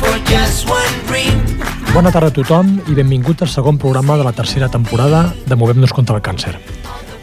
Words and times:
For 0.00 0.16
just 0.28 0.68
one 0.68 0.94
dream. 1.08 1.38
Bona 1.94 2.10
tarda 2.10 2.32
a 2.32 2.34
tothom 2.34 2.80
i 2.90 2.94
benvingut 2.96 3.42
al 3.44 3.50
segon 3.52 3.78
programa 3.78 4.16
de 4.18 4.24
la 4.26 4.32
tercera 4.34 4.68
temporada 4.68 5.28
de 5.46 5.56
Movem-nos 5.56 5.92
contra 5.94 6.16
el 6.16 6.22
càncer. 6.22 6.56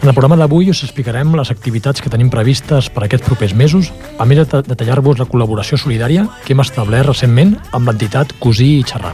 En 0.02 0.10
el 0.10 0.16
programa 0.16 0.38
d'avui 0.40 0.72
us 0.72 0.80
explicarem 0.82 1.36
les 1.38 1.52
activitats 1.54 2.02
que 2.02 2.10
tenim 2.10 2.32
previstes 2.34 2.88
per 2.90 3.04
aquests 3.06 3.28
propers 3.28 3.54
mesos, 3.54 3.92
a 4.18 4.26
més 4.26 4.40
de 4.42 4.62
detallar-vos 4.66 5.20
la 5.20 5.28
col·laboració 5.30 5.78
solidària 5.78 6.24
que 6.46 6.56
hem 6.56 6.64
establert 6.64 7.12
recentment 7.12 7.54
amb 7.70 7.86
l'entitat 7.92 8.34
Cosí 8.42 8.80
i 8.80 8.86
Xerrar. 8.88 9.14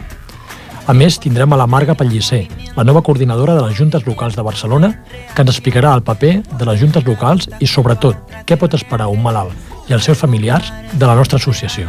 A 0.88 0.94
més, 0.96 1.18
tindrem 1.20 1.52
a 1.52 1.59
la 1.59 1.68
Marga 1.68 1.98
Pellicer, 1.99 2.46
la 2.77 2.85
nova 2.88 3.02
coordinadora 3.04 3.57
de 3.57 3.66
les 3.66 3.76
Juntes 3.76 4.05
Locals 4.07 4.38
de 4.38 4.46
Barcelona, 4.48 4.94
que 5.34 5.44
ens 5.44 5.52
explicarà 5.52 5.91
el 5.98 6.05
paper 6.07 6.38
de 6.54 6.70
les 6.70 6.80
Juntes 6.80 7.04
Locals 7.04 7.49
i, 7.59 7.68
sobretot, 7.68 8.21
què 8.48 8.55
pot 8.55 8.77
esperar 8.80 9.09
un 9.12 9.26
malalt 9.26 9.77
i 9.88 9.96
els 9.96 10.05
seus 10.05 10.18
familiars 10.18 10.72
de 10.94 11.05
la 11.05 11.16
nostra 11.16 11.40
associació. 11.40 11.88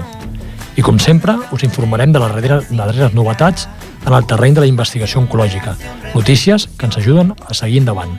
I, 0.78 0.82
com 0.86 0.98
sempre, 1.02 1.34
us 1.50 1.64
informarem 1.66 2.12
de 2.14 2.20
les 2.22 2.34
darreres, 2.70 3.14
novetats 3.14 3.66
en 4.06 4.14
el 4.14 4.26
terreny 4.30 4.54
de 4.54 4.62
la 4.62 4.70
investigació 4.70 5.20
oncològica, 5.20 5.74
notícies 6.14 6.68
que 6.78 6.86
ens 6.86 6.98
ajuden 7.00 7.34
a 7.34 7.54
seguir 7.54 7.82
endavant. 7.82 8.14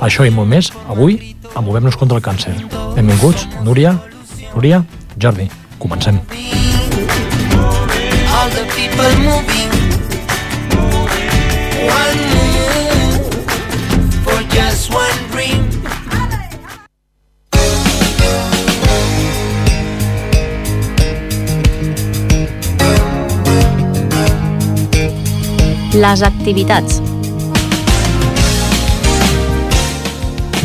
Això 0.00 0.24
i 0.24 0.32
molt 0.32 0.48
més, 0.48 0.72
avui, 0.88 1.36
a 1.54 1.60
Movem-nos 1.60 1.98
contra 2.00 2.16
el 2.16 2.24
càncer. 2.24 2.54
Benvinguts, 2.96 3.48
Núria, 3.64 3.96
Núria, 4.54 4.84
Jordi. 5.20 5.50
Comencem. 5.78 6.22
All 8.28 8.50
the 8.50 8.64
people 8.74 9.10
moving. 9.24 9.77
Les 25.98 26.20
activitats. 26.22 27.00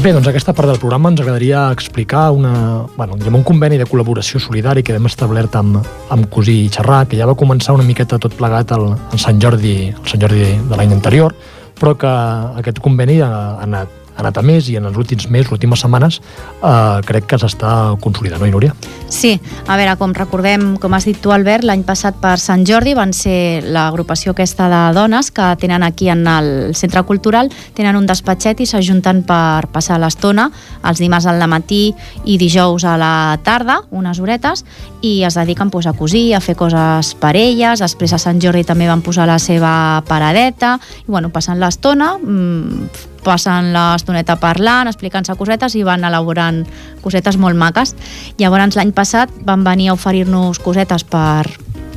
Bé, 0.03 0.11
doncs 0.13 0.27
aquesta 0.29 0.53
part 0.53 0.69
del 0.69 0.77
programa 0.77 1.09
ens 1.09 1.23
agradaria 1.23 1.63
explicar 1.73 2.27
una, 2.35 2.83
bueno, 2.93 3.17
diríem 3.17 3.39
un 3.39 3.45
conveni 3.47 3.79
de 3.81 3.87
col·laboració 3.89 4.37
solidari 4.43 4.83
que 4.85 4.93
hem 4.93 5.09
establert 5.09 5.57
amb, 5.57 5.79
amb 6.13 6.29
Cosí 6.29 6.59
i 6.67 6.69
Xerrar, 6.69 7.07
que 7.09 7.17
ja 7.17 7.25
va 7.25 7.37
començar 7.39 7.73
una 7.73 7.87
miqueta 7.87 8.21
tot 8.21 8.37
plegat 8.37 8.75
el 8.77 8.91
Sant 9.17 9.41
Jordi, 9.41 9.77
el 9.89 10.11
Sant 10.11 10.21
Jordi 10.21 10.51
de 10.69 10.77
l'any 10.77 10.93
anterior, 10.93 11.33
però 11.81 11.95
que 11.97 12.13
aquest 12.61 12.83
conveni 12.83 13.17
ha 13.25 13.33
anat 13.63 14.02
ha 14.15 14.21
anat 14.21 14.37
a 14.37 14.43
més 14.45 14.69
i 14.69 14.77
en 14.79 14.87
els 14.89 14.97
últims 14.97 15.27
mesos, 15.29 15.51
les 15.51 15.57
últimes 15.57 15.81
setmanes, 15.83 16.19
eh, 16.61 17.01
crec 17.07 17.27
que 17.27 17.39
s'està 17.41 17.97
consolidant, 18.01 18.41
oi, 18.41 18.51
Núria? 18.51 18.73
Sí, 19.09 19.39
a 19.67 19.77
veure, 19.77 19.95
com 19.97 20.13
recordem, 20.13 20.77
com 20.77 20.93
has 20.93 21.05
dit 21.05 21.17
tu, 21.19 21.31
Albert, 21.31 21.65
l'any 21.65 21.83
passat 21.83 22.17
per 22.21 22.37
Sant 22.41 22.65
Jordi 22.65 22.93
van 22.97 23.13
ser 23.13 23.63
l'agrupació 23.65 24.33
aquesta 24.33 24.69
de 24.69 24.81
dones 24.95 25.31
que 25.31 25.55
tenen 25.61 25.83
aquí 25.83 26.09
en 26.09 26.25
el 26.27 26.75
centre 26.75 27.03
cultural, 27.03 27.51
tenen 27.73 27.95
un 27.95 28.07
despatxet 28.09 28.63
i 28.63 28.69
s'ajunten 28.69 29.23
per 29.27 29.67
passar 29.73 29.99
l'estona 30.01 30.49
els 30.83 30.99
dimarts 31.01 31.27
al 31.29 31.41
matí 31.49 31.93
i 32.25 32.37
dijous 32.37 32.85
a 32.85 32.97
la 32.97 33.13
tarda, 33.43 33.81
unes 33.91 34.19
horetes, 34.19 34.65
i 35.01 35.23
es 35.23 35.37
dediquen 35.37 35.69
pues, 35.69 35.87
a 35.87 35.93
cosir, 35.93 36.33
a 36.35 36.41
fer 36.41 36.55
coses 36.55 37.13
per 37.19 37.35
elles, 37.35 37.79
després 37.83 38.13
a 38.13 38.21
Sant 38.21 38.41
Jordi 38.41 38.63
també 38.67 38.87
van 38.87 39.03
posar 39.03 39.27
la 39.29 39.39
seva 39.39 40.03
paradeta, 40.07 40.77
i 41.03 41.09
bueno, 41.11 41.31
passant 41.33 41.59
l'estona, 41.59 42.15
mmm, 42.17 43.11
passen 43.23 43.71
l'estoneta 43.73 44.37
parlant, 44.41 44.89
explicant-se 44.91 45.35
cosetes 45.39 45.77
i 45.79 45.83
van 45.87 46.03
elaborant 46.07 46.63
cosetes 47.03 47.37
molt 47.39 47.57
maques. 47.59 47.95
Llavors 48.39 48.77
l'any 48.77 48.93
passat 48.95 49.31
van 49.47 49.63
venir 49.65 49.89
a 49.89 49.97
oferir-nos 49.97 50.59
cosetes 50.63 51.07
per 51.07 51.47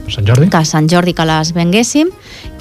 Sant 0.08 0.26
Jordi? 0.26 0.48
que 0.50 0.62
Sant 0.64 0.86
Jordi 0.90 1.14
que 1.18 1.26
les 1.26 1.50
venguéssim 1.54 2.12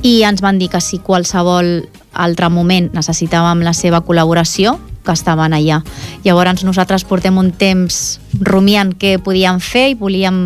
i 0.01 0.17
ens 0.25 0.41
van 0.41 0.57
dir 0.57 0.71
que 0.73 0.81
si 0.81 0.99
qualsevol 0.99 1.85
altre 2.15 2.49
moment 2.49 2.89
necessitàvem 2.95 3.61
la 3.65 3.73
seva 3.75 4.01
col·laboració, 4.05 4.77
que 5.05 5.13
estaven 5.13 5.53
allà. 5.53 5.81
Llavors 6.25 6.65
nosaltres 6.65 7.05
portem 7.05 7.37
un 7.37 7.51
temps 7.53 8.19
rumiant 8.41 8.95
què 8.97 9.19
podíem 9.21 9.61
fer 9.61 9.91
i 9.93 9.99
volíem 9.99 10.39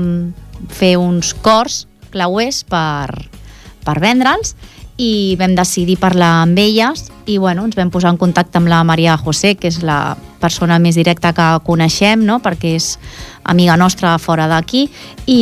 fer 0.68 0.97
uns 1.00 1.31
cors 1.46 1.86
clauers 2.12 2.66
per, 2.68 3.30
per 3.86 3.96
vendre'ls 4.03 4.56
i 4.99 5.37
vam 5.39 5.55
decidir 5.55 5.95
parlar 5.99 6.41
amb 6.43 6.59
elles 6.59 7.07
i 7.29 7.37
bueno, 7.39 7.63
ens 7.63 7.77
vam 7.77 7.91
posar 7.93 8.11
en 8.11 8.17
contacte 8.19 8.59
amb 8.59 8.67
la 8.67 8.81
Maria 8.83 9.15
José, 9.17 9.53
que 9.55 9.69
és 9.69 9.79
la 9.85 10.17
persona 10.41 10.79
més 10.79 10.97
directa 10.99 11.31
que 11.35 11.45
coneixem, 11.63 12.25
no? 12.25 12.39
perquè 12.43 12.73
és 12.75 12.89
amiga 13.47 13.77
nostra 13.79 14.17
fora 14.19 14.47
d'aquí 14.51 14.88
i, 15.25 15.39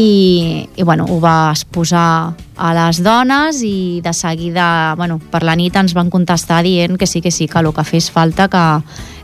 i 0.76 0.84
bueno, 0.84 1.08
ho 1.10 1.18
va 1.24 1.50
exposar 1.56 2.36
a 2.58 2.74
les 2.78 3.02
dones 3.06 3.64
i 3.66 4.02
de 4.04 4.14
seguida, 4.14 4.94
bueno, 4.98 5.18
per 5.32 5.42
la 5.48 5.58
nit 5.58 5.76
ens 5.76 5.98
van 5.98 6.14
contestar 6.14 6.62
dient 6.66 6.98
que 6.98 7.10
sí, 7.10 7.22
que 7.22 7.32
sí, 7.32 7.48
que 7.48 7.60
el 7.60 7.74
que 7.74 7.88
fes 7.88 8.12
falta 8.12 8.50
que, 8.50 8.66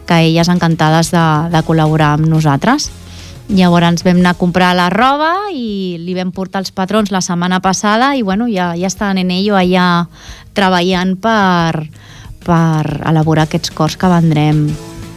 que 0.07 0.21
elles 0.31 0.49
encantades 0.49 1.11
de, 1.13 1.25
de 1.53 1.65
col·laborar 1.67 2.15
amb 2.17 2.29
nosaltres. 2.29 2.89
Llavors 3.49 4.05
vam 4.05 4.21
anar 4.21 4.31
a 4.31 4.39
comprar 4.39 4.71
la 4.75 4.87
roba 4.89 5.49
i 5.51 5.97
li 5.99 6.15
vam 6.15 6.31
portar 6.31 6.61
els 6.63 6.71
patrons 6.71 7.11
la 7.11 7.21
setmana 7.21 7.59
passada 7.61 8.13
i 8.15 8.21
bueno, 8.23 8.47
ja, 8.47 8.71
ja 8.79 8.87
estan 8.87 9.19
en 9.19 9.31
ello 9.31 9.57
allà 9.59 10.07
treballant 10.55 11.17
per, 11.19 11.89
per 12.45 13.01
elaborar 13.03 13.49
aquests 13.49 13.73
cors 13.75 13.97
que 13.99 14.07
vendrem 14.07 14.67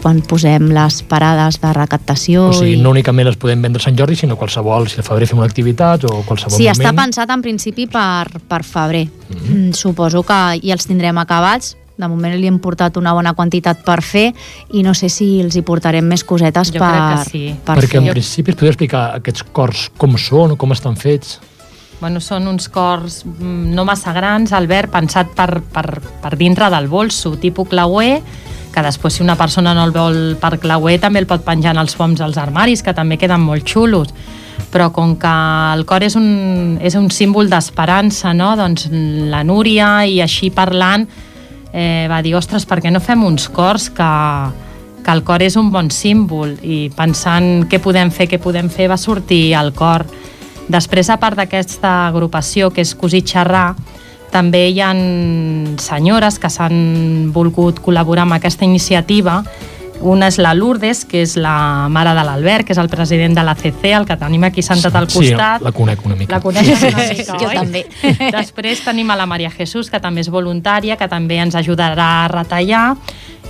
quan 0.03 0.20
posem 0.22 0.69
les 0.70 1.00
parades 1.09 1.56
de 1.62 1.70
recaptació. 1.75 2.50
O 2.50 2.53
sigui, 2.54 2.76
i... 2.76 2.82
no 2.82 2.92
únicament 2.94 3.26
les 3.26 3.38
podem 3.41 3.62
vendre 3.64 3.81
a 3.82 3.84
Sant 3.87 3.97
Jordi, 3.98 4.14
sinó 4.19 4.37
qualsevol, 4.38 4.87
si 4.91 5.00
al 5.00 5.06
febrer 5.06 5.26
fem 5.26 5.41
una 5.41 5.48
activitat 5.48 6.04
o 6.06 6.20
qualsevol 6.26 6.54
Sí, 6.54 6.69
moment. 6.69 6.76
està 6.76 6.93
pensat 6.94 7.32
en 7.34 7.43
principi 7.43 7.88
per, 7.91 8.28
per 8.47 8.62
febrer. 8.62 9.06
Mm. 9.06 9.41
-hmm. 9.41 9.72
Suposo 9.75 10.22
que 10.22 10.60
ja 10.62 10.75
els 10.78 10.87
tindrem 10.87 11.19
acabats. 11.19 11.76
De 11.97 12.09
moment 12.12 12.34
li 12.37 12.49
hem 12.49 12.59
portat 12.61 12.99
una 13.01 13.15
bona 13.17 13.33
quantitat 13.33 13.81
per 13.84 14.03
fer 14.05 14.27
i 14.77 14.83
no 14.84 14.93
sé 14.95 15.09
si 15.09 15.41
els 15.41 15.57
hi 15.57 15.62
portarem 15.65 16.05
més 16.05 16.25
cosetes 16.29 16.69
Jo 16.75 16.81
per, 16.83 16.91
crec 16.93 17.07
que 17.09 17.31
sí. 17.31 17.45
per 17.65 17.77
Perquè 17.81 18.01
en 18.03 18.09
fer. 18.11 18.17
principi 18.19 18.53
es 18.53 18.59
podria 18.59 18.75
explicar 18.75 19.05
aquests 19.17 19.47
cors 19.57 19.87
com 19.97 20.19
són 20.21 20.53
o 20.53 20.59
com 20.61 20.77
estan 20.77 20.99
fets. 21.01 21.39
Bueno, 22.01 22.21
són 22.21 22.45
uns 22.51 22.69
cors 22.69 23.23
mm, 23.25 23.73
no 23.73 23.87
massa 23.89 24.12
grans, 24.12 24.53
Albert, 24.53 24.93
pensat 24.93 25.33
per, 25.33 25.62
per, 25.73 25.87
per 26.21 26.35
dintre 26.37 26.69
del 26.69 26.91
bolso, 26.93 27.39
tipus 27.41 27.71
clauer, 27.71 28.21
que 28.75 28.83
després 28.85 29.17
si 29.17 29.23
una 29.25 29.39
persona 29.41 29.73
no 29.73 29.87
el 29.89 29.95
vol 29.95 30.19
per 30.37 30.59
clauer 30.61 30.99
també 31.01 31.23
el 31.23 31.29
pot 31.31 31.41
penjar 31.47 31.73
en 31.73 31.81
els 31.81 31.97
foms 31.97 32.21
dels 32.21 32.37
armaris, 32.37 32.83
que 32.85 32.93
també 32.93 33.17
queden 33.17 33.41
molt 33.41 33.65
xulos. 33.65 34.12
Però 34.69 34.91
com 34.93 35.15
que 35.17 35.33
el 35.73 35.87
cor 35.89 36.05
és 36.05 36.17
un, 36.21 36.77
és 36.85 36.93
un 36.99 37.09
símbol 37.09 37.49
d'esperança, 37.49 38.35
no? 38.37 38.53
doncs 38.61 38.91
la 38.93 39.41
Núria 39.49 40.05
i 40.05 40.21
així 40.21 40.51
parlant 40.53 41.06
eh, 41.76 42.06
va 42.09 42.22
dir, 42.25 42.32
ostres, 42.38 42.64
per 42.64 42.81
què 42.81 42.91
no 42.91 43.03
fem 43.04 43.22
uns 43.26 43.50
cors 43.53 43.91
que, 43.92 44.12
que 45.04 45.12
el 45.12 45.20
cor 45.28 45.44
és 45.44 45.59
un 45.60 45.69
bon 45.70 45.91
símbol 45.92 46.56
i 46.64 46.87
pensant 46.97 47.66
què 47.69 47.82
podem 47.84 48.08
fer, 48.11 48.31
què 48.32 48.40
podem 48.40 48.70
fer, 48.73 48.88
va 48.88 48.96
sortir 48.96 49.52
el 49.61 49.75
cor. 49.76 50.06
Després, 50.73 51.12
a 51.12 51.20
part 51.20 51.37
d'aquesta 51.37 52.08
agrupació 52.08 52.73
que 52.73 52.81
és 52.82 52.94
Cosí 52.96 53.20
Xerrar, 53.20 53.76
també 54.32 54.64
hi 54.73 54.81
ha 54.82 54.90
senyores 55.78 56.40
que 56.40 56.50
s'han 56.50 57.28
volgut 57.37 57.79
col·laborar 57.84 58.25
amb 58.25 58.38
aquesta 58.38 58.64
iniciativa. 58.64 59.43
Una 60.00 60.28
és 60.28 60.37
la 60.38 60.52
Lourdes, 60.54 61.04
que 61.08 61.22
és 61.25 61.37
la 61.40 61.88
mare 61.88 62.12
de 62.14 62.22
l'Albert, 62.26 62.66
que 62.66 62.75
és 62.75 62.78
el 62.78 62.88
president 62.93 63.34
de 63.34 63.43
l'ACC, 63.43 63.84
el 63.96 64.04
que 64.06 64.16
tenim 64.20 64.44
aquí 64.44 64.62
sentat 64.62 64.94
al 64.94 65.06
costat. 65.08 65.60
Sí, 65.60 65.64
la 65.64 65.72
conec 65.72 66.04
una 66.04 66.16
mica. 66.16 66.37
La 66.37 66.40
coneixes 66.44 66.82
una 66.82 67.06
mica, 67.08 67.38
Jo 67.40 67.48
oi? 67.48 67.56
també. 67.56 67.84
Després 68.38 68.84
tenim 68.84 69.10
a 69.10 69.16
la 69.16 69.26
Maria 69.26 69.50
Jesús, 69.50 69.90
que 69.90 70.00
també 70.00 70.20
és 70.20 70.28
voluntària, 70.31 70.96
que 71.00 71.08
també 71.08 71.40
ens 71.43 71.56
ajudarà 71.56 72.10
a 72.25 72.28
retallar, 72.28 72.96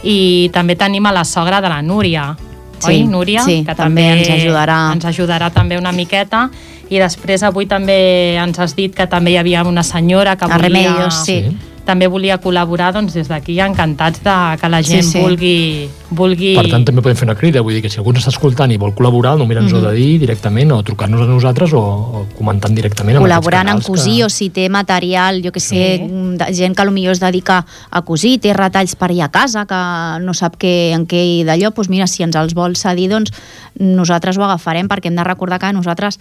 i 0.04 0.50
també 0.54 0.76
tenim 0.76 1.06
a 1.06 1.12
la 1.12 1.24
sogra 1.24 1.60
de 1.60 1.68
la 1.72 1.82
Núria, 1.82 2.36
Sí, 2.78 2.92
oi, 2.92 3.04
Núria? 3.08 3.42
sí, 3.42 3.62
que 3.64 3.74
també 3.74 4.02
ens 4.18 4.28
ajudarà. 4.28 4.92
Ens 4.92 5.06
ajudarà 5.08 5.50
també 5.50 5.78
una 5.78 5.92
miqueta. 5.92 6.50
I 6.90 7.00
després 7.00 7.42
avui 7.42 7.66
també 7.66 8.36
ens 8.36 8.58
has 8.60 8.76
dit 8.76 8.94
que 8.94 9.06
també 9.10 9.32
hi 9.32 9.38
havia 9.40 9.64
una 9.64 9.82
senyora 9.82 10.36
que 10.36 10.44
A 10.44 10.48
volia... 10.48 10.68
Remedios, 10.68 11.24
sí. 11.24 11.40
Sí. 11.48 11.56
També 11.86 12.08
volia 12.10 12.36
col·laborar, 12.42 12.90
doncs 12.96 13.14
des 13.14 13.28
d'aquí 13.30 13.56
encantats 13.62 14.20
de 14.24 14.34
que 14.60 14.68
la 14.72 14.82
gent 14.82 15.04
Sí, 15.06 15.12
sí. 15.14 15.20
vulgui, 15.22 15.88
vulgui... 16.10 16.54
Per 16.58 16.66
tant, 16.68 16.84
també 16.84 17.02
podem 17.04 17.16
fer 17.16 17.28
una 17.28 17.36
crida, 17.38 17.62
vull 17.62 17.76
dir 17.78 17.82
que 17.84 17.90
si 17.92 18.00
algú 18.02 18.10
ens 18.12 18.20
està 18.24 18.32
escoltant 18.34 18.72
i 18.74 18.78
vol 18.80 18.92
col·laborar, 18.96 19.36
només 19.38 19.60
ens 19.60 19.72
ho 19.72 19.78
ha 19.78 19.90
de 19.90 19.94
dir 19.96 20.18
directament 20.22 20.74
o 20.74 20.80
trucar-nos 20.86 21.22
a 21.22 21.28
nosaltres 21.30 21.72
o, 21.78 21.80
o 21.80 22.24
comentant 22.36 22.74
directament 22.74 23.20
col·laborant 23.22 23.70
en 23.72 23.80
cosir 23.86 24.18
canals 24.20 24.32
o 24.32 24.36
si 24.36 24.50
té 24.50 24.68
material, 24.68 25.40
jo 25.44 25.52
que 25.54 25.62
sé, 25.62 25.84
Sí. 25.96 26.02
mm, 26.02 26.36
de 26.42 26.50
gent 26.54 26.74
que 26.76 26.84
potser 26.90 27.12
es 27.12 27.20
dedica 27.20 27.64
a 27.90 28.02
cosir, 28.02 28.40
té 28.40 28.52
retalls 28.52 28.96
per 28.96 29.10
allà 29.12 29.30
a 29.30 29.30
casa, 29.30 29.64
que 29.70 29.80
no 30.24 30.34
sap 30.34 30.58
què, 30.58 30.92
en 30.92 31.06
què 31.06 31.22
i 31.22 31.44
d'allò, 31.44 31.70
doncs 31.72 31.88
mira, 31.88 32.06
si 32.06 32.22
ens 32.26 32.36
els 32.36 32.54
vol 32.54 32.74
cedir, 32.76 33.08
doncs 33.10 33.30
nosaltres 33.78 34.38
ho 34.38 34.44
agafarem, 34.44 34.88
perquè 34.88 35.06
hem 35.10 35.16
de 35.16 35.24
recordar 35.24 35.58
que 35.60 35.72
nosaltres 35.72 36.18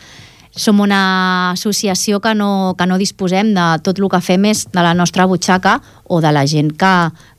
som 0.55 0.79
una 0.79 1.51
associació 1.51 2.21
que 2.23 2.33
no, 2.35 2.75
que 2.77 2.85
no 2.87 2.97
disposem 2.97 3.53
de 3.53 3.65
tot 3.83 3.99
el 3.99 4.07
que 4.09 4.21
fem 4.23 4.45
és 4.51 4.65
de 4.71 4.81
la 4.81 4.93
nostra 4.95 5.25
butxaca 5.27 5.81
o 6.07 6.21
de 6.21 6.31
la 6.31 6.45
gent 6.47 6.71
que, 6.79 6.93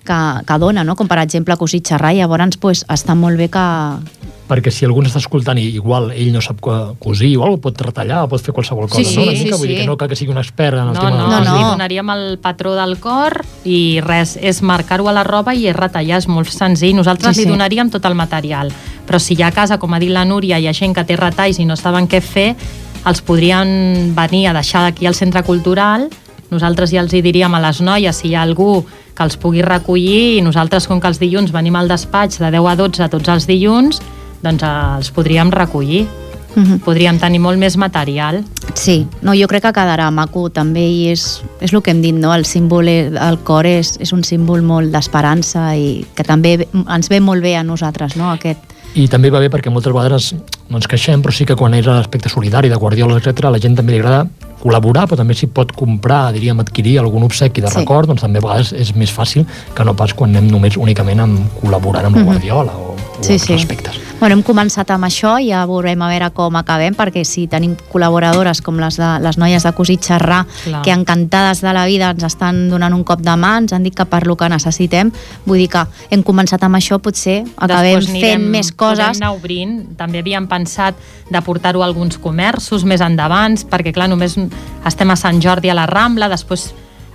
que, 0.04 0.18
que 0.46 0.58
dona, 0.58 0.84
no? 0.84 0.96
com 0.96 1.08
per 1.08 1.18
exemple 1.22 1.56
cosir 1.56 1.80
xerrar, 1.86 2.12
llavors 2.14 2.58
pues, 2.60 2.84
està 2.92 3.14
molt 3.16 3.38
bé 3.40 3.48
que, 3.48 3.64
perquè 4.46 4.70
si 4.70 4.84
algú 4.86 5.00
està 5.02 5.18
escoltant 5.18 5.58
i 5.58 5.64
igual 5.74 6.12
ell 6.14 6.28
no 6.34 6.38
sap 6.44 6.60
co- 6.62 6.94
cosir 7.02 7.32
o 7.38 7.42
alguna 7.42 7.62
pot 7.64 7.80
retallar 7.82 8.20
o 8.24 8.28
pot 8.30 8.44
fer 8.44 8.52
qualsevol 8.54 8.86
cosa, 8.88 9.02
Sí, 9.02 9.16
no? 9.16 9.22
Una 9.24 9.32
sí, 9.34 9.44
mica, 9.48 9.56
vull 9.56 9.66
dir 9.72 9.76
sí. 9.76 9.80
que 9.80 9.86
no 9.88 9.96
cal 9.96 10.08
que 10.12 10.14
sigui 10.20 10.30
un 10.30 10.38
expert 10.38 10.76
en 10.78 10.92
el 10.92 10.94
No, 10.94 11.00
tema 11.00 11.10
no, 11.10 11.16
No, 11.16 11.24
cosir. 11.26 11.44
no. 11.46 11.50
no. 11.50 11.56
li 11.56 11.64
donaríem 11.72 12.10
el 12.14 12.38
patró 12.38 12.74
del 12.76 12.98
cor 13.00 13.40
i 13.64 13.98
res, 14.04 14.36
és 14.40 14.60
marcar-ho 14.62 15.08
a 15.08 15.16
la 15.16 15.24
roba 15.26 15.54
i 15.56 15.66
és 15.66 15.74
retallar, 15.74 16.18
és 16.22 16.28
molt 16.28 16.52
senzill. 16.52 16.94
Nosaltres 16.94 17.34
Sí, 17.34 17.42
li 17.42 17.46
sí. 17.48 17.50
donaríem 17.56 17.90
tot 17.90 18.04
el 18.06 18.14
material, 18.14 18.70
però 19.08 19.18
si 19.18 19.34
hi 19.34 19.42
ha 19.42 19.48
a 19.48 19.56
casa, 19.56 19.78
com 19.82 19.94
ha 19.94 19.98
dit 19.98 20.10
la 20.14 20.24
Núria, 20.24 20.60
hi 20.60 20.68
ha 20.68 20.74
gent 20.76 20.94
que 20.94 21.02
té 21.04 21.16
retalls 21.16 21.58
i 21.58 21.64
no 21.66 21.74
saben 21.76 22.06
què 22.06 22.20
fer, 22.22 22.54
els 23.06 23.22
podrien 23.22 24.12
venir 24.16 24.48
a 24.48 24.54
deixar 24.56 24.86
aquí 24.86 25.06
al 25.06 25.14
centre 25.14 25.42
cultural, 25.46 26.08
nosaltres 26.50 26.92
ja 26.94 27.02
els 27.02 27.14
hi 27.14 27.22
diríem 27.22 27.54
a 27.54 27.62
les 27.62 27.80
noies 27.82 28.22
si 28.22 28.30
hi 28.30 28.36
ha 28.36 28.42
algú 28.46 28.84
que 29.16 29.24
els 29.24 29.38
pugui 29.40 29.64
recollir 29.64 30.36
i 30.36 30.44
nosaltres, 30.44 30.86
com 30.86 31.00
que 31.00 31.08
els 31.10 31.18
dilluns 31.22 31.54
venim 31.54 31.76
al 31.78 31.88
despatx 31.90 32.42
de 32.42 32.50
10 32.52 32.70
a 32.70 32.76
12 32.82 33.08
tots 33.14 33.32
els 33.32 33.48
dilluns, 33.48 34.02
doncs 34.44 34.62
eh, 34.62 34.72
els 35.00 35.10
podríem 35.16 35.50
recollir. 35.54 36.04
Mhm. 36.56 36.80
Podríem 36.84 37.18
tenir 37.20 37.38
molt 37.38 37.58
més 37.58 37.76
material. 37.76 38.42
Sí, 38.74 39.06
no, 39.22 39.32
jo 39.34 39.46
crec 39.46 39.62
que 39.62 39.72
quedarà 39.72 40.10
maco 40.10 40.48
també 40.50 40.82
i 40.88 41.08
és, 41.12 41.42
és 41.60 41.72
el 41.72 41.82
que 41.82 41.90
hem 41.92 42.02
dit, 42.02 42.14
no? 42.14 42.34
el 42.34 42.44
símbol, 42.44 42.88
el 42.88 43.38
cor 43.44 43.66
és, 43.66 43.96
és 44.00 44.12
un 44.12 44.24
símbol 44.24 44.62
molt 44.62 44.90
d'esperança 44.90 45.76
i 45.76 46.04
que 46.14 46.24
també 46.24 46.56
ve- 46.58 46.68
ens 46.88 47.08
ve 47.08 47.20
molt 47.20 47.42
bé 47.42 47.56
a 47.56 47.62
nosaltres, 47.62 48.16
no? 48.16 48.30
aquest, 48.32 48.58
I 48.96 49.08
també 49.12 49.28
va 49.28 49.40
bé 49.40 49.50
perquè 49.52 49.68
moltes 49.70 49.92
vegades 49.92 50.34
no 50.70 50.78
ens 50.78 50.86
queixem, 50.88 51.20
però 51.22 51.30
sí 51.30 51.44
que 51.44 51.54
quan 51.54 51.74
és 51.74 51.84
l'aspecte 51.84 52.30
solidari 52.32 52.70
de 52.70 52.76
guardioles, 52.80 53.18
etc, 53.26 53.44
a 53.44 53.50
la 53.50 53.58
gent 53.60 53.76
també 53.76 53.92
li 53.92 53.98
agrada 53.98 54.26
col·laborar, 54.62 55.04
però 55.06 55.16
també 55.20 55.34
si 55.34 55.46
pot 55.48 55.70
comprar, 55.76 56.32
diríem, 56.32 56.58
adquirir 56.60 56.98
algun 57.00 57.22
obsequi 57.22 57.60
de 57.60 57.68
Sí. 57.68 57.76
record, 57.76 58.08
doncs 58.08 58.22
també 58.22 58.38
a 58.38 58.40
vegades 58.40 58.72
és 58.72 58.94
més 58.96 59.12
fàcil 59.14 59.44
que 59.74 59.84
no 59.84 59.94
pas 59.94 60.14
quan 60.14 60.30
anem 60.34 60.48
només 60.50 60.78
únicament 60.78 61.20
amb 61.20 61.40
col·laborant 61.62 62.06
amb 62.06 62.16
la 62.16 62.22
Mhm. 62.22 62.26
guardiola 62.26 62.72
o 62.72 62.95
Sí, 63.20 63.38
sí. 63.38 63.54
aspectes. 63.54 63.94
Bueno, 64.20 64.36
hem 64.36 64.42
començat 64.42 64.88
amb 64.94 65.04
això, 65.04 65.34
ja 65.44 65.66
veurem 65.68 66.00
a 66.00 66.08
veure 66.08 66.30
com 66.32 66.54
acabem, 66.56 66.94
perquè 66.96 67.20
si 67.24 67.46
tenim 67.52 67.74
col·laboradores 67.92 68.62
com 68.64 68.78
les, 68.80 68.96
de, 68.96 69.08
les 69.20 69.36
noies 69.36 69.62
de 69.62 69.72
Xerrar, 70.00 70.46
Clar. 70.64 70.82
que 70.82 70.90
encantades 70.90 71.60
de 71.60 71.72
la 71.72 71.84
vida 71.84 72.10
ens 72.10 72.22
estan 72.24 72.70
donant 72.70 72.94
un 72.94 73.04
cop 73.04 73.20
de 73.20 73.34
mà, 73.36 73.58
ens 73.58 73.72
han 73.72 73.82
dit 73.82 73.94
que 73.94 74.04
per 74.06 74.26
lo 74.26 74.36
que 74.36 74.48
necessitem, 74.48 75.12
vull 75.44 75.58
dir 75.58 75.68
que 75.68 75.84
hem 76.10 76.22
començat 76.22 76.62
amb 76.64 76.76
això, 76.76 76.98
potser 76.98 77.44
acabem 77.56 77.96
Després 77.98 78.06
fent 78.06 78.24
anirem- 78.40 78.50
més 78.50 78.72
coses. 78.72 79.16
Anar 79.20 79.32
obrint. 79.34 79.96
També 79.96 80.20
havíem 80.20 80.46
pensat 80.48 80.94
de 81.30 81.42
portar-ho 81.42 81.82
a 81.82 81.86
alguns 81.86 82.16
comerços 82.18 82.84
més 82.84 83.00
endavant, 83.00 83.56
perquè 83.68 83.92
clar, 83.92 84.08
només 84.08 84.36
estem 84.86 85.10
a 85.10 85.16
Sant 85.16 85.40
Jordi 85.42 85.68
a 85.68 85.74
la 85.74 85.86
Rambla, 85.86 86.28
després 86.28 86.72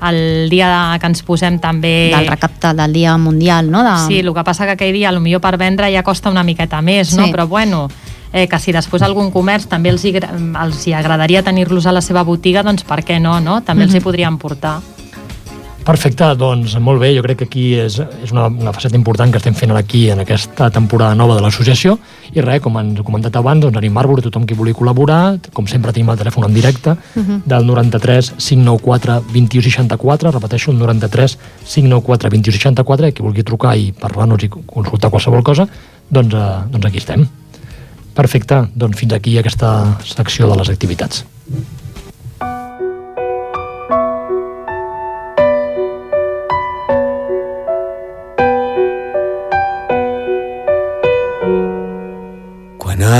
el 0.09 0.49
dia 0.49 0.97
que 0.99 1.09
ens 1.11 1.21
posem 1.25 1.59
també... 1.61 2.11
del 2.13 2.29
recapte 2.29 2.73
del 2.77 2.93
Dia 2.93 3.17
Mundial, 3.17 3.69
no? 3.71 3.83
De... 3.85 3.97
Sí, 4.07 4.21
el 4.23 4.33
que 4.33 4.45
passa 4.47 4.65
que 4.65 4.77
aquell 4.77 4.95
dia 4.95 5.11
potser 5.13 5.41
per 5.43 5.57
vendre 5.61 5.91
ja 5.93 6.03
costa 6.03 6.31
una 6.33 6.43
miqueta 6.43 6.81
més, 6.81 7.13
no? 7.17 7.27
Sí. 7.27 7.35
Però 7.35 7.47
bueno, 7.47 7.85
eh, 8.33 8.47
que 8.47 8.59
si 8.59 8.73
després 8.73 9.03
algun 9.05 9.31
comerç 9.31 9.67
també 9.69 9.91
els 9.93 10.05
hi, 10.05 10.15
els 10.17 10.87
hi 10.87 10.95
agradaria 10.97 11.43
tenir-los 11.43 11.85
a 11.85 11.93
la 11.93 12.01
seva 12.01 12.23
botiga, 12.23 12.63
doncs 12.63 12.83
per 12.87 13.01
què 13.05 13.19
no, 13.21 13.39
no? 13.43 13.61
També 13.65 13.85
els 13.85 13.95
hi 13.95 14.03
podríem 14.03 14.37
portar. 14.41 14.79
Perfecte, 15.81 16.27
doncs 16.37 16.75
molt 16.77 17.01
bé, 17.01 17.09
jo 17.15 17.23
crec 17.25 17.39
que 17.39 17.45
aquí 17.47 17.63
és, 17.81 17.95
és 18.21 18.29
una, 18.29 18.45
una 18.53 18.73
faceta 18.75 18.93
important 18.99 19.31
que 19.33 19.39
estem 19.41 19.55
fent 19.57 19.71
aquí 19.73 20.03
en 20.13 20.19
aquesta 20.21 20.69
temporada 20.69 21.17
nova 21.17 21.33
de 21.33 21.41
l'associació. 21.41 21.95
I 22.37 22.43
res, 22.45 22.61
com 22.61 22.77
he 22.77 22.83
comentat 23.01 23.39
abans, 23.39 23.63
doncs 23.65 23.79
animar-vos 23.81 24.21
a 24.21 24.25
tothom 24.27 24.45
qui 24.45 24.57
vulgui 24.57 24.75
col·laborar, 24.77 25.39
com 25.57 25.65
sempre 25.65 25.93
tenim 25.95 26.13
el 26.13 26.21
telèfon 26.21 26.45
en 26.45 26.53
directe 26.53 26.93
del 27.15 27.65
93 27.65 28.33
594 28.37 29.17
2164, 29.33 30.35
repeteixo, 30.37 30.71
el 30.71 30.79
93 30.85 31.37
594 31.65 32.29
2164 32.37 33.09
i 33.09 33.17
qui 33.17 33.25
vulgui 33.25 33.47
trucar 33.47 33.73
i 33.73 33.89
parlar-nos 33.97 34.45
i 34.45 34.53
consultar 34.53 35.09
qualsevol 35.09 35.41
cosa, 35.41 35.65
doncs, 36.11 36.37
eh, 36.37 36.49
doncs 36.69 36.91
aquí 36.91 37.01
estem. 37.01 37.25
Perfecte, 38.13 38.67
doncs 38.75 39.01
fins 39.01 39.17
aquí 39.17 39.39
aquesta 39.39 39.97
secció 40.05 40.51
de 40.51 40.61
les 40.61 40.69
activitats. 40.69 41.25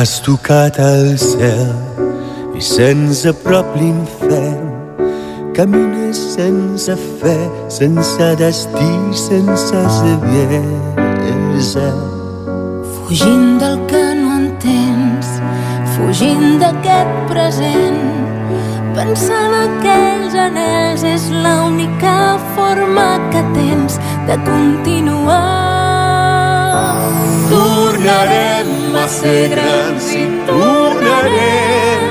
Has 0.02 0.18
tocat 0.26 0.80
el 0.82 1.14
cel 1.22 1.78
i 2.58 2.62
se'ns 2.74 3.20
aprop 3.30 3.68
l'infern, 3.78 4.64
camines 5.54 6.18
sense 6.38 6.96
fe, 7.20 7.36
sense 7.70 8.30
destí, 8.42 8.90
sense 9.28 9.82
saviesa. 10.00 11.86
Fugint 12.96 13.62
del 13.62 13.78
que 13.94 14.04
no 14.24 14.42
entens, 14.42 15.28
fugint 15.94 16.58
d'aquest 16.64 17.14
present, 17.30 18.04
pensant 18.98 19.54
aquells 19.62 20.34
anells 20.50 21.06
és 21.14 21.30
l'única 21.46 22.18
forma 22.58 23.10
que 23.30 23.46
tens 23.54 24.02
de 24.26 24.36
continuar. 24.50 25.46
Tornarem 27.54 28.81
a 29.02 29.08
ser 29.08 29.50
grans 29.50 30.06
i 30.14 30.26
tornarem 30.46 32.02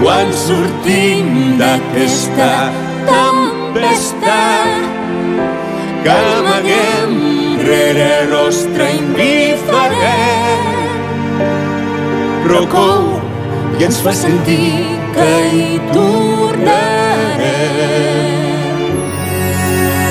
quan 0.00 0.30
sortim 0.32 1.26
d'aquesta 1.60 2.52
tempesta 3.08 4.38
que 6.04 6.16
amaguem 6.38 7.12
rere 7.66 8.12
rostre 8.30 8.86
indiferent. 8.96 10.64
Però 12.46 12.62
cou 12.72 13.02
i 13.76 13.84
ens 13.90 13.98
fa 14.04 14.12
sentir 14.16 14.72
que 15.18 15.30
hi 15.52 15.68
tornarem? 15.92 16.78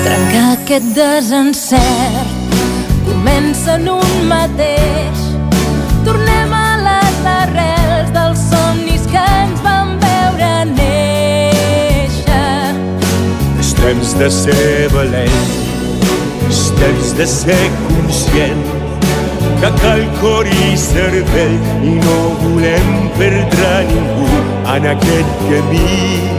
Trencar 0.06 0.48
aquest 0.54 0.88
desencert. 1.02 2.34
Comença 3.08 3.70
en 3.80 3.86
un 3.98 4.10
mateix. 4.30 4.67
Temps 13.82 14.14
de 14.18 14.30
ser 14.30 14.88
valent, 14.94 15.38
és 16.48 16.64
temps 16.80 17.14
de 17.18 17.26
ser 17.26 17.60
conscient 17.86 18.66
que 19.60 19.70
cal 19.82 20.04
cor 20.20 20.46
i 20.46 20.74
cervell 20.78 21.56
i 21.82 21.94
no 21.98 22.18
volem 22.44 23.08
perdre 23.18 23.72
ningú 23.92 24.42
en 24.76 24.92
aquest 24.96 25.48
camí. 25.48 26.37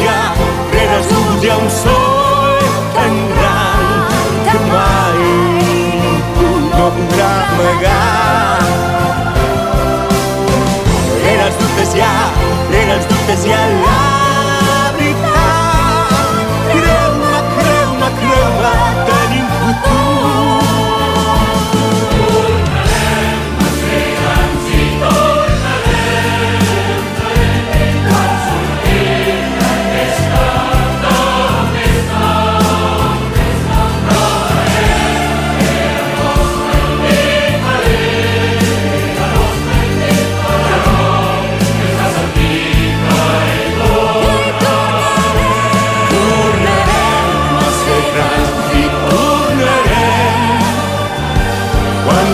Hi 0.00 0.06
ha, 0.08 0.20
rere 0.72 0.96
els 0.96 1.10
núvols 1.12 1.44
hi 1.44 1.50
ha 1.52 1.56
un 1.60 1.70
sol 1.70 2.64
tan 2.96 3.16
gran 3.32 3.84
que 4.48 4.58
mai 4.70 5.22
ningú 6.00 6.52
no 6.66 6.86
podrà 6.98 7.32
amagar. 7.54 8.60
Rere 11.24 11.42
els 11.48 11.58
dubtes 11.64 11.98
hi 11.98 12.06
ha, 12.06 12.14
rere 12.70 12.96
els 13.00 13.10
dubtes 13.12 13.44
hi 13.44 13.58
ha 13.58 14.25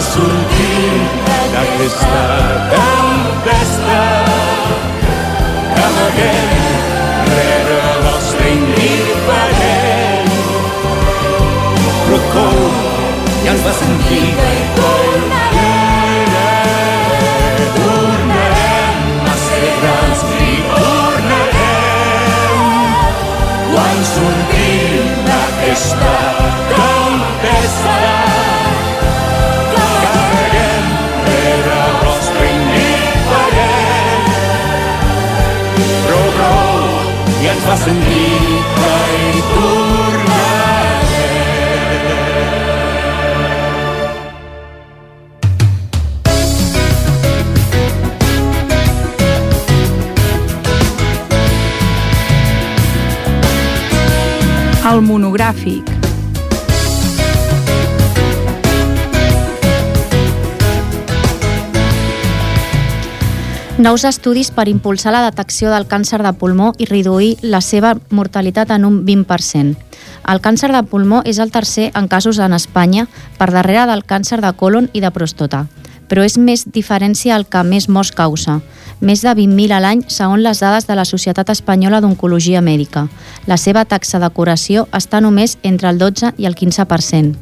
sortim 0.03 0.95
d'aquesta 1.53 2.23
tempesta. 2.73 4.01
Camalguem 5.77 6.51
rere 7.33 7.81
l'ostre 8.05 8.49
indiferent. 8.57 10.33
Però 12.07 12.19
com 12.33 12.57
ja 13.45 13.53
ens 13.55 13.63
va 13.67 13.77
sentir, 13.83 14.27
com 14.81 14.92
que 38.77 38.97
hi 39.17 39.41
tornarem. 39.55 40.73
El 54.93 55.01
monogràfic. 55.01 56.02
Nous 63.83 64.05
estudis 64.07 64.53
per 64.55 64.69
impulsar 64.71 65.11
la 65.11 65.25
detecció 65.25 65.73
del 65.73 65.89
càncer 65.91 66.21
de 66.23 66.31
pulmó 66.39 66.69
i 66.79 66.87
reduir 66.87 67.33
la 67.43 67.59
seva 67.61 67.97
mortalitat 68.15 68.71
en 68.71 68.85
un 68.87 69.01
20%. 69.03 69.73
El 70.31 70.41
càncer 70.45 70.69
de 70.71 70.85
pulmó 70.87 71.25
és 71.27 71.41
el 71.43 71.51
tercer 71.51 71.89
en 71.99 72.07
casos 72.07 72.39
en 72.39 72.55
Espanya, 72.55 73.09
per 73.41 73.49
darrere 73.51 73.89
del 73.91 74.05
càncer 74.07 74.39
de 74.39 74.53
colon 74.55 74.87
i 74.93 75.03
de 75.03 75.11
prostata. 75.11 75.65
Però 76.07 76.23
és 76.23 76.39
més 76.39 76.63
diferència 76.71 77.35
el 77.35 77.49
que 77.51 77.65
més 77.67 77.89
morts 77.89 78.13
causa. 78.15 78.61
Més 79.01 79.25
de 79.27 79.35
20.000 79.35 79.75
a 79.75 79.81
l'any, 79.83 80.05
segons 80.07 80.47
les 80.47 80.63
dades 80.63 80.87
de 80.87 80.95
la 80.95 81.09
Societat 81.09 81.51
Espanyola 81.51 81.99
d'Oncologia 82.05 82.63
Mèdica. 82.63 83.09
La 83.51 83.59
seva 83.59 83.83
taxa 83.85 84.23
de 84.23 84.31
curació 84.31 84.87
està 84.93 85.19
només 85.19 85.57
entre 85.65 85.91
el 85.91 85.99
12 85.99 86.37
i 86.39 86.47
el 86.47 86.55
15%. 86.55 87.35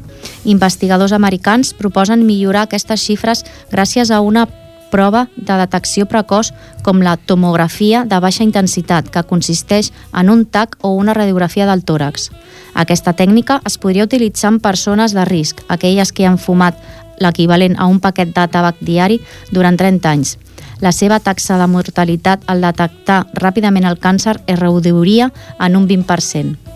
Investigadors 0.48 1.12
americans 1.12 1.74
proposen 1.76 2.24
millorar 2.24 2.64
aquestes 2.64 3.04
xifres 3.04 3.44
gràcies 3.68 4.08
a 4.08 4.22
una 4.24 4.46
prova 4.90 5.28
de 5.36 5.56
detecció 5.56 6.06
precoç 6.10 6.52
com 6.82 7.02
la 7.02 7.16
tomografia 7.16 8.04
de 8.04 8.20
baixa 8.20 8.44
intensitat, 8.44 9.10
que 9.10 9.24
consisteix 9.24 9.92
en 10.12 10.30
un 10.30 10.44
TAC 10.46 10.76
o 10.82 10.92
una 10.98 11.14
radiografia 11.14 11.66
del 11.70 11.84
tòrax. 11.84 12.30
Aquesta 12.74 13.14
tècnica 13.14 13.60
es 13.66 13.78
podria 13.78 14.04
utilitzar 14.04 14.54
en 14.54 14.60
persones 14.60 15.14
de 15.14 15.24
risc, 15.24 15.64
aquelles 15.68 16.12
que 16.12 16.26
han 16.26 16.38
fumat 16.38 16.78
l'equivalent 17.20 17.76
a 17.78 17.86
un 17.86 18.00
paquet 18.00 18.32
de 18.34 18.46
tabac 18.48 18.80
diari 18.80 19.20
durant 19.52 19.76
30 19.76 20.10
anys. 20.10 20.38
La 20.80 20.92
seva 20.96 21.20
taxa 21.20 21.58
de 21.60 21.66
mortalitat 21.68 22.46
al 22.48 22.64
detectar 22.64 23.26
ràpidament 23.36 23.84
el 23.84 24.00
càncer 24.00 24.38
es 24.46 24.58
reduiria 24.58 25.30
en 25.58 25.76
un 25.76 25.86
20%. 25.88 26.69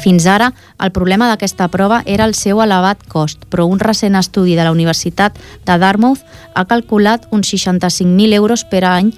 Fins 0.00 0.24
ara, 0.26 0.52
el 0.80 0.92
problema 0.96 1.28
d'aquesta 1.28 1.68
prova 1.68 2.00
era 2.06 2.24
el 2.24 2.32
seu 2.34 2.62
elevat 2.64 3.02
cost, 3.08 3.44
però 3.52 3.66
un 3.68 3.78
recent 3.78 4.16
estudi 4.16 4.56
de 4.56 4.64
la 4.64 4.72
Universitat 4.72 5.36
de 5.66 5.76
Dartmouth 5.78 6.24
ha 6.54 6.64
calculat 6.64 7.28
uns 7.30 7.52
65.000 7.52 8.32
euros 8.34 8.64
per 8.64 8.86
any 8.88 9.12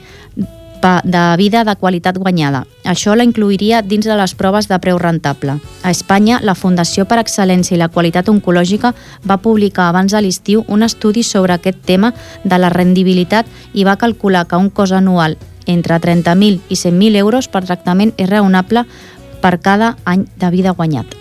de 1.04 1.36
vida 1.38 1.62
de 1.62 1.76
qualitat 1.76 2.18
guanyada. 2.18 2.64
Això 2.84 3.14
la 3.14 3.22
incluiria 3.22 3.82
dins 3.82 4.06
de 4.06 4.16
les 4.18 4.34
proves 4.34 4.66
de 4.66 4.78
preu 4.82 4.98
rentable. 4.98 5.60
A 5.82 5.90
Espanya, 5.94 6.40
la 6.42 6.56
Fundació 6.58 7.06
per 7.06 7.20
Excel·lència 7.22 7.76
i 7.76 7.78
la 7.78 7.88
Qualitat 7.88 8.28
Oncològica 8.28 8.90
va 9.22 9.38
publicar 9.38 9.88
abans 9.88 10.10
de 10.10 10.20
l'estiu 10.20 10.64
un 10.66 10.82
estudi 10.82 11.22
sobre 11.22 11.54
aquest 11.54 11.78
tema 11.86 12.12
de 12.42 12.58
la 12.58 12.72
rendibilitat 12.74 13.46
i 13.74 13.86
va 13.86 13.96
calcular 13.96 14.48
que 14.48 14.58
un 14.58 14.70
cost 14.70 14.98
anual 14.98 15.38
entre 15.66 16.00
30.000 16.02 16.58
i 16.68 16.74
100.000 16.74 17.16
euros 17.16 17.46
per 17.46 17.62
tractament 17.62 18.10
és 18.18 18.28
raonable 18.28 18.82
per 19.42 19.58
cada 19.60 19.96
any 20.06 20.24
de 20.38 20.50
vida 20.54 20.72
guanyat. 20.78 21.18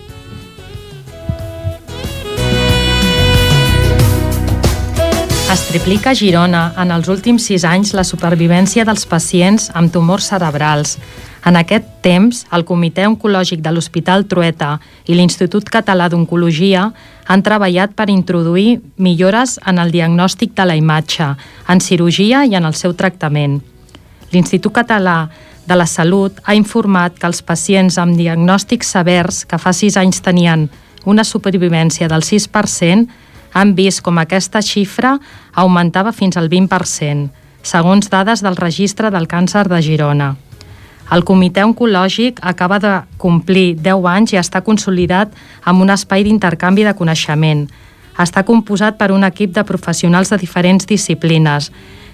Es 5.52 5.66
triplica 5.68 6.14
a 6.14 6.16
Girona 6.16 6.62
en 6.80 6.94
els 6.94 7.10
últims 7.12 7.44
sis 7.44 7.66
anys 7.68 7.90
la 7.92 8.06
supervivència 8.08 8.86
dels 8.88 9.04
pacients 9.04 9.66
amb 9.76 9.92
tumors 9.92 10.30
cerebrals. 10.30 10.94
En 11.44 11.58
aquest 11.60 11.84
temps, 12.00 12.38
el 12.56 12.64
Comitè 12.64 13.04
Oncològic 13.10 13.60
de 13.60 13.72
l'Hospital 13.74 14.24
Trueta 14.30 14.78
i 15.10 15.18
l'Institut 15.18 15.68
Català 15.68 16.06
d'Oncologia 16.08 16.86
han 17.28 17.44
treballat 17.44 17.92
per 17.98 18.08
introduir 18.08 18.78
millores 18.96 19.58
en 19.66 19.82
el 19.82 19.92
diagnòstic 19.92 20.56
de 20.56 20.64
la 20.70 20.78
imatge, 20.78 21.28
en 21.68 21.84
cirurgia 21.84 22.46
i 22.46 22.56
en 22.56 22.64
el 22.64 22.78
seu 22.78 22.96
tractament. 22.96 23.58
L'Institut 24.32 24.72
Català 24.72 25.26
de 25.66 25.76
la 25.76 25.86
Salut 25.86 26.38
ha 26.44 26.54
informat 26.58 27.18
que 27.18 27.28
els 27.28 27.42
pacients 27.42 27.98
amb 27.98 28.16
diagnòstics 28.18 28.94
severs 28.96 29.44
que 29.46 29.58
fa 29.58 29.72
sis 29.72 29.96
anys 29.96 30.22
tenien 30.22 30.68
una 31.04 31.24
supervivència 31.24 32.08
del 32.08 32.22
6% 32.22 33.06
han 33.52 33.74
vist 33.76 34.02
com 34.02 34.18
aquesta 34.18 34.62
xifra 34.64 35.18
augmentava 35.52 36.12
fins 36.12 36.38
al 36.40 36.48
20%, 36.48 37.28
segons 37.62 38.08
dades 38.10 38.42
del 38.42 38.56
Registre 38.56 39.10
del 39.10 39.28
Càncer 39.28 39.66
de 39.68 39.82
Girona. 39.82 40.32
El 41.12 41.26
Comitè 41.28 41.64
Oncològic 41.66 42.38
acaba 42.40 42.78
de 42.80 42.92
complir 43.20 43.74
10 43.76 44.06
anys 44.08 44.32
i 44.32 44.38
està 44.40 44.62
consolidat 44.64 45.34
amb 45.68 45.82
un 45.84 45.92
espai 45.92 46.24
d'intercanvi 46.24 46.86
de 46.86 46.94
coneixement. 46.96 47.66
Està 48.22 48.44
composat 48.48 48.96
per 48.96 49.10
un 49.12 49.24
equip 49.24 49.52
de 49.52 49.64
professionals 49.68 50.32
de 50.32 50.38
diferents 50.40 50.86
disciplines, 50.88 51.68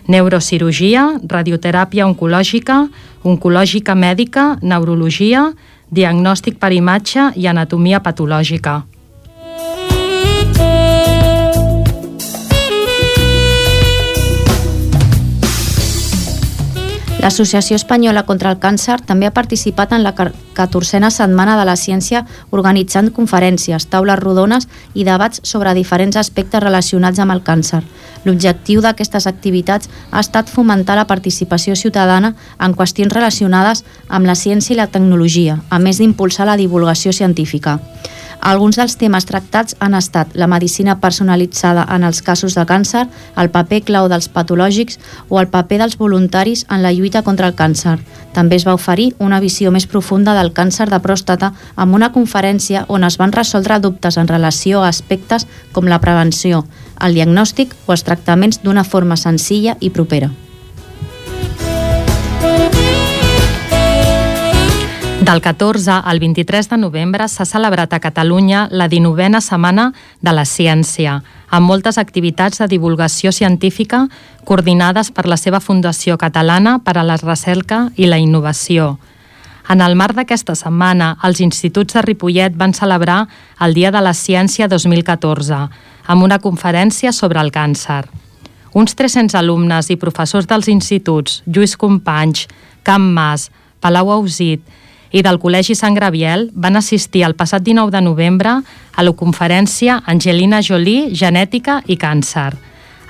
neurocirurgia, 0.09 1.21
radioteràpia 1.29 2.07
oncològica, 2.09 2.83
oncològica 3.29 3.95
mèdica, 3.95 4.57
neurologia, 4.63 5.53
diagnòstic 5.93 6.59
per 6.59 6.73
imatge 6.73 7.31
i 7.37 7.47
anatomia 7.47 8.01
patològica. 8.01 8.83
L'Associació 17.19 17.75
Espanyola 17.75 18.23
contra 18.23 18.53
el 18.55 18.61
Càncer 18.63 19.01
també 19.03 19.27
ha 19.27 19.35
participat 19.35 19.91
en 19.93 20.05
la 20.07 20.13
14a 20.15 21.09
Setmana 21.11 21.57
de 21.59 21.65
la 21.67 21.75
Ciència 21.75 22.21
organitzant 22.55 23.11
conferències, 23.17 23.89
taules 23.91 24.21
rodones 24.23 24.69
i 24.95 25.03
debats 25.09 25.43
sobre 25.43 25.75
diferents 25.75 26.17
aspectes 26.17 26.63
relacionats 26.63 27.19
amb 27.19 27.35
el 27.35 27.43
càncer. 27.43 27.83
L'objectiu 28.23 28.85
d'aquestes 28.85 29.27
activitats 29.27 29.91
ha 30.13 30.23
estat 30.23 30.47
fomentar 30.47 30.95
la 30.95 31.09
participació 31.11 31.75
ciutadana 31.75 32.37
en 32.63 32.77
qüestions 32.79 33.13
relacionades 33.13 33.83
amb 34.09 34.31
la 34.31 34.39
ciència 34.39 34.77
i 34.77 34.79
la 34.79 34.87
tecnologia, 34.87 35.59
a 35.71 35.83
més 35.83 35.99
d'impulsar 35.99 36.47
la 36.47 36.57
divulgació 36.57 37.13
científica. 37.13 37.81
Alguns 38.41 38.79
dels 38.79 38.95
temes 38.97 39.27
tractats 39.27 39.77
han 39.83 39.95
estat 39.99 40.35
la 40.39 40.47
medicina 40.47 40.99
personalitzada 41.01 41.85
en 41.95 42.05
els 42.07 42.23
casos 42.23 42.55
de 42.55 42.65
càncer, 42.67 43.07
el 43.37 43.51
paper 43.51 43.83
clau 43.85 44.09
dels 44.09 44.29
patològics 44.33 44.99
o 45.29 45.41
el 45.41 45.51
paper 45.51 45.81
dels 45.83 45.99
voluntaris 45.99 46.65
en 46.71 46.83
la 46.83 46.93
lluita 46.93 47.23
contra 47.23 47.51
el 47.51 47.57
càncer. 47.59 47.99
També 48.33 48.57
es 48.57 48.67
va 48.67 48.77
oferir 48.79 49.13
una 49.19 49.41
visió 49.41 49.73
més 49.75 49.87
profunda 49.87 50.35
del 50.39 50.53
càncer 50.55 50.89
de 50.89 51.03
pròstata 51.03 51.53
amb 51.77 51.95
una 51.95 52.13
conferència 52.13 52.85
on 52.89 53.05
es 53.05 53.19
van 53.19 53.33
resoldre 53.33 53.81
dubtes 53.81 54.17
en 54.17 54.29
relació 54.29 54.83
a 54.83 54.89
aspectes 54.89 55.47
com 55.73 55.91
la 55.91 56.01
prevenció, 56.01 56.67
el 57.01 57.15
diagnòstic 57.15 57.75
o 57.87 57.97
els 57.97 58.05
tractaments 58.05 58.63
d'una 58.63 58.85
forma 58.85 59.17
senzilla 59.17 59.77
i 59.81 59.91
propera. 59.91 60.31
Del 65.29 65.43
14 65.43 65.91
al 65.91 66.21
23 66.21 66.71
de 66.71 66.77
novembre 66.79 67.27
s'ha 67.29 67.45
celebrat 67.45 67.93
a 67.93 67.99
Catalunya 68.01 68.63
la 68.73 68.87
19a 68.89 69.43
Setmana 69.45 69.91
de 70.25 70.33
la 70.33 70.47
Ciència, 70.49 71.19
amb 71.53 71.69
moltes 71.69 71.99
activitats 72.01 72.63
de 72.63 72.69
divulgació 72.73 73.29
científica 73.37 74.07
coordinades 74.49 75.11
per 75.13 75.27
la 75.29 75.37
seva 75.37 75.61
Fundació 75.61 76.17
Catalana 76.17 76.79
per 76.79 76.97
a 76.97 77.05
la 77.05 77.19
Recerca 77.21 77.91
i 77.97 78.09
la 78.09 78.17
Innovació. 78.17 78.97
En 79.69 79.85
el 79.85 79.99
marc 80.01 80.17
d'aquesta 80.17 80.57
setmana, 80.57 81.19
els 81.23 81.45
instituts 81.45 81.93
de 81.93 82.07
Ripollet 82.09 82.57
van 82.57 82.73
celebrar 82.73 83.27
el 83.61 83.77
Dia 83.77 83.93
de 83.93 84.01
la 84.01 84.17
Ciència 84.17 84.65
2014, 84.65 85.61
amb 86.09 86.25
una 86.25 86.41
conferència 86.41 87.13
sobre 87.13 87.45
el 87.45 87.53
càncer. 87.53 88.07
Uns 88.73 88.97
300 88.97 89.37
alumnes 89.37 89.93
i 89.93 90.01
professors 90.01 90.49
dels 90.49 90.73
instituts 90.73 91.43
Lluís 91.45 91.77
Companys, 91.77 92.49
Camp 92.83 93.13
Mas, 93.13 93.51
Palau 93.85 94.09
Ausit 94.17 94.65
i 95.11 95.23
del 95.23 95.39
Col·legi 95.41 95.77
Sant 95.79 95.97
Graviel 95.97 96.49
van 96.55 96.77
assistir 96.77 97.25
el 97.25 97.35
passat 97.35 97.65
19 97.65 97.93
de 97.95 98.03
novembre 98.05 98.59
a 98.61 99.05
la 99.05 99.13
conferència 99.17 100.03
Angelina 100.07 100.61
Jolie, 100.63 101.15
Genètica 101.15 101.83
i 101.87 101.97
Càncer. 101.97 102.53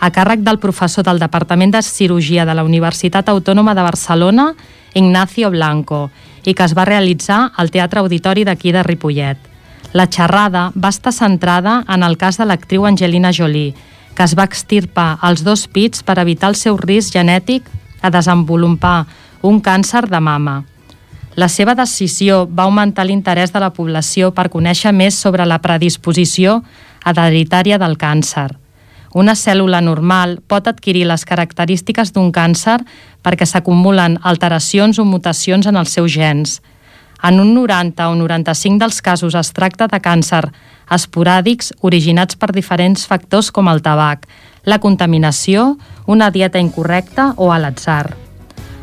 a 0.01 0.13
càrrec 0.15 0.45
del 0.47 0.61
professor 0.63 1.03
del 1.03 1.19
Departament 1.19 1.73
de 1.75 1.83
Cirurgia 1.83 2.45
de 2.47 2.55
la 2.55 2.63
Universitat 2.63 3.29
Autònoma 3.29 3.75
de 3.75 3.83
Barcelona, 3.83 4.55
Ignacio 4.95 5.51
Blanco, 5.51 6.11
i 6.45 6.55
que 6.55 6.63
es 6.63 6.75
va 6.79 6.85
realitzar 6.85 7.51
al 7.57 7.71
Teatre 7.71 7.99
Auditori 7.99 8.45
d'aquí 8.45 8.71
de 8.71 8.85
Ripollet. 8.87 9.39
La 9.93 10.07
xerrada 10.07 10.71
va 10.77 10.93
estar 10.95 11.13
centrada 11.13 11.85
en 11.89 12.03
el 12.03 12.17
cas 12.17 12.39
de 12.39 12.47
l'actriu 12.47 12.87
Angelina 12.87 13.33
Jolie, 13.33 13.75
que 14.15 14.23
es 14.23 14.37
va 14.39 14.45
extirpar 14.45 15.19
els 15.23 15.43
dos 15.43 15.67
pits 15.67 16.03
per 16.03 16.19
evitar 16.19 16.51
el 16.51 16.57
seu 16.61 16.77
risc 16.77 17.15
genètic 17.15 17.67
a 18.03 18.11
desenvolupar 18.11 19.07
un 19.43 19.61
càncer 19.61 20.07
de 20.09 20.21
mama. 20.21 20.63
La 21.39 21.47
seva 21.47 21.77
decisió 21.79 22.49
va 22.51 22.65
augmentar 22.67 23.05
l'interès 23.07 23.53
de 23.55 23.61
la 23.63 23.71
població 23.71 24.33
per 24.35 24.49
conèixer 24.51 24.91
més 24.91 25.15
sobre 25.15 25.45
la 25.47 25.61
predisposició 25.63 26.63
hereditària 27.07 27.79
del 27.79 27.95
càncer. 28.01 28.49
Una 29.15 29.37
cèl·lula 29.39 29.79
normal 29.81 30.41
pot 30.51 30.67
adquirir 30.67 31.07
les 31.07 31.23
característiques 31.25 32.11
d'un 32.13 32.33
càncer 32.35 32.81
perquè 33.23 33.47
s'acumulen 33.47 34.19
alteracions 34.27 34.99
o 34.99 35.07
mutacions 35.07 35.71
en 35.71 35.79
els 35.79 35.95
seus 35.95 36.11
gens. 36.11 36.59
En 37.23 37.39
un 37.39 37.55
90 37.55 38.11
o 38.11 38.19
95 38.19 38.83
dels 38.83 39.01
casos 39.01 39.39
es 39.39 39.55
tracta 39.55 39.87
de 39.87 40.03
càncer 40.03 40.45
esporàdics 40.91 41.73
originats 41.87 42.35
per 42.35 42.51
diferents 42.51 43.07
factors 43.07 43.53
com 43.55 43.71
el 43.71 43.83
tabac, 43.83 44.27
la 44.67 44.83
contaminació, 44.83 45.77
una 46.07 46.33
dieta 46.35 46.59
incorrecta 46.59 47.35
o 47.37 47.53
a 47.53 47.63
l'atzar. 47.63 48.28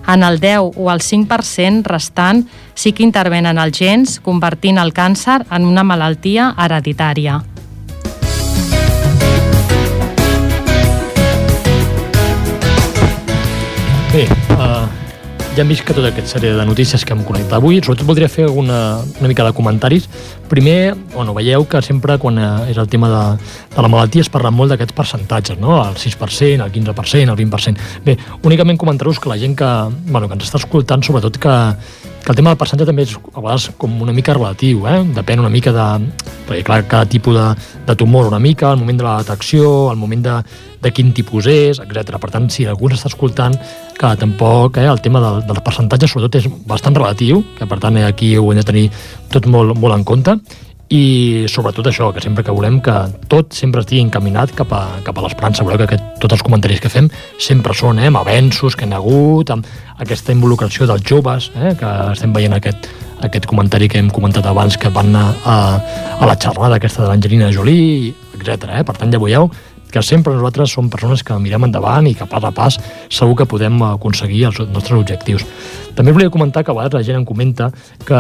En 0.07 0.23
el 0.23 0.39
10 0.39 0.75
o 0.75 0.91
el 0.91 1.01
5% 1.01 1.83
restant 1.83 2.45
sí 2.75 2.93
que 2.93 3.03
intervenen 3.03 3.57
els 3.57 3.77
gens, 3.77 4.19
convertint 4.19 4.77
el 4.77 4.93
càncer 4.93 5.41
en 5.49 5.65
una 5.65 5.83
malaltia 5.83 6.53
hereditària. 6.57 7.41
Bé, 14.13 14.27
uh, 14.55 15.04
ja 15.55 15.63
hem 15.63 15.69
vist 15.71 15.85
que 15.87 15.93
tota 15.95 16.09
aquesta 16.11 16.35
sèrie 16.35 16.51
de 16.51 16.63
notícies 16.67 17.05
que 17.07 17.13
hem 17.15 17.21
connectat 17.23 17.53
avui, 17.55 17.77
sobretot 17.79 18.07
voldria 18.09 18.27
fer 18.27 18.49
una, 18.51 18.99
una 19.21 19.29
mica 19.31 19.45
de 19.45 19.53
comentaris. 19.55 20.09
Primer, 20.51 20.95
bueno, 21.13 21.31
veieu 21.37 21.63
que 21.69 21.79
sempre 21.85 22.17
quan 22.19 22.41
eh, 22.41 22.71
és 22.73 22.79
el 22.81 22.89
tema 22.91 23.07
de, 23.07 23.21
de 23.71 23.85
la 23.85 23.91
malaltia 23.91 24.25
es 24.25 24.29
parla 24.31 24.51
molt 24.51 24.73
d'aquests 24.73 24.97
percentatges, 24.97 25.61
no? 25.61 25.77
el 25.79 25.95
6%, 25.95 26.65
el 26.65 26.73
15%, 26.73 27.31
el 27.31 27.39
20%. 27.39 27.87
Bé, 28.03 28.17
únicament 28.43 28.81
comentar-vos 28.81 29.21
que 29.21 29.31
la 29.31 29.39
gent 29.39 29.55
que, 29.55 29.71
bueno, 30.09 30.27
que 30.27 30.35
ens 30.35 30.49
està 30.49 30.59
escoltant, 30.59 31.05
sobretot 31.07 31.39
que, 31.39 31.55
que 32.25 32.33
el 32.33 32.41
tema 32.41 32.51
del 32.51 32.59
percentatge 32.59 32.91
també 32.91 33.07
és 33.07 33.15
a 33.15 33.39
vegades 33.39 33.69
com 33.79 33.95
una 34.03 34.17
mica 34.17 34.35
relatiu, 34.35 34.83
eh? 34.91 34.99
depèn 35.15 35.39
una 35.39 35.53
mica 35.53 35.71
de... 35.71 35.89
Perquè, 36.49 36.65
clar, 36.67 36.83
cada 36.91 37.07
tipus 37.07 37.39
de, 37.39 37.47
de 37.87 37.95
tumor 37.95 38.27
una 38.27 38.43
mica, 38.43 38.73
el 38.75 38.83
moment 38.83 38.99
de 38.99 39.07
la 39.07 39.19
detecció, 39.23 39.91
el 39.93 40.03
moment 40.03 40.27
de, 40.27 40.35
de 40.85 40.93
quin 40.93 41.11
tipus 41.17 41.49
és, 41.49 41.81
etc. 41.81 42.19
Per 42.21 42.29
tant, 42.33 42.47
si 42.53 42.67
algú 42.69 42.91
està 42.93 43.09
escoltant, 43.11 43.57
que 43.95 44.13
tampoc 44.21 44.77
eh, 44.77 44.85
el 44.91 45.01
tema 45.01 45.23
del, 45.23 45.41
dels 45.49 45.65
percentatges 45.65 46.13
sobretot 46.13 46.39
és 46.41 46.47
bastant 46.69 46.95
relatiu, 46.95 47.41
que 47.57 47.67
per 47.69 47.81
tant 47.81 47.97
aquí 48.05 48.35
ho 48.37 48.51
hem 48.51 48.61
de 48.61 48.67
tenir 48.67 48.85
tot 49.33 49.49
molt, 49.51 49.75
molt 49.81 49.97
en 49.97 50.05
compte, 50.07 50.39
i 50.93 51.45
sobretot 51.49 51.87
això, 51.89 52.11
que 52.13 52.21
sempre 52.21 52.43
que 52.45 52.53
volem 52.53 52.77
que 52.85 52.93
tot 53.31 53.55
sempre 53.57 53.81
estigui 53.81 54.03
encaminat 54.05 54.53
cap 54.53 54.69
a, 54.75 54.83
cap 55.05 55.17
a 55.17 55.23
l'esperança. 55.25 55.65
Voleu 55.65 55.81
que 55.81 55.87
aquest, 55.87 56.03
tots 56.21 56.37
els 56.37 56.43
comentaris 56.45 56.81
que 56.83 56.91
fem 56.93 57.09
sempre 57.41 57.73
són 57.73 57.99
eh, 57.99 58.11
amb 58.11 58.21
avenços 58.21 58.77
que 58.77 58.85
hi 58.85 58.93
ha 58.93 59.01
hagut, 59.01 59.49
amb 59.49 59.65
aquesta 60.05 60.35
involucració 60.35 60.85
dels 60.89 61.05
joves, 61.09 61.49
eh, 61.57 61.73
que 61.79 61.93
estem 62.13 62.35
veient 62.35 62.53
aquest, 62.53 62.89
aquest 63.25 63.49
comentari 63.49 63.89
que 63.89 63.97
hem 63.97 64.11
comentat 64.13 64.45
abans 64.45 64.77
que 64.77 64.93
van 64.93 65.09
anar 65.09 65.31
a, 65.43 65.57
a 66.19 66.29
la 66.29 66.37
xerrada 66.37 66.77
aquesta 66.77 67.01
de 67.01 67.09
l'Angelina 67.09 67.49
Jolie, 67.55 68.13
etc. 68.37 68.69
Eh? 68.77 68.83
Per 68.85 68.97
tant, 68.99 69.09
ja 69.09 69.21
veieu 69.21 69.49
que 69.95 70.03
sempre 70.03 70.33
nosaltres 70.35 70.73
som 70.75 70.89
persones 70.91 71.23
que 71.23 71.37
mirem 71.39 71.63
endavant 71.69 72.03
i 72.09 72.11
que 72.19 72.27
pas 72.27 72.43
a 72.43 72.51
pas 72.51 72.75
segur 73.07 73.37
que 73.39 73.45
podem 73.47 73.79
aconseguir 73.87 74.41
els 74.49 74.59
nostres 74.67 74.99
objectius. 74.99 75.45
També 75.95 76.11
volia 76.11 76.29
comentar 76.33 76.65
que 76.67 76.73
a 76.73 76.75
vegades 76.75 76.97
la 76.99 77.03
gent 77.07 77.21
em 77.21 77.23
comenta 77.27 77.69
que, 78.03 78.19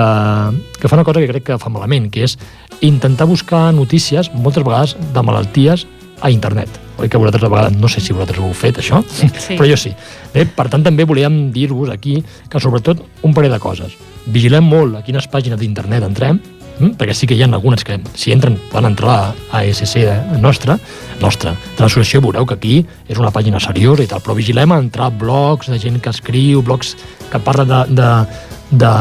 que 0.79 0.87
fa 0.87 0.95
una 0.95 1.03
cosa 1.03 1.19
que 1.19 1.27
crec 1.33 1.43
que 1.51 1.59
fa 1.59 1.73
malament, 1.73 2.07
que 2.13 2.23
és 2.23 2.37
intentar 2.79 3.27
buscar 3.27 3.73
notícies, 3.75 4.31
moltes 4.31 4.63
vegades, 4.63 4.95
de 5.11 5.21
malalties 5.27 5.83
a 6.23 6.31
internet. 6.31 6.71
Oi 6.95 7.09
que 7.11 7.19
vosaltres 7.19 7.43
a 7.43 7.51
vegades, 7.51 7.75
no 7.75 7.89
sé 7.91 7.99
si 7.99 8.15
vosaltres 8.15 8.39
ho 8.39 8.47
heu 8.47 8.55
fet, 8.55 8.79
això, 8.79 9.01
Sí. 9.11 9.27
però 9.59 9.67
jo 9.67 9.75
sí. 9.75 9.91
Bé, 10.31 10.45
per 10.47 10.69
tant, 10.71 10.83
també 10.87 11.03
volíem 11.03 11.49
dir-vos 11.51 11.91
aquí 11.91 12.21
que, 12.23 12.59
sobretot, 12.63 13.03
un 13.27 13.35
parell 13.35 13.51
de 13.51 13.59
coses. 13.59 13.97
Vigilem 14.31 14.63
molt 14.63 14.95
a 14.95 15.03
quines 15.03 15.27
pàgines 15.27 15.59
d'internet 15.59 16.07
entrem? 16.07 16.39
Perquè 16.79 17.15
sí 17.15 17.27
que 17.27 17.37
hi 17.37 17.43
ha 17.43 17.49
algunes 17.49 17.83
que, 17.87 17.99
si 18.15 18.33
entren, 18.35 18.57
poden 18.71 18.91
entrar 18.91 19.17
a 19.51 19.61
ASC 19.61 19.97
nostra, 20.43 20.77
nostra, 21.21 21.55
de 21.77 21.83
l'associació, 21.83 22.21
veureu 22.25 22.45
que 22.45 22.57
aquí 22.59 22.77
és 23.07 23.19
una 23.21 23.31
pàgina 23.31 23.61
seriosa 23.63 24.03
i 24.03 24.11
tal, 24.11 24.23
però 24.23 24.35
vigilem 24.37 24.71
a 24.71 24.79
entrar 24.83 25.11
blogs 25.13 25.71
de 25.71 25.79
gent 25.79 26.01
que 26.01 26.11
escriu, 26.11 26.63
blogs 26.65 26.95
que 27.31 27.39
parlen 27.39 27.71
de, 27.71 27.83
de, 28.01 28.11
de 28.83 28.93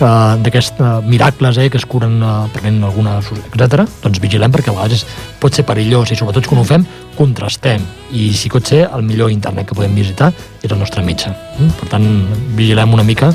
que 0.00 0.10
d'aquests 0.44 0.80
eh, 0.80 0.90
miracles 1.04 1.58
eh, 1.60 1.68
que 1.68 1.78
es 1.80 1.84
curen 1.84 2.20
eh, 2.24 2.32
prenent 2.54 2.80
alguna, 2.88 3.18
etc. 3.20 3.84
doncs 4.00 4.20
vigilem 4.22 4.52
perquè 4.52 4.72
a 4.72 4.76
vegades 4.78 5.04
pot 5.42 5.54
ser 5.56 5.66
perillós 5.68 6.12
i 6.12 6.18
sobretot 6.18 6.48
quan 6.48 6.62
ho 6.62 6.66
fem 6.66 6.86
contrastem 7.18 7.84
i 8.16 8.30
si 8.36 8.48
pot 8.52 8.64
ser 8.72 8.86
el 8.88 9.04
millor 9.04 9.32
internet 9.34 9.68
que 9.68 9.76
podem 9.76 9.94
visitar 9.96 10.32
és 10.62 10.70
el 10.70 10.78
nostre 10.80 11.04
metge. 11.04 11.32
Mm? 11.58 11.74
Per 11.82 11.90
tant, 11.92 12.08
vigilem 12.56 12.96
una 12.96 13.04
mica 13.06 13.28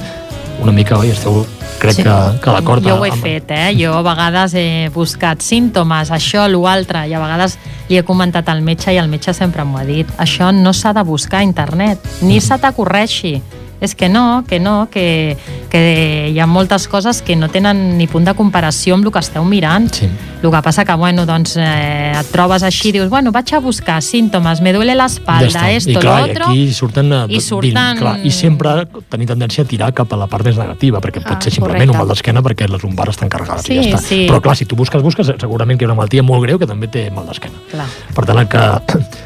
una 0.62 0.72
mica, 0.72 0.98
oi, 0.98 1.10
esteu 1.12 1.46
crec 1.80 1.96
Sí. 1.96 2.04
que, 2.04 2.14
que 2.42 2.52
d'acord 2.52 2.84
Jo 2.84 2.96
ho 3.00 3.06
he 3.06 3.12
amb- 3.12 3.22
fet, 3.22 3.52
eh? 3.52 3.74
Jo 3.78 3.94
a 3.98 4.02
vegades 4.02 4.54
he 4.56 4.90
buscat 4.94 5.42
símptomes, 5.42 6.10
això, 6.12 6.48
l'altre, 6.48 7.08
i 7.08 7.14
a 7.14 7.20
vegades 7.20 7.58
li 7.90 7.98
he 7.98 8.04
comentat 8.04 8.48
al 8.50 8.62
metge 8.62 8.94
i 8.94 8.98
el 8.98 9.08
metge 9.08 9.34
sempre 9.34 9.64
m'ho 9.66 9.78
ha 9.78 9.84
dit. 9.86 10.08
Això 10.18 10.52
no 10.56 10.74
s'ha 10.74 10.94
de 10.94 11.04
buscar 11.04 11.40
a 11.40 11.44
internet, 11.44 12.00
ni 12.22 12.40
se 12.42 12.58
t'acorreixi. 12.58 13.42
És 13.82 13.94
que 13.96 14.08
no, 14.10 14.44
que 14.48 14.60
no, 14.60 14.88
que, 14.90 15.36
que 15.70 16.30
hi 16.32 16.40
ha 16.40 16.46
moltes 16.48 16.88
coses 16.88 17.22
que 17.22 17.36
no 17.36 17.50
tenen 17.52 17.98
ni 17.98 18.08
punt 18.08 18.24
de 18.26 18.34
comparació 18.34 18.96
amb 18.96 19.06
el 19.06 19.12
que 19.12 19.20
esteu 19.20 19.44
mirant. 19.46 19.90
Sí. 19.94 20.08
El 20.46 20.52
que 20.52 20.62
passa 20.62 20.86
que, 20.86 20.94
bueno, 20.94 21.26
doncs, 21.26 21.56
eh, 21.58 22.14
et 22.20 22.28
trobes 22.32 22.64
així, 22.64 22.92
dius, 22.94 23.10
bueno, 23.10 23.32
vaig 23.34 23.52
a 23.54 23.60
buscar 23.60 24.02
símptomes, 24.02 24.62
me 24.62 24.72
duele 24.74 24.96
la 24.96 25.08
Ja 25.10 25.72
esto, 25.72 26.00
lo 26.00 26.18
i 26.20 26.30
otro... 26.32 26.46
aquí 26.50 26.72
surten, 26.74 27.12
eh, 27.12 27.26
i 27.30 27.40
surten- 27.42 27.74
Dins, 27.76 28.00
clar, 28.00 28.20
I 28.26 28.32
sempre 28.32 28.86
tenir 29.10 29.28
tendència 29.28 29.64
a 29.64 29.68
tirar 29.68 29.92
cap 29.94 30.12
a 30.14 30.18
la 30.18 30.28
part 30.28 30.46
més 30.46 30.58
negativa, 30.58 31.02
perquè 31.02 31.22
pot 31.24 31.36
Ah, 31.36 31.42
ser 31.42 31.52
simplement 31.52 31.78
correcte. 31.90 31.92
un 31.92 31.98
mal 31.98 32.08
d'esquena 32.08 32.42
perquè 32.46 32.70
les 32.70 32.84
lumbares 32.84 33.16
estan 33.16 33.30
carregades 33.30 33.66
Sí, 33.66 33.74
i 33.74 33.84
ja 33.92 33.98
està. 33.98 34.02
sí. 34.08 34.28
Però 34.30 34.40
clar, 34.42 34.56
si 34.56 34.66
tu 34.66 34.76
busques, 34.76 35.02
busques, 35.02 35.28
segurament 35.40 35.78
que 35.80 35.84
hi 35.86 35.88
ha 35.88 35.92
una 35.92 35.96
malaltia 36.00 36.24
molt 36.24 36.44
greu 36.46 36.60
que 36.60 36.68
també 36.68 36.88
té 36.88 37.10
mal 37.12 37.26
d'esquena. 37.28 37.56
Per 38.16 38.26
tant, 38.26 38.38
el 38.40 38.48
que 38.48 38.64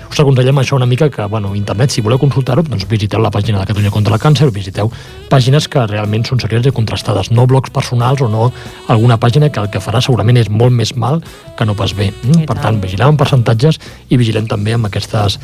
us 0.09 0.19
aconsellem 0.19 0.57
això 0.61 0.75
una 0.75 0.87
mica 0.89 1.09
que, 1.09 1.25
bueno, 1.29 1.53
internet, 1.55 1.93
si 1.93 2.01
voleu 2.01 2.19
consultar-ho, 2.21 2.63
doncs 2.65 2.87
visiteu 2.89 3.21
la 3.21 3.31
pàgina 3.31 3.59
de 3.59 3.69
Catalunya 3.69 3.91
contra 3.93 4.15
el 4.17 4.21
càncer, 4.21 4.49
visiteu 4.51 4.91
pàgines 5.29 5.67
que 5.69 5.85
realment 5.87 6.25
són 6.25 6.41
serioses 6.41 6.71
i 6.71 6.75
contrastades, 6.75 7.31
no 7.31 7.45
blogs 7.47 7.69
personals 7.73 8.21
o 8.25 8.29
no 8.29 8.51
alguna 8.87 9.19
pàgina 9.21 9.51
que 9.53 9.61
el 9.61 9.69
que 9.69 9.81
farà 9.83 10.01
segurament 10.01 10.41
és 10.41 10.49
molt 10.49 10.73
més 10.73 10.95
mal 10.95 11.21
que 11.57 11.65
no 11.65 11.75
pas 11.77 11.93
bé. 11.93 12.09
Mm? 12.23 12.47
Per 12.49 12.57
tant. 12.57 12.79
vigilem 12.79 13.13
amb 13.13 13.19
percentatges 13.19 13.79
i 14.09 14.17
vigilem 14.17 14.47
també 14.47 14.73
amb 14.73 14.89
aquestes 14.89 15.37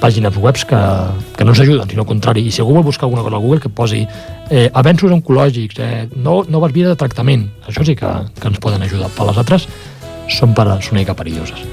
pàgines 0.00 0.36
webs 0.36 0.64
que, 0.68 0.80
que 1.36 1.44
no 1.44 1.52
ens 1.52 1.60
ajuden, 1.60 1.88
sinó 1.88 2.04
al 2.04 2.08
contrari. 2.08 2.44
I 2.46 2.52
si 2.52 2.62
algú 2.62 2.76
vol 2.76 2.86
buscar 2.88 3.06
alguna 3.08 3.24
cosa 3.24 3.36
a 3.36 3.42
Google, 3.44 3.60
que 3.60 3.72
posi 3.72 4.02
eh, 4.50 4.68
avenços 4.72 5.12
oncològics, 5.12 5.80
eh, 5.80 6.08
no, 6.16 6.42
noves 6.48 6.72
vides 6.72 6.92
de 6.92 7.00
tractament. 7.00 7.48
Això 7.66 7.84
sí 7.86 7.96
que, 7.96 8.12
que 8.40 8.50
ens 8.52 8.60
poden 8.62 8.84
ajudar. 8.84 9.10
Per 9.16 9.28
les 9.28 9.40
altres 9.44 9.68
són, 10.28 10.52
per, 10.56 10.68
són 10.80 10.96
una 10.96 11.02
mica 11.02 11.16
perilloses. 11.16 11.64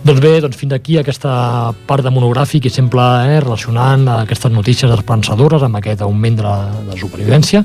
Doncs 0.00 0.20
bé, 0.24 0.40
doncs 0.40 0.56
fins 0.56 0.72
aquí 0.72 0.96
aquesta 0.96 1.74
part 1.86 2.02
de 2.06 2.10
monogràfic 2.14 2.66
i 2.66 2.72
sempre 2.72 3.04
eh, 3.28 3.36
relacionant 3.44 4.06
aquestes 4.22 4.52
notícies 4.54 4.90
esperançadores 4.94 5.62
amb 5.66 5.76
aquest 5.76 6.00
augment 6.06 6.38
de 6.40 6.46
la, 6.46 6.56
de 6.88 6.96
supervivència 6.96 7.64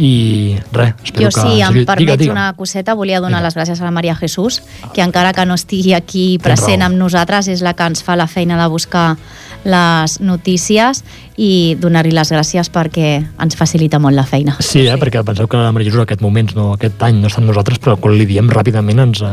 i 0.00 0.56
res, 0.72 0.92
espero 1.02 1.26
Jo, 1.26 1.30
que... 1.34 1.40
si 1.40 1.60
em 1.64 1.74
Digue- 1.74 1.86
permets 1.88 2.18
digue. 2.20 2.30
una 2.32 2.52
coseta, 2.56 2.94
volia 2.94 3.18
donar 3.20 3.40
Vinga. 3.40 3.48
les 3.48 3.56
gràcies 3.56 3.80
a 3.80 3.84
la 3.84 3.90
Maria 3.90 4.14
Jesús, 4.14 4.60
que 4.94 5.02
encara 5.02 5.32
que 5.36 5.44
no 5.48 5.56
estigui 5.58 5.92
aquí 5.96 6.38
present 6.40 6.84
amb 6.86 6.96
nosaltres, 7.00 7.48
és 7.48 7.60
la 7.64 7.72
que 7.76 7.88
ens 7.90 8.04
fa 8.06 8.14
la 8.16 8.28
feina 8.30 8.56
de 8.60 8.68
buscar 8.70 9.16
les 9.64 10.20
notícies 10.24 11.02
i 11.36 11.76
donar-li 11.80 12.12
les 12.16 12.30
gràcies 12.32 12.70
perquè 12.72 13.10
ens 13.40 13.56
facilita 13.58 13.98
molt 14.00 14.16
la 14.16 14.24
feina. 14.24 14.54
Sí, 14.60 14.86
eh, 14.86 14.96
perquè 15.00 15.24
penseu 15.26 15.48
que 15.50 15.56
la 15.60 15.72
Maria 15.72 15.90
Jesús 15.90 16.04
aquests 16.06 16.22
moments, 16.24 16.54
no, 16.56 16.74
aquest 16.78 17.02
any 17.02 17.20
no 17.20 17.28
està 17.28 17.40
amb 17.42 17.50
nosaltres, 17.50 17.80
però 17.82 17.96
quan 18.00 18.16
li 18.20 18.28
diem 18.30 18.48
ràpidament 18.52 19.00
ens... 19.08 19.24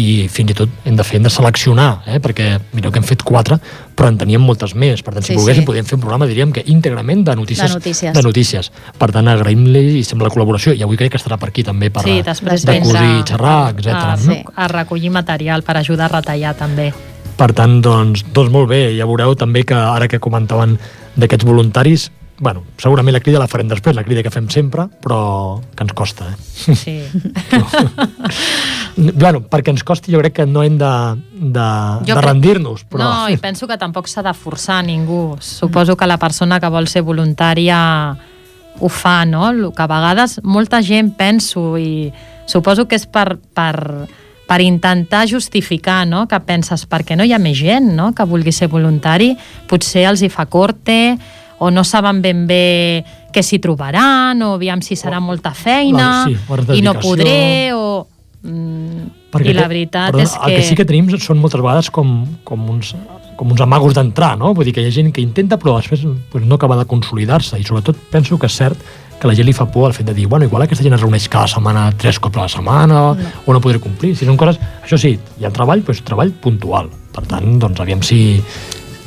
i 0.00 0.28
fins 0.32 0.52
i 0.52 0.56
tot 0.56 0.72
hem 0.88 0.96
de 0.96 1.04
fer, 1.04 1.18
hem 1.18 1.26
de 1.26 1.32
seleccionar, 1.32 1.90
eh? 2.08 2.18
perquè 2.22 2.46
mireu 2.72 2.92
que 2.94 3.00
hem 3.02 3.06
fet 3.06 3.22
quatre, 3.26 3.58
però 3.96 4.08
en 4.08 4.16
teníem 4.20 4.40
moltes 4.42 4.72
més. 4.74 5.02
Per 5.04 5.12
tant, 5.14 5.24
si 5.26 5.34
Sí, 5.34 5.38
volguéssim, 5.38 5.62
sí. 5.62 5.66
podríem 5.68 5.86
fer 5.88 5.98
un 5.98 6.02
programa, 6.04 6.28
diríem 6.30 6.52
que 6.56 6.64
íntegrament 6.72 7.24
de 7.26 7.36
notícies. 7.36 7.68
De 7.68 7.78
notícies. 7.78 8.14
De 8.16 8.22
notícies. 8.24 8.70
Per 8.98 9.10
tant, 9.12 9.28
agraïm-li 9.28 9.98
i 10.00 10.04
sembla 10.06 10.28
la 10.30 10.34
col·laboració. 10.34 10.72
I 10.76 10.82
avui 10.86 10.96
crec 11.00 11.12
que 11.14 11.20
estarà 11.20 11.36
per 11.40 11.50
aquí 11.52 11.64
també 11.66 11.90
per, 11.90 12.02
Sí, 12.06 12.20
després 12.26 12.64
de 12.66 12.78
cosir, 12.80 13.24
xerrar, 13.28 13.74
etc. 13.74 13.92
a, 13.94 14.16
no? 14.16 14.32
sí. 14.32 14.40
a 14.56 14.68
recollir 14.72 15.10
material 15.14 15.62
per 15.66 15.76
ajudar 15.82 16.08
a 16.08 16.14
retallar 16.20 16.54
també. 16.56 16.92
Per 17.36 17.52
tant, 17.56 17.78
doncs, 17.84 18.24
doncs 18.34 18.52
molt 18.52 18.68
bé, 18.68 18.96
ja 18.96 19.06
veureu 19.08 19.36
també 19.36 19.62
que 19.64 19.74
ara 19.76 20.08
que 20.08 20.18
comentaven 20.20 20.78
d'aquests 21.16 21.44
voluntaris, 21.48 22.10
bueno, 22.40 22.64
segurament 22.80 23.12
la 23.12 23.20
crida 23.20 23.38
la 23.38 23.46
farem 23.52 23.68
després, 23.68 23.94
la 23.94 24.02
crida 24.02 24.24
que 24.24 24.32
fem 24.32 24.48
sempre, 24.50 24.86
però 25.04 25.60
que 25.76 25.84
ens 25.84 25.92
costa, 25.94 26.30
eh? 26.32 26.74
Sí. 26.74 26.96
bueno, 29.22 29.42
perquè 29.44 29.74
ens 29.74 29.84
costi 29.84 30.14
jo 30.14 30.22
crec 30.22 30.38
que 30.40 30.46
no 30.48 30.64
hem 30.64 30.78
de, 30.80 30.92
de, 31.36 31.66
Jo 32.08 32.16
de 32.16 32.24
rendir-nos, 32.24 32.86
però... 32.88 33.04
No, 33.04 33.28
i 33.28 33.36
penso 33.40 33.68
que 33.68 33.76
tampoc 33.78 34.08
s'ha 34.08 34.24
de 34.24 34.32
forçar 34.32 34.80
ningú. 34.88 35.36
Suposo 35.44 35.98
que 36.00 36.08
la 36.08 36.16
persona 36.18 36.58
que 36.60 36.72
vol 36.72 36.88
ser 36.88 37.04
voluntària 37.04 37.78
ho 38.80 38.88
fa, 38.88 39.26
no? 39.28 39.50
El 39.50 39.68
que 39.76 39.84
a 39.84 39.90
vegades 39.90 40.40
molta 40.42 40.80
gent 40.80 41.12
penso 41.20 41.76
i 41.76 42.08
suposo 42.48 42.88
que 42.88 42.96
és 42.96 43.04
per, 43.04 43.36
per, 43.36 44.08
per 44.48 44.60
intentar 44.64 45.26
justificar 45.30 46.06
no? 46.08 46.24
que 46.26 46.40
penses 46.42 46.86
perquè 46.90 47.14
no 47.14 47.26
hi 47.26 47.34
ha 47.36 47.38
més 47.38 47.58
gent 47.60 47.92
no? 47.94 48.10
que 48.16 48.26
vulgui 48.26 48.50
ser 48.50 48.66
voluntari, 48.72 49.36
potser 49.70 50.08
els 50.10 50.24
hi 50.24 50.32
fa 50.32 50.48
corte 50.50 50.96
o 51.60 51.70
no 51.70 51.84
saben 51.84 52.22
ben 52.24 52.46
bé 52.48 53.04
què 53.30 53.44
s'hi 53.44 53.60
trobaran 53.62 54.40
o 54.42 54.54
aviam 54.56 54.82
si 54.82 54.96
serà 54.98 55.20
molta 55.22 55.52
feina 55.54 56.08
La- 56.26 56.26
sí, 56.26 56.78
i 56.78 56.84
no 56.84 56.96
podré 56.98 57.70
o... 57.76 58.06
Mm, 58.42 59.08
Perquè 59.30 59.52
I 59.52 59.54
la 59.54 59.68
veritat 59.70 60.14
perdona, 60.16 60.24
és 60.26 60.32
que... 60.34 60.48
El 60.48 60.56
que 60.56 60.66
sí 60.66 60.76
que 60.78 60.86
tenim 60.88 61.10
són 61.20 61.38
moltes 61.38 61.60
vegades 61.60 61.90
com, 61.94 62.24
com 62.48 62.64
uns 62.72 62.94
com 63.40 63.52
uns 63.54 63.60
amagos 63.64 63.94
d'entrar, 63.96 64.34
no? 64.36 64.50
Vull 64.52 64.66
dir 64.68 64.74
que 64.76 64.82
hi 64.84 64.88
ha 64.90 64.92
gent 64.92 65.14
que 65.16 65.22
intenta 65.24 65.56
però 65.56 65.78
després 65.78 66.02
pues, 66.32 66.44
no 66.44 66.58
acaba 66.58 66.76
de 66.76 66.84
consolidar-se 66.88 67.56
i 67.56 67.64
sobretot 67.64 67.96
penso 68.12 68.36
que 68.36 68.50
és 68.50 68.56
cert 68.58 68.82
que 69.20 69.28
la 69.28 69.36
gent 69.36 69.46
li 69.48 69.54
fa 69.56 69.66
por 69.68 69.86
el 69.88 69.94
fet 69.96 70.08
de 70.08 70.14
dir, 70.16 70.26
bueno, 70.26 70.46
igual 70.48 70.64
aquesta 70.64 70.84
gent 70.84 70.96
es 70.96 71.00
reuneix 71.00 71.28
cada 71.28 71.48
setmana, 71.52 71.90
tres 72.00 72.18
cops 72.18 72.40
a 72.40 72.46
la 72.46 72.52
setmana, 72.52 73.00
no. 73.16 73.32
o 73.44 73.52
no 73.52 73.60
podré 73.60 73.80
complir. 73.80 74.14
Si 74.16 74.24
són 74.24 74.38
coses... 74.40 74.56
Això 74.80 74.96
sí, 74.98 75.12
hi 75.36 75.44
ha 75.44 75.52
treball, 75.52 75.84
però 75.84 75.96
és 75.96 76.00
treball 76.06 76.32
puntual. 76.40 76.88
Per 77.12 77.26
tant, 77.28 77.58
doncs, 77.60 77.82
aviam 77.84 78.00
si... 78.06 78.20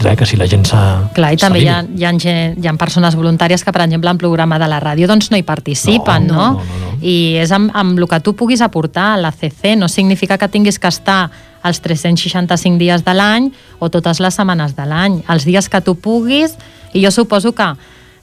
Res, 0.04 0.18
que 0.20 0.26
si 0.28 0.38
la 0.38 0.48
gent 0.50 0.66
s'ha... 0.68 0.82
Clar, 1.16 1.32
i 1.36 1.39
també 1.42 1.63
hi 1.63 1.70
ha, 1.72 1.80
hi, 1.84 2.06
ha 2.06 2.12
gent, 2.20 2.58
hi 2.60 2.68
ha 2.70 2.74
persones 2.80 3.16
voluntàries 3.18 3.63
que, 3.63 3.72
per 3.76 3.86
exemple, 3.86 4.12
en 4.12 4.20
programa 4.22 4.60
de 4.62 4.68
la 4.70 4.80
ràdio 4.84 5.08
doncs 5.10 5.32
no 5.32 5.39
hi 5.39 5.46
participen, 5.48 6.28
No, 6.28 6.36
no? 6.36 6.48
no, 6.60 6.68
no, 6.68 6.92
no. 6.92 7.00
I 7.04 7.39
és 7.44 7.52
amb, 7.56 7.72
amb 7.74 8.00
el 8.00 8.08
que 8.12 8.20
tu 8.24 8.36
puguis 8.39 8.62
aportar 8.62 9.13
a 9.13 9.18
l'ACC, 9.24 9.74
no 9.80 9.89
significa 9.92 10.38
que 10.38 10.48
tinguis 10.52 10.80
que 10.80 10.92
estar 10.92 11.32
els 11.63 11.80
365 11.80 12.78
dies 12.80 13.04
de 13.06 13.13
l'any 13.16 13.50
o 13.80 13.89
totes 13.89 14.20
les 14.20 14.36
setmanes 14.36 14.76
de 14.76 14.86
l'any, 14.88 15.22
els 15.32 15.48
dies 15.48 15.70
que 15.72 15.82
tu 15.82 15.96
puguis, 15.96 16.58
i 16.94 17.04
jo 17.04 17.12
suposo 17.12 17.54
que, 17.56 17.70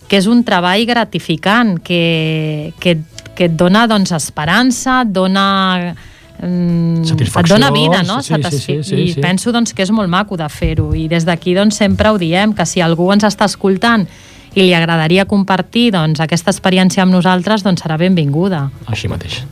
que 0.09 0.21
és 0.21 0.29
un 0.29 0.45
treball 0.45 0.85
gratificant, 0.88 1.79
que, 1.81 2.73
que, 2.81 2.99
que 3.35 3.49
et 3.49 3.57
dona 3.57 3.87
doncs, 3.90 4.12
esperança, 4.12 5.03
et 5.07 5.12
dona 5.16 5.95
et 6.40 7.07
Satisfacció, 7.07 7.57
dona 7.57 7.70
vida, 7.74 8.03
no? 8.03 8.20
sí, 8.22 8.35
sí, 8.35 8.59
sí, 8.59 8.76
sí, 8.83 8.96
I 8.96 9.12
sí. 9.14 9.20
penso 9.20 9.53
doncs, 9.53 9.74
que 9.76 9.85
és 9.85 9.92
molt 9.94 10.11
maco 10.11 10.38
de 10.40 10.48
fer-ho 10.48 10.90
i 10.96 11.07
des 11.09 11.26
d'aquí 11.29 11.55
doncs, 11.55 11.76
sempre 11.81 12.11
ho 12.11 12.18
diem, 12.18 12.55
que 12.57 12.66
si 12.66 12.83
algú 12.85 13.11
ens 13.12 13.26
està 13.29 13.48
escoltant 13.50 14.07
i 14.55 14.64
li 14.64 14.74
agradaria 14.74 15.26
compartir 15.31 15.90
doncs, 15.94 16.20
aquesta 16.20 16.50
experiència 16.50 17.05
amb 17.05 17.14
nosaltres, 17.14 17.62
doncs 17.66 17.85
serà 17.85 17.98
benvinguda. 18.00 18.68
Així 18.90 19.11
mateix. 19.11 19.42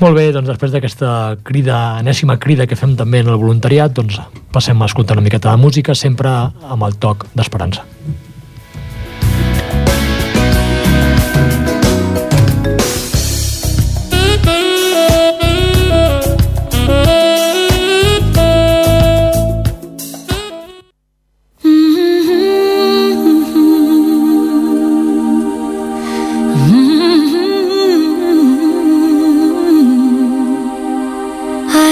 Molt 0.00 0.16
bé, 0.16 0.30
doncs 0.32 0.48
després 0.48 0.72
d'aquesta 0.72 1.36
crida, 1.44 2.00
enèsima 2.00 2.38
crida 2.40 2.64
que 2.66 2.76
fem 2.76 2.94
també 2.96 3.20
en 3.20 3.28
el 3.28 3.36
voluntariat, 3.36 3.92
doncs 3.92 4.16
passem 4.52 4.80
a 4.80 4.88
escoltar 4.88 5.18
una 5.18 5.26
miqueta 5.26 5.52
de 5.52 5.60
música, 5.60 5.94
sempre 5.94 6.32
amb 6.32 6.88
el 6.88 6.96
toc 6.96 7.28
d'esperança. 7.36 7.84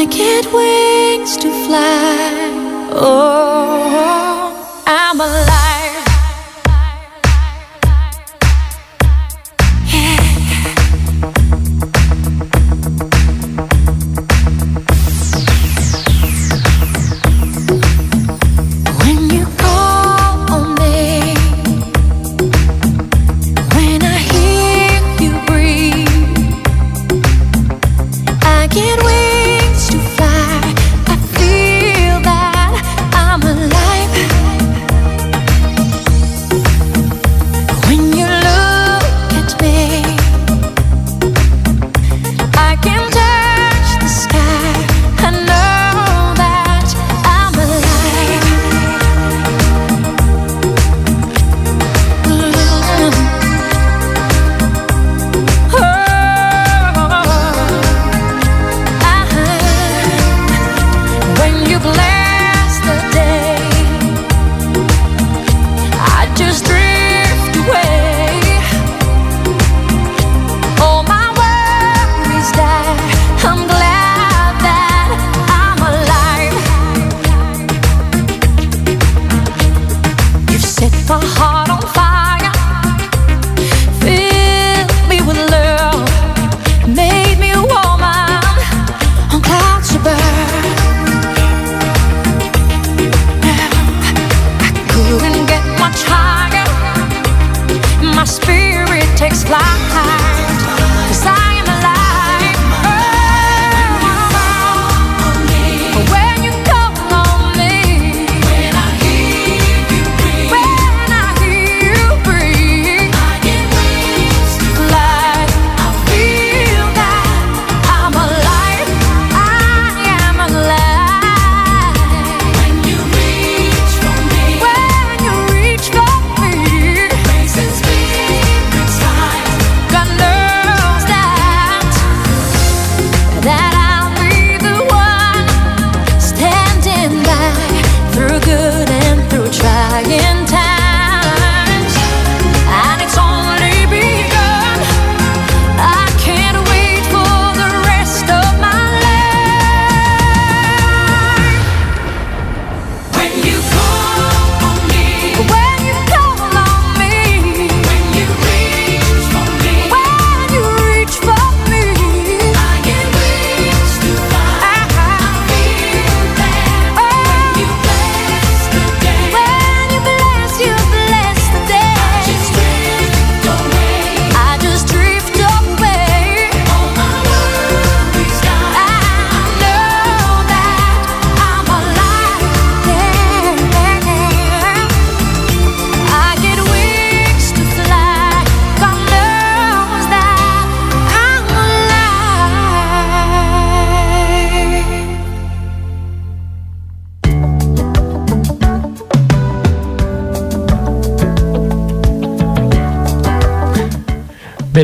I 0.00 0.04
get 0.04 0.44
wings 0.52 1.37
to 1.38 1.50
fly. 1.66 2.30
Oh, 2.92 3.67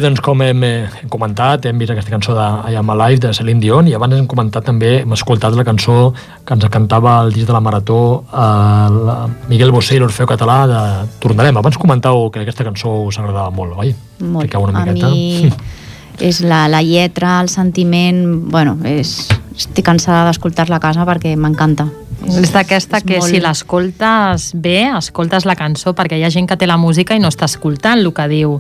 doncs 0.05 0.21
com 0.25 0.43
hem, 0.45 0.63
eh, 0.67 0.89
hem 1.01 1.11
comentat, 1.13 1.67
hem 1.67 1.81
vist 1.81 1.95
aquesta 1.95 2.13
cançó 2.13 2.35
de 2.37 2.47
I 2.73 2.77
Am 2.81 2.91
Alive 2.93 3.23
de 3.25 3.33
Celine 3.37 3.63
Dion 3.63 3.89
i 3.89 3.95
abans 3.97 4.15
hem 4.17 4.27
comentat 4.31 4.67
també, 4.69 4.99
hem 5.01 5.15
escoltat 5.17 5.57
la 5.57 5.65
cançó 5.65 6.13
que 6.45 6.57
ens 6.57 6.67
cantava 6.73 7.17
el 7.25 7.33
disc 7.33 7.49
de 7.49 7.57
la 7.57 7.63
Marató 7.65 8.01
eh, 8.29 8.89
la 9.09 9.17
Miguel 9.49 9.73
Bosé 9.73 9.97
i 9.97 10.03
l'Orfeo 10.03 10.29
Català 10.31 10.59
de 10.71 10.83
Tornarem. 11.23 11.57
Abans 11.57 11.81
comentàveu 11.81 12.29
que 12.31 12.45
aquesta 12.45 12.67
cançó 12.69 13.01
us 13.09 13.19
agradava 13.19 13.51
molt, 13.51 13.79
oi? 13.81 13.95
Molt. 14.21 14.45
Fiqueu 14.47 14.69
una 14.69 14.79
a 14.79 14.85
miqueta. 14.85 15.11
mi 15.11 15.51
és 16.21 16.41
la, 16.43 16.67
la 16.69 16.83
lletra, 16.83 17.41
el 17.41 17.49
sentiment... 17.49 18.25
Bueno, 18.51 18.79
és, 18.85 19.29
estic 19.55 19.85
cansada 19.87 20.25
d'escoltar-la 20.29 20.81
a 20.81 20.83
casa 20.83 21.05
perquè 21.07 21.37
m'encanta. 21.39 21.87
És 22.25 22.53
d'aquesta 22.55 23.03
que 23.05 23.19
molt- 23.19 23.29
si 23.29 23.41
l'escoltes 23.43 24.47
bé, 24.57 24.87
escoltes 24.97 25.45
la 25.45 25.55
cançó, 25.59 25.93
perquè 25.95 26.17
hi 26.17 26.25
ha 26.25 26.31
gent 26.33 26.49
que 26.49 26.57
té 26.57 26.67
la 26.67 26.79
música 26.81 27.15
i 27.15 27.21
no 27.21 27.29
està 27.29 27.45
escoltant 27.45 28.01
el 28.01 28.13
que 28.17 28.27
diu. 28.31 28.55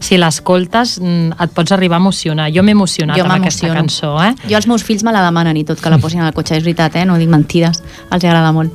Si 0.00 0.16
l'escoltes, 0.16 0.96
mm, 1.02 1.36
et 1.44 1.52
pots 1.52 1.72
arribar 1.76 1.98
a 1.98 2.00
emocionar. 2.00 2.48
Jo 2.54 2.62
m'he 2.62 2.72
emocionat 2.72 3.18
Jo 3.18 3.24
amb 3.26 3.36
aquesta 3.36 3.74
cançó, 3.74 4.14
eh? 4.24 4.32
Jo 4.48 4.56
els 4.56 4.66
meus 4.66 4.84
fills 4.84 5.04
me 5.04 5.12
la 5.12 5.22
demanen 5.26 5.56
i 5.56 5.64
tot 5.64 5.80
que 5.80 5.90
la 5.90 5.98
posin 5.98 6.22
al 6.22 6.32
cotxe, 6.32 6.56
és 6.56 6.64
veritat, 6.64 6.96
eh? 6.96 7.04
no 7.04 7.18
dic 7.18 7.28
mentides, 7.28 7.82
els 8.10 8.24
agrada 8.24 8.52
molt. 8.52 8.72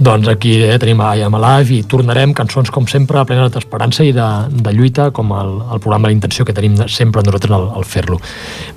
Doncs 0.00 0.30
aquí 0.32 0.54
eh, 0.64 0.78
tenim 0.80 1.02
I 1.04 1.20
Am 1.26 1.34
Alive 1.36 1.74
i 1.76 1.82
tornarem 1.84 2.30
cançons 2.32 2.70
com 2.72 2.86
sempre 2.88 3.20
plenes 3.28 3.50
d'esperança 3.52 4.06
i 4.08 4.14
de, 4.16 4.28
de 4.48 4.72
lluita 4.72 5.10
com 5.12 5.34
el, 5.36 5.50
el 5.74 5.82
programa 5.84 6.08
L'Intenció 6.08 6.46
que 6.48 6.54
tenim 6.56 6.78
sempre 6.88 7.20
nosaltres 7.20 7.52
al, 7.52 7.66
al 7.76 7.84
fer-lo. 7.84 8.16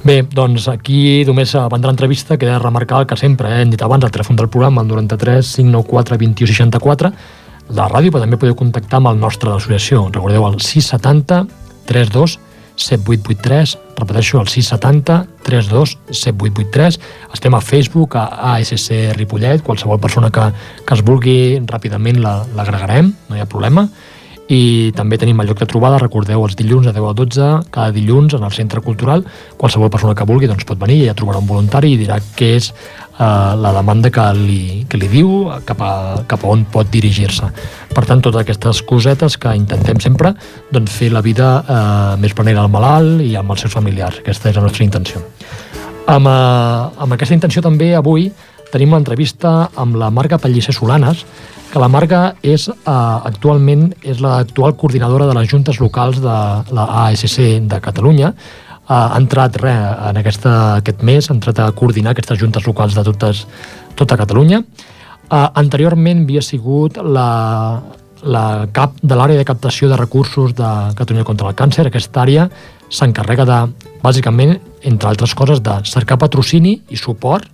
Bé, 0.04 0.18
doncs 0.28 0.68
aquí 0.68 1.24
només 1.24 1.54
abans 1.56 1.80
de 1.80 1.88
l'entrevista 1.88 2.36
queda 2.36 2.58
remarcar 2.60 3.00
el 3.00 3.08
que 3.08 3.16
sempre 3.16 3.54
eh, 3.54 3.62
hem 3.64 3.72
dit 3.72 3.86
abans, 3.88 4.04
el 4.04 4.12
telèfon 4.12 4.42
del 4.42 4.52
programa, 4.52 4.84
el 4.84 4.92
93 4.92 5.54
594 5.62 6.20
21 6.26 6.52
64 6.52 7.14
de 7.70 7.80
la 7.80 7.88
ràdio, 7.88 8.12
però 8.12 8.26
també 8.26 8.42
podeu 8.42 8.60
contactar 8.60 9.00
amb 9.00 9.14
el 9.14 9.24
nostre 9.24 9.48
de 9.48 9.56
l'associació. 9.56 10.10
Recordeu 10.12 10.50
el 10.50 10.60
670 10.60 11.46
32 11.88 12.36
7883, 12.76 13.78
repeteixo, 13.97 14.39
el 14.41 14.47
670 14.47 15.27
32 15.43 15.97
7883. 16.10 16.99
Estem 17.34 17.53
a 17.53 17.62
Facebook, 17.62 18.15
a 18.17 18.56
ASC 18.56 18.89
Ripollet, 19.17 19.62
qualsevol 19.63 19.99
persona 19.99 20.32
que, 20.32 20.47
que 20.86 20.93
es 20.97 21.03
vulgui 21.06 21.60
ràpidament 21.67 22.19
la- 22.23 22.43
l'agregarem, 22.56 23.13
no 23.29 23.36
hi 23.38 23.41
ha 23.43 23.49
problema. 23.49 23.88
I 24.51 24.91
també 24.95 25.15
tenim 25.17 25.39
el 25.39 25.47
lloc 25.47 25.62
de 25.62 25.67
trobada, 25.69 26.01
recordeu, 26.01 26.41
els 26.43 26.58
dilluns 26.60 26.89
de 26.89 26.91
10 26.91 27.06
a 27.08 27.13
12, 27.15 27.51
cada 27.71 27.93
dilluns 27.95 28.34
en 28.36 28.43
el 28.43 28.51
Centre 28.51 28.82
Cultural. 28.84 29.23
Qualsevol 29.58 29.91
persona 29.93 30.15
que 30.19 30.27
vulgui 30.27 30.49
doncs 30.51 30.67
pot 30.67 30.79
venir 30.82 30.99
i 30.99 31.08
ja 31.08 31.15
trobarà 31.15 31.39
un 31.39 31.47
voluntari 31.47 31.93
i 31.93 31.99
dirà 32.01 32.19
què 32.36 32.49
és 32.58 32.67
eh, 32.73 33.23
la 33.23 33.71
demanda 33.77 34.12
que 34.12 34.25
li, 34.36 34.84
que 34.89 34.99
li 34.99 35.08
diu, 35.08 35.47
cap 35.65 35.79
a, 35.79 35.93
cap 36.27 36.43
a 36.43 36.51
on 36.51 36.65
pot 36.73 36.91
dirigir-se. 36.91 37.47
Per 37.93 38.03
tant, 38.10 38.21
totes 38.25 38.43
aquestes 38.43 38.84
cosetes 38.89 39.39
que 39.39 39.56
intentem 39.56 40.01
sempre 40.03 40.34
doncs, 40.73 40.91
fer 40.91 41.13
la 41.13 41.23
vida 41.23 41.53
eh, 41.63 42.15
més 42.19 42.36
planera 42.36 42.65
al 42.65 42.73
malalt 42.73 43.23
i 43.23 43.38
amb 43.39 43.56
els 43.56 43.63
seus 43.63 43.73
familiars. 43.73 44.19
Aquesta 44.25 44.51
és 44.51 44.60
la 44.60 44.67
nostra 44.67 44.84
intenció. 44.84 45.23
Amb, 46.03 46.27
eh, 46.27 47.03
amb 47.06 47.15
aquesta 47.15 47.38
intenció 47.38 47.63
també 47.63 47.93
avui 47.95 48.27
tenim 48.74 48.96
l'entrevista 48.96 49.70
amb 49.80 49.98
la 50.02 50.10
Marga 50.14 50.40
Pellicer 50.42 50.74
Solanes, 50.74 51.24
que 51.72 51.82
la 51.82 51.90
Marga 51.90 52.36
és 52.46 52.68
eh, 52.70 52.74
actualment 53.30 53.88
és 54.02 54.22
l'actual 54.22 54.76
coordinadora 54.78 55.30
de 55.30 55.38
les 55.38 55.50
juntes 55.50 55.80
locals 55.82 56.20
de 56.22 56.36
la 56.74 56.86
ASC 57.06 57.40
de 57.70 57.82
Catalunya. 57.82 58.34
Eh, 58.34 58.94
ha 58.94 59.18
entrat 59.18 59.58
re, 59.62 59.74
en 60.10 60.22
aquesta, 60.22 60.54
aquest 60.82 61.02
mes, 61.06 61.30
ha 61.30 61.38
entrat 61.38 61.62
a 61.62 61.72
coordinar 61.78 62.14
aquestes 62.14 62.42
juntes 62.42 62.66
locals 62.70 62.98
de 62.98 63.06
totes, 63.10 63.46
tota 63.98 64.18
Catalunya. 64.20 64.64
Uh, 65.34 65.48
anteriorment 65.58 66.26
havia 66.26 66.42
sigut 66.46 66.98
la, 67.00 67.80
la 68.22 68.44
cap 68.76 69.00
de 69.02 69.16
l'àrea 69.18 69.40
de 69.40 69.46
captació 69.48 69.88
de 69.90 69.98
recursos 69.98 70.52
de 70.54 70.70
Catalunya 71.00 71.26
contra 71.26 71.48
el 71.50 71.56
càncer. 71.58 71.88
Aquesta 71.88 72.22
àrea 72.22 72.50
s'encarrega 72.94 73.48
de, 73.48 73.60
bàsicament, 74.04 74.60
entre 74.84 75.10
altres 75.10 75.34
coses, 75.34 75.64
de 75.64 75.80
cercar 75.90 76.20
patrocini 76.22 76.76
i 76.94 77.00
suport 77.00 77.48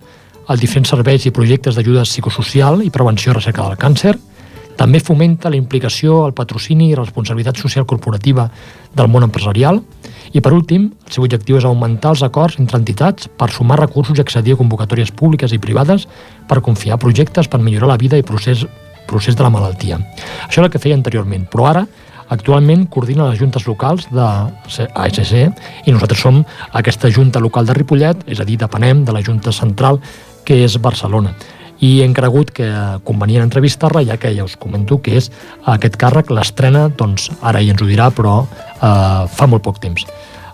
a 0.50 0.56
diferents 0.58 0.90
serveis 0.90 1.22
i 1.28 1.30
projectes 1.30 1.76
d'ajuda 1.78 2.02
psicosocial 2.02 2.80
i 2.82 2.90
prevenció 2.90 3.30
i 3.30 3.36
recerca 3.36 3.68
del 3.68 3.78
càncer. 3.78 4.16
També 4.80 4.98
fomenta 4.98 5.50
la 5.52 5.58
implicació, 5.60 6.24
el 6.26 6.34
patrocini 6.34 6.88
i 6.90 6.96
responsabilitat 6.98 7.58
social 7.60 7.86
corporativa 7.86 8.48
del 8.96 9.10
món 9.12 9.26
empresarial. 9.28 9.78
I, 10.32 10.40
per 10.40 10.54
últim, 10.56 10.88
el 11.06 11.14
seu 11.14 11.26
objectiu 11.26 11.58
és 11.60 11.66
augmentar 11.68 12.14
els 12.16 12.24
acords 12.26 12.58
entre 12.58 12.80
entitats 12.80 13.28
per 13.28 13.50
sumar 13.54 13.78
recursos 13.78 14.18
i 14.18 14.24
accedir 14.24 14.56
a 14.56 14.58
convocatòries 14.58 15.12
públiques 15.14 15.54
i 15.54 15.60
privades 15.62 16.08
per 16.48 16.62
confiar 16.66 16.98
projectes 16.98 17.46
per 17.46 17.60
millorar 17.62 17.92
la 17.92 17.98
vida 18.00 18.18
i 18.18 18.26
procés, 18.26 18.64
procés 19.06 19.36
de 19.38 19.46
la 19.46 19.52
malaltia. 19.54 20.00
Això 20.48 20.58
és 20.58 20.64
el 20.64 20.72
que 20.72 20.82
feia 20.82 20.98
anteriorment, 20.98 21.46
però 21.52 21.68
ara 21.70 21.84
actualment 22.30 22.86
coordina 22.90 23.28
les 23.28 23.38
juntes 23.38 23.66
locals 23.66 24.06
de 24.14 24.26
ASC 24.94 25.32
i 25.86 25.92
nosaltres 25.92 26.22
som 26.22 26.42
aquesta 26.78 27.10
junta 27.10 27.42
local 27.42 27.66
de 27.66 27.74
Ripollet, 27.74 28.22
és 28.30 28.40
a 28.40 28.46
dir, 28.46 28.58
depenem 28.58 29.04
de 29.04 29.14
la 29.14 29.22
junta 29.26 29.52
central 29.52 29.98
que 30.44 30.62
és 30.64 30.76
Barcelona 30.82 31.34
i 31.80 32.00
hem 32.04 32.12
cregut 32.16 32.52
que 32.52 32.68
convenient 33.08 33.46
entrevistar-la, 33.46 34.02
ja 34.04 34.18
que 34.20 34.32
ja 34.36 34.44
us 34.44 34.56
comento 34.60 35.00
que 35.00 35.16
és 35.16 35.30
aquest 35.72 35.96
càrrec, 36.00 36.32
l'estrena, 36.32 36.88
doncs 36.92 37.30
ara 37.40 37.62
ja 37.64 37.72
ens 37.72 37.80
ho 37.80 37.88
dirà, 37.88 38.10
però 38.12 38.42
eh, 38.44 39.24
fa 39.32 39.48
molt 39.48 39.64
poc 39.64 39.80
temps. 39.82 40.04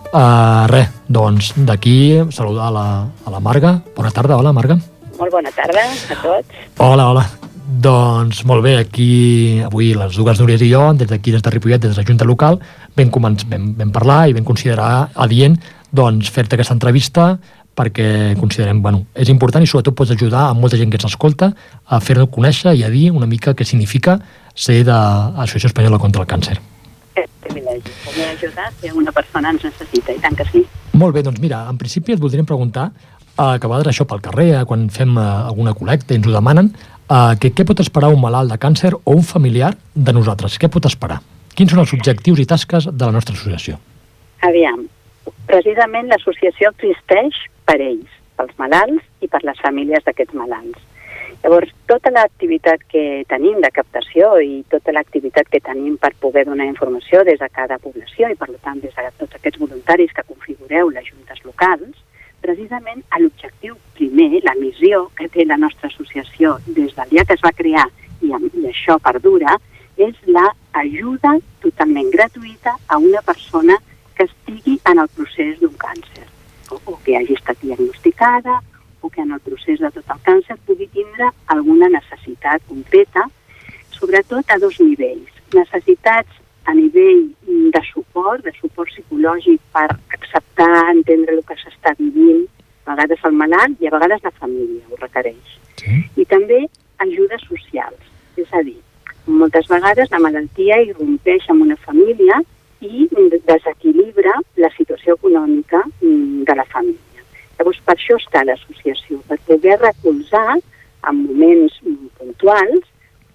Uh, 0.07 0.63
res, 0.71 0.87
doncs 1.11 1.49
d'aquí 1.67 2.15
saludar 2.31 2.69
a 2.69 2.71
la, 2.71 2.85
a 3.27 3.33
la 3.33 3.41
Marga. 3.43 3.73
Bona 3.97 4.07
tarda, 4.15 4.37
hola 4.39 4.53
Marga. 4.55 4.77
Molt 5.17 5.33
bona 5.33 5.51
tarda 5.51 5.83
a 5.83 6.17
tots. 6.21 6.61
Hola, 6.79 7.09
hola. 7.11 7.25
Doncs 7.67 8.45
molt 8.47 8.63
bé, 8.63 8.77
aquí 8.79 9.59
avui 9.67 9.91
les 9.99 10.15
dues 10.15 10.39
Núries 10.39 10.63
i 10.63 10.69
jo, 10.71 10.85
des 10.95 11.11
d'aquí, 11.11 11.33
des 11.35 11.43
de 11.43 11.51
Ripollet, 11.51 11.83
des 11.83 11.91
de 11.91 11.99
la 11.99 12.07
Junta 12.07 12.25
Local, 12.25 12.55
vam, 12.95 13.11
començ, 13.11 13.43
vam, 13.51 13.73
vam 13.75 13.91
parlar 13.91 14.21
i 14.29 14.37
vam 14.37 14.47
considerar 14.47 15.09
adient 15.27 15.59
doncs, 15.91 16.31
fer-te 16.31 16.55
aquesta 16.55 16.75
entrevista 16.77 17.33
perquè 17.77 18.33
considerem, 18.39 18.81
bueno, 18.81 19.03
és 19.13 19.29
important 19.29 19.61
i 19.61 19.69
sobretot 19.69 19.95
pots 19.97 20.15
ajudar 20.15 20.47
a 20.47 20.55
molta 20.57 20.79
gent 20.79 20.89
que 20.89 20.97
ens 20.97 21.11
escolta 21.11 21.51
a 21.85 21.99
fer-ho 22.01 22.25
conèixer 22.33 22.73
i 22.73 22.83
a 22.83 22.89
dir 22.89 23.11
una 23.13 23.29
mica 23.29 23.53
què 23.53 23.67
significa 23.67 24.17
ser 24.57 24.79
de 24.87 24.95
l'Associació 24.95 25.69
Espanyola 25.69 26.01
contra 26.01 26.23
el 26.23 26.29
Càncer. 26.31 26.57
És 27.13 27.29
un 27.29 27.43
privilegi 27.45 27.93
poder 28.05 28.31
ajudar 28.33 28.71
si 28.79 28.89
una 29.03 29.13
persona 29.13 29.53
ens 29.53 29.67
necessita, 29.69 30.15
i 30.15 30.23
tant 30.23 30.35
que 30.37 30.47
sí. 30.49 30.63
Molt 30.97 31.13
bé, 31.13 31.21
doncs 31.25 31.39
mira, 31.43 31.61
en 31.69 31.77
principi 31.77 32.15
et 32.15 32.21
voldríem 32.21 32.49
preguntar 32.49 32.89
eh, 32.89 33.41
a 33.45 33.57
vegades 33.61 33.93
això 33.93 34.09
pel 34.09 34.25
carrer, 34.25 34.49
eh, 34.57 34.65
quan 34.65 34.89
fem 34.89 35.13
eh, 35.13 35.29
alguna 35.51 35.77
col·lecta 35.77 36.15
i 36.15 36.21
ens 36.21 36.29
ho 36.29 36.33
demanen, 36.33 36.73
eh, 37.05 37.37
que 37.41 37.53
què 37.53 37.65
pot 37.67 37.85
esperar 37.85 38.09
un 38.13 38.21
malalt 38.23 38.53
de 38.53 38.57
càncer 38.57 38.95
o 38.97 39.13
un 39.13 39.25
familiar 39.25 39.75
de 39.93 40.17
nosaltres? 40.17 40.57
Què 40.57 40.69
pot 40.73 40.89
esperar? 40.89 41.21
Quins 41.53 41.73
són 41.73 41.85
els 41.85 41.93
objectius 41.93 42.41
i 42.41 42.49
tasques 42.49 42.89
de 42.89 43.05
la 43.05 43.13
nostra 43.13 43.37
associació? 43.37 43.77
Aviam, 44.45 44.85
precisament 45.47 46.11
l'associació 46.11 46.71
existeix 46.73 47.39
per 47.67 47.79
ells, 47.81 48.11
pels 48.37 48.53
malalts 48.61 49.03
i 49.23 49.29
per 49.31 49.41
les 49.43 49.59
famílies 49.63 50.05
d'aquests 50.05 50.37
malalts. 50.37 50.83
Llavors, 51.43 51.69
tota 51.85 52.09
l'activitat 52.11 52.81
que 52.91 53.23
tenim 53.29 53.59
de 53.61 53.69
captació 53.71 54.33
i 54.41 54.63
tota 54.71 54.93
l'activitat 54.95 55.49
que 55.51 55.61
tenim 55.61 55.97
per 56.01 56.11
poder 56.23 56.47
donar 56.47 56.65
informació 56.65 57.23
des 57.27 57.39
de 57.39 57.49
cada 57.53 57.77
població 57.83 58.31
i, 58.31 58.35
per 58.35 58.49
tant, 58.63 58.81
des 58.81 58.95
de 58.95 59.11
tots 59.19 59.37
aquests 59.37 59.61
voluntaris 59.61 60.13
que 60.17 60.25
configureu 60.25 60.89
les 60.89 61.05
juntes 61.05 61.43
locals, 61.45 61.93
precisament 62.41 63.03
l'objectiu 63.19 63.77
primer, 63.97 64.41
la 64.45 64.55
missió 64.59 65.07
que 65.17 65.29
té 65.29 65.45
la 65.45 65.57
nostra 65.61 65.89
associació 65.91 66.57
des 66.67 66.93
del 66.95 67.09
dia 67.13 67.25
que 67.25 67.37
es 67.37 67.45
va 67.45 67.53
crear 67.53 67.85
i, 68.21 68.31
i 68.31 68.67
això 68.69 68.97
perdura, 69.03 69.57
és 69.97 70.17
la 70.29 70.45
ajuda 70.77 71.37
totalment 71.61 72.09
gratuïta 72.13 72.75
a 72.87 72.97
una 73.01 73.21
persona 73.25 73.77
en 74.87 74.99
el 75.03 75.09
procés 75.15 75.59
d'un 75.61 75.75
càncer 75.81 76.25
o, 76.71 76.79
o 76.85 76.97
que 77.03 77.17
hagi 77.17 77.35
estat 77.35 77.59
diagnosticada 77.61 78.61
o 79.01 79.09
que 79.09 79.21
en 79.21 79.31
el 79.31 79.41
procés 79.45 79.79
de 79.79 79.91
tot 79.91 80.13
el 80.15 80.21
càncer 80.25 80.57
pugui 80.65 80.87
tindre 80.93 81.29
alguna 81.53 81.89
necessitat 81.93 82.63
concreta, 82.67 83.27
sobretot 83.93 84.49
a 84.49 84.57
dos 84.63 84.79
nivells. 84.81 85.29
Necessitats 85.53 86.41
a 86.67 86.73
nivell 86.75 87.27
de 87.75 87.81
suport, 87.91 88.43
de 88.43 88.51
suport 88.57 88.91
psicològic 88.91 89.61
per 89.75 89.87
acceptar, 90.17 90.89
entendre 90.95 91.37
el 91.37 91.45
que 91.47 91.55
s'està 91.61 91.93
vivint, 91.99 92.43
a 92.87 92.95
vegades 92.95 93.23
el 93.27 93.37
malalt 93.39 93.79
i 93.83 93.87
a 93.87 93.93
vegades 93.95 94.23
la 94.23 94.33
família 94.35 94.83
ho 94.89 94.99
requereix. 94.99 95.55
Sí. 95.79 96.01
I 96.19 96.25
també 96.25 96.65
ajudes 97.03 97.43
socials, 97.47 98.11
és 98.35 98.51
a 98.51 98.63
dir, 98.65 98.79
moltes 99.27 99.67
vegades 99.71 100.11
la 100.11 100.21
malaltia 100.23 100.79
irrompeix 100.83 101.47
en 101.51 101.63
una 101.67 101.77
família 101.83 102.41
i 102.81 103.07
desequilibra 103.47 104.33
la 104.61 104.69
situació 104.77 105.15
econòmica 105.17 105.83
mm, 106.01 106.43
de 106.47 106.55
la 106.55 106.65
família. 106.65 107.23
Llavors, 107.57 107.79
per 107.85 107.95
això 107.97 108.19
està 108.21 108.43
l'associació, 108.45 109.21
per 109.27 109.39
poder 109.47 109.79
recolzar 109.81 110.57
en 110.57 111.23
moments 111.23 111.79
mm, 111.83 112.13
puntuals 112.19 112.85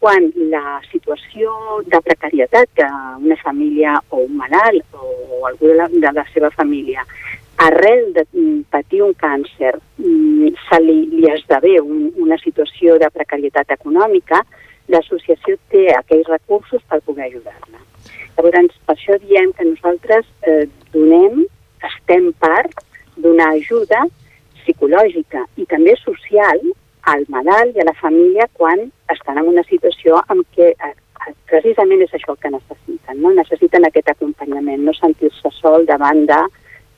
quan 0.02 0.32
la 0.50 0.80
situació 0.90 1.52
de 1.86 2.00
precarietat 2.02 2.70
que 2.74 2.86
una 3.22 3.38
família 3.42 4.00
o 4.10 4.24
un 4.24 4.36
malalt 4.36 4.98
o 4.98 5.44
algú 5.46 5.70
de 5.70 5.76
la, 5.78 5.86
de 5.88 6.12
la 6.16 6.24
seva 6.34 6.50
família 6.50 7.04
arrel 7.62 8.12
de 8.12 8.26
mm, 8.32 8.60
patir 8.70 9.02
un 9.02 9.14
càncer 9.14 9.76
mm, 9.98 10.54
se 10.66 10.80
li, 10.82 10.98
li 11.12 11.30
esdevé 11.30 11.78
un, 11.80 12.10
una 12.18 12.38
situació 12.42 12.98
de 12.98 13.10
precarietat 13.14 13.70
econòmica, 13.76 14.42
l'associació 14.90 15.58
té 15.70 15.86
aquells 15.94 16.30
recursos 16.32 16.82
per 16.88 17.00
poder 17.06 17.28
ajudar-la. 17.28 17.82
Llavors, 18.36 18.78
per 18.86 18.96
això 18.96 19.18
diem 19.22 19.52
que 19.56 19.66
nosaltres 19.68 20.26
eh, 20.48 20.64
donem, 20.94 21.44
estem 21.84 22.30
part 22.40 22.84
d'una 23.16 23.50
ajuda 23.58 24.06
psicològica 24.62 25.44
i 25.58 25.66
també 25.70 25.94
social 26.00 26.60
al 27.12 27.24
malalt 27.34 27.76
i 27.76 27.82
a 27.82 27.88
la 27.88 27.96
família 27.98 28.46
quan 28.58 28.86
estan 29.12 29.40
en 29.42 29.50
una 29.52 29.64
situació 29.68 30.22
en 30.32 30.42
què 30.56 30.70
eh, 30.72 30.92
eh, 30.92 31.34
precisament 31.50 32.04
és 32.04 32.14
això 32.14 32.34
el 32.34 32.40
que 32.42 32.52
necessiten, 32.54 33.20
no? 33.20 33.34
necessiten 33.34 33.88
aquest 33.88 34.12
acompanyament, 34.14 34.84
no 34.86 34.94
sentir-se 34.94 35.50
sol 35.58 35.86
davant 35.86 36.24
de 36.30 36.40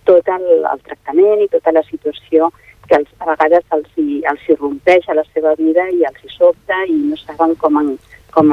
tot 0.04 0.28
el, 0.28 0.46
el 0.70 0.84
tractament 0.84 1.40
i 1.40 1.50
tota 1.52 1.72
la 1.72 1.82
situació 1.88 2.50
que 2.88 2.98
els, 3.00 3.08
a 3.18 3.30
vegades 3.30 3.64
els 3.72 3.88
hi, 3.96 4.20
els 4.28 4.42
hi 4.46 4.58
rompeix 4.60 5.08
a 5.08 5.16
la 5.16 5.24
seva 5.32 5.54
vida 5.60 5.86
i 5.96 6.04
els 6.04 6.20
hi 6.20 6.32
sobta 6.36 6.82
i 6.84 6.98
no 7.08 7.16
saben 7.22 7.56
com, 7.62 7.80
en, 7.80 7.94
com, 8.34 8.52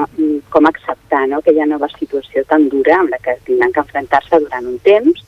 com 0.54 0.70
acceptar 0.70 1.26
no? 1.28 1.41
aquella 1.41 1.67
nova 1.70 1.89
situació 1.98 2.46
tan 2.50 2.70
dura 2.70 3.00
amb 3.00 3.13
la 3.13 3.20
que 3.26 3.36
tindran 3.48 3.74
que 3.74 3.84
enfrontar-se 3.84 4.39
durant 4.46 4.70
un 4.70 4.80
temps 4.86 5.26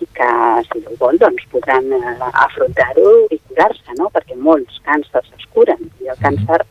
i 0.00 0.08
que, 0.16 0.30
si 0.70 0.80
Déu 0.80 0.96
vol, 1.00 1.18
doncs, 1.20 1.44
podran 1.52 1.90
eh, 1.92 2.28
afrontar-ho 2.46 3.10
i 3.28 3.40
curar-se, 3.50 3.96
no? 3.98 4.08
perquè 4.14 4.36
molts 4.36 4.80
càncers 4.86 5.28
es 5.36 5.48
curen 5.52 5.82
i 6.00 6.08
el 6.08 6.20
càncer, 6.24 6.62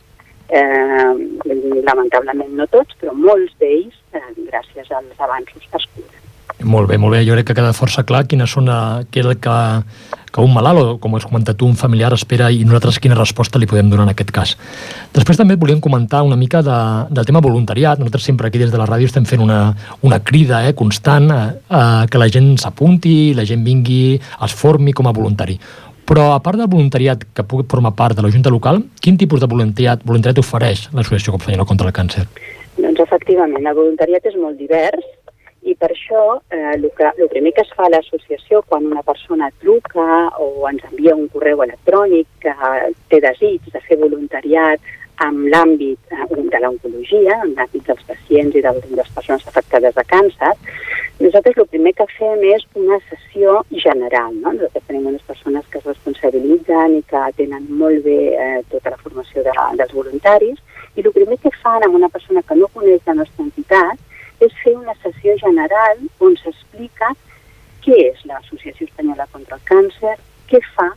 eh, 0.50 1.12
lamentablement 1.86 2.56
no 2.58 2.66
tots, 2.74 2.98
però 2.98 3.14
molts 3.14 3.54
d'ells, 3.62 3.94
eh, 4.18 4.26
gràcies 4.50 4.90
als 4.90 5.22
avanços, 5.28 5.62
es 5.62 5.86
curen. 5.94 6.26
Molt 6.66 6.90
bé, 6.90 6.98
molt 6.98 7.14
bé. 7.14 7.22
Jo 7.24 7.36
crec 7.36 7.46
que 7.52 7.56
queda 7.56 7.72
força 7.72 8.02
clar 8.04 8.26
quines 8.28 8.50
són, 8.52 8.66
és 9.14 9.24
el 9.24 9.38
que, 9.40 9.56
que 10.30 10.40
un 10.40 10.52
malalt, 10.54 10.80
o 10.80 10.98
com 11.02 11.16
has 11.16 11.26
comentat 11.26 11.58
tu, 11.58 11.66
un 11.66 11.76
familiar 11.76 12.12
espera 12.14 12.50
i 12.50 12.62
nosaltres 12.64 13.00
quina 13.02 13.18
resposta 13.18 13.58
li 13.58 13.68
podem 13.70 13.90
donar 13.90 14.06
en 14.06 14.14
aquest 14.14 14.30
cas. 14.34 14.54
Després 15.14 15.40
també 15.40 15.58
volíem 15.60 15.82
comentar 15.82 16.22
una 16.26 16.38
mica 16.38 16.62
de, 16.66 16.78
del 17.10 17.26
tema 17.26 17.42
voluntariat. 17.44 17.98
Nosaltres 17.98 18.28
sempre 18.30 18.48
aquí 18.48 18.62
des 18.62 18.72
de 18.72 18.78
la 18.80 18.88
ràdio 18.88 19.10
estem 19.10 19.26
fent 19.26 19.42
una, 19.42 19.60
una 20.06 20.20
crida 20.22 20.62
eh, 20.68 20.74
constant 20.78 21.30
a, 21.34 21.42
a 21.68 21.84
que 22.10 22.22
la 22.22 22.30
gent 22.30 22.54
s'apunti, 22.62 23.34
la 23.34 23.46
gent 23.48 23.66
vingui, 23.66 24.18
es 24.20 24.56
formi 24.56 24.94
com 24.94 25.10
a 25.10 25.14
voluntari. 25.16 25.58
Però 26.10 26.32
a 26.34 26.40
part 26.42 26.58
del 26.58 26.70
voluntariat 26.70 27.22
que 27.34 27.46
pugui 27.46 27.68
formar 27.70 27.92
part 27.94 28.18
de 28.18 28.22
la 28.24 28.30
Junta 28.34 28.50
Local, 28.50 28.80
quin 29.02 29.18
tipus 29.18 29.42
de 29.42 29.46
voluntariat, 29.50 30.02
voluntariat 30.02 30.40
ofereix 30.42 30.88
l'Associació 30.90 31.36
Companyia 31.36 31.66
contra 31.66 31.86
el 31.86 31.94
Càncer? 31.94 32.24
Doncs 32.80 33.02
efectivament, 33.04 33.62
el 33.62 33.76
voluntariat 33.76 34.26
és 34.26 34.34
molt 34.40 34.58
divers 34.58 35.06
i 35.62 35.74
per 35.76 35.90
això 35.92 36.22
eh, 36.50 36.72
el, 36.74 36.86
que, 36.96 37.10
el 37.18 37.28
primer 37.28 37.52
que 37.56 37.64
es 37.66 37.72
fa 37.76 37.84
a 37.88 37.92
l'associació 37.92 38.62
quan 38.68 38.86
una 38.88 39.02
persona 39.04 39.50
truca 39.60 40.06
o 40.40 40.68
ens 40.70 40.86
envia 40.88 41.16
un 41.16 41.28
correu 41.28 41.60
electrònic 41.66 42.28
que 42.44 42.54
té 43.12 43.20
desig 43.20 43.68
de 43.74 43.82
fer 43.84 44.00
voluntariat 44.00 44.80
en 45.20 45.42
l'àmbit 45.52 46.14
eh, 46.16 46.26
de 46.52 46.60
l'oncologia, 46.62 47.36
en 47.44 47.52
l'àmbit 47.58 47.84
dels 47.86 48.06
pacients 48.08 48.56
i 48.56 48.62
de 48.64 48.72
les 48.96 49.12
persones 49.12 49.46
afectades 49.52 49.94
de 49.94 50.04
càncer, 50.08 50.54
nosaltres 51.20 51.58
el 51.60 51.68
primer 51.68 51.92
que 51.98 52.06
fem 52.14 52.44
és 52.54 52.64
una 52.80 52.96
sessió 53.10 53.60
general. 53.84 54.32
No? 54.40 54.54
Nosaltres 54.56 54.86
tenim 54.88 55.10
unes 55.12 55.26
persones 55.28 55.66
que 55.68 55.82
es 55.82 55.88
responsabilitzen 55.90 56.96
i 56.96 57.02
que 57.10 57.24
tenen 57.36 57.66
molt 57.82 58.00
bé 58.06 58.20
eh, 58.32 58.60
tota 58.72 58.94
la 58.94 59.00
formació 59.04 59.44
de, 59.44 59.52
dels 59.76 59.92
voluntaris 59.92 60.56
i 60.96 61.04
el 61.04 61.12
primer 61.12 61.36
que 61.42 61.52
fan 61.60 61.84
amb 61.84 62.00
una 62.00 62.08
persona 62.08 62.40
que 62.42 62.56
no 62.56 62.72
coneix 62.72 63.04
la 63.06 63.20
nostra 63.20 63.44
entitat 63.44 64.00
és 64.40 64.56
fer 64.64 64.74
una 64.76 64.94
sessió 65.02 65.36
general 65.42 66.00
on 66.26 66.36
s'explica 66.40 67.12
què 67.84 67.96
és 68.10 68.24
l'Associació 68.28 68.88
Espanyola 68.88 69.28
contra 69.32 69.56
el 69.56 69.62
Càncer, 69.68 70.16
què 70.50 70.60
fa, 70.74 70.88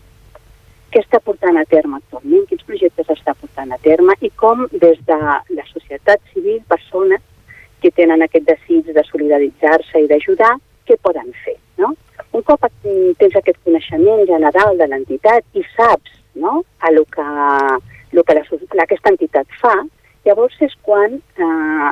què 0.91 1.01
està 1.01 1.19
portant 1.25 1.57
a 1.57 1.65
terme 1.69 1.97
actualment, 1.99 2.45
quins 2.49 2.65
projectes 2.67 3.09
està 3.09 3.33
portant 3.39 3.71
a 3.73 3.79
terme 3.81 4.15
i 4.21 4.29
com 4.41 4.67
des 4.71 4.99
de 5.07 5.19
la 5.19 5.67
societat 5.71 6.21
civil, 6.33 6.59
persones 6.69 7.23
que 7.81 7.91
tenen 7.91 8.21
aquest 8.23 8.45
desig 8.47 8.91
de 8.95 9.03
solidaritzar-se 9.09 10.03
i 10.03 10.09
d'ajudar, 10.11 10.53
què 10.87 10.99
poden 11.01 11.31
fer. 11.43 11.55
No? 11.81 11.93
Un 12.35 12.43
cop 12.47 12.63
tens 12.83 13.35
aquest 13.39 13.59
coneixement 13.65 14.23
general 14.29 14.77
de 14.79 14.87
l'entitat 14.91 15.43
i 15.57 15.65
saps 15.73 16.13
no, 16.35 16.61
a 16.79 16.91
lo 16.91 17.03
que, 17.05 17.25
lo 18.11 18.23
que 18.23 18.37
la, 18.37 18.45
aquesta 18.83 19.11
entitat 19.11 19.59
fa, 19.61 19.73
llavors 20.25 20.55
és 20.65 20.73
quan 20.85 21.19
eh, 21.19 21.91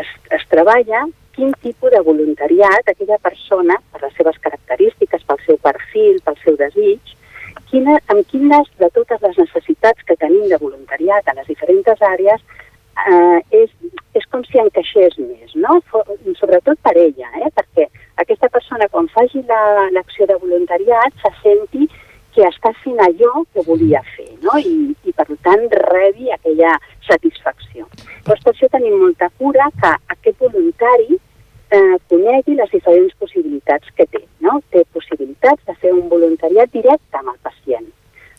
es, 0.00 0.10
es 0.38 0.46
treballa 0.50 1.04
quin 1.34 1.52
tipus 1.62 1.90
de 1.90 2.00
voluntariat 2.06 2.88
aquella 2.88 3.18
persona, 3.18 3.76
per 3.92 4.02
les 4.04 4.14
seves 4.18 4.38
característiques, 4.42 5.24
pel 5.26 5.40
seu 5.46 5.58
perfil, 5.62 6.20
pel 6.24 6.38
seu 6.44 6.58
desig, 6.60 7.14
quina, 7.70 7.96
amb 8.12 8.22
quines 8.30 8.70
de 8.78 8.90
totes 8.94 9.22
les 9.26 9.40
necessitats 9.42 10.06
que 10.06 10.18
tenim 10.20 10.46
de 10.50 10.60
voluntariat 10.62 11.26
a 11.26 11.34
les 11.40 11.50
diferents 11.50 12.06
àrees 12.06 12.40
eh, 13.10 13.40
és, 13.62 13.74
és 14.14 14.26
com 14.30 14.44
si 14.46 14.60
encaixés 14.62 15.18
més, 15.18 15.54
no? 15.58 15.80
sobretot 16.38 16.78
per 16.86 16.94
ella, 16.94 17.30
eh? 17.42 17.50
perquè 17.58 17.88
aquesta 18.22 18.50
persona 18.54 18.88
quan 18.92 19.10
faci 19.14 19.42
l'acció 19.48 20.26
la, 20.28 20.32
de 20.34 20.40
voluntariat 20.46 21.22
se 21.22 21.32
senti 21.42 21.88
que 22.34 22.46
està 22.46 22.72
fent 22.82 22.98
allò 23.02 23.44
que 23.54 23.62
volia 23.66 24.02
fer, 24.14 24.30
no? 24.42 24.56
I, 24.58 24.90
i 25.06 25.12
per 25.14 25.26
tant 25.46 25.68
rebi 25.70 26.32
aquella 26.34 26.72
satisfacció. 27.06 27.86
Llavors 28.24 28.44
per 28.44 28.52
això 28.54 28.68
tenim 28.72 28.94
molta 29.02 29.26
cura 29.36 29.66
que 29.80 29.88
aquest 30.14 30.38
voluntari 30.40 31.18
eh, 31.76 31.96
conegui 32.08 32.54
les 32.56 32.70
diferents 32.72 33.12
possibilitats 33.20 33.90
que 33.98 34.06
té, 34.08 34.22
no? 34.40 34.54
Té 34.72 34.80
possibilitats 34.96 35.60
de 35.68 35.74
fer 35.82 35.92
un 35.92 36.08
voluntariat 36.08 36.72
directe 36.72 37.20
amb 37.20 37.34
el 37.34 37.36
pacient. 37.44 37.90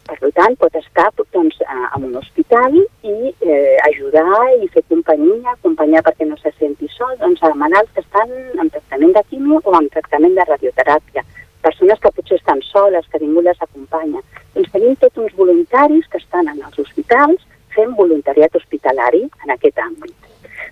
Per 0.10 0.32
tant, 0.40 0.58
pot 0.58 0.74
estar 0.82 1.06
doncs, 1.20 1.62
en 1.70 2.04
un 2.10 2.18
hospital 2.18 2.80
i 2.82 3.14
eh, 3.30 3.78
ajudar 3.86 4.26
i 4.58 4.72
fer 4.74 4.82
companyia, 4.90 5.54
acompanyar 5.54 6.02
perquè 6.10 6.26
no 6.30 6.38
se 6.42 6.50
senti 6.58 6.90
sol, 6.98 7.14
doncs, 7.22 7.46
a 7.46 7.54
malalts 7.54 7.94
que 7.94 8.02
estan 8.02 8.34
en 8.34 8.70
tractament 8.74 9.14
de 9.14 9.26
quimio 9.30 9.62
o 9.64 9.78
en 9.78 9.90
tractament 9.94 10.34
de 10.34 10.50
radioteràpia 10.50 11.26
persones 11.66 12.00
que 12.00 12.12
potser 12.14 12.38
estan 12.38 12.62
soles, 12.62 13.06
que 13.10 13.22
ningú 13.22 13.42
les 13.42 13.62
acompanya. 13.62 14.22
Doncs 14.54 14.74
tenim 14.74 14.98
tots 15.02 15.22
uns 15.22 15.34
voluntaris 15.38 16.10
que 16.10 16.22
estan 16.22 16.50
en 16.50 16.62
els 16.62 16.78
hospitals 16.82 17.42
fent 17.76 17.96
voluntariat 18.00 18.56
hospitalari 18.60 19.24
en 19.44 19.54
aquest 19.56 19.82
àmbit. 19.84 20.16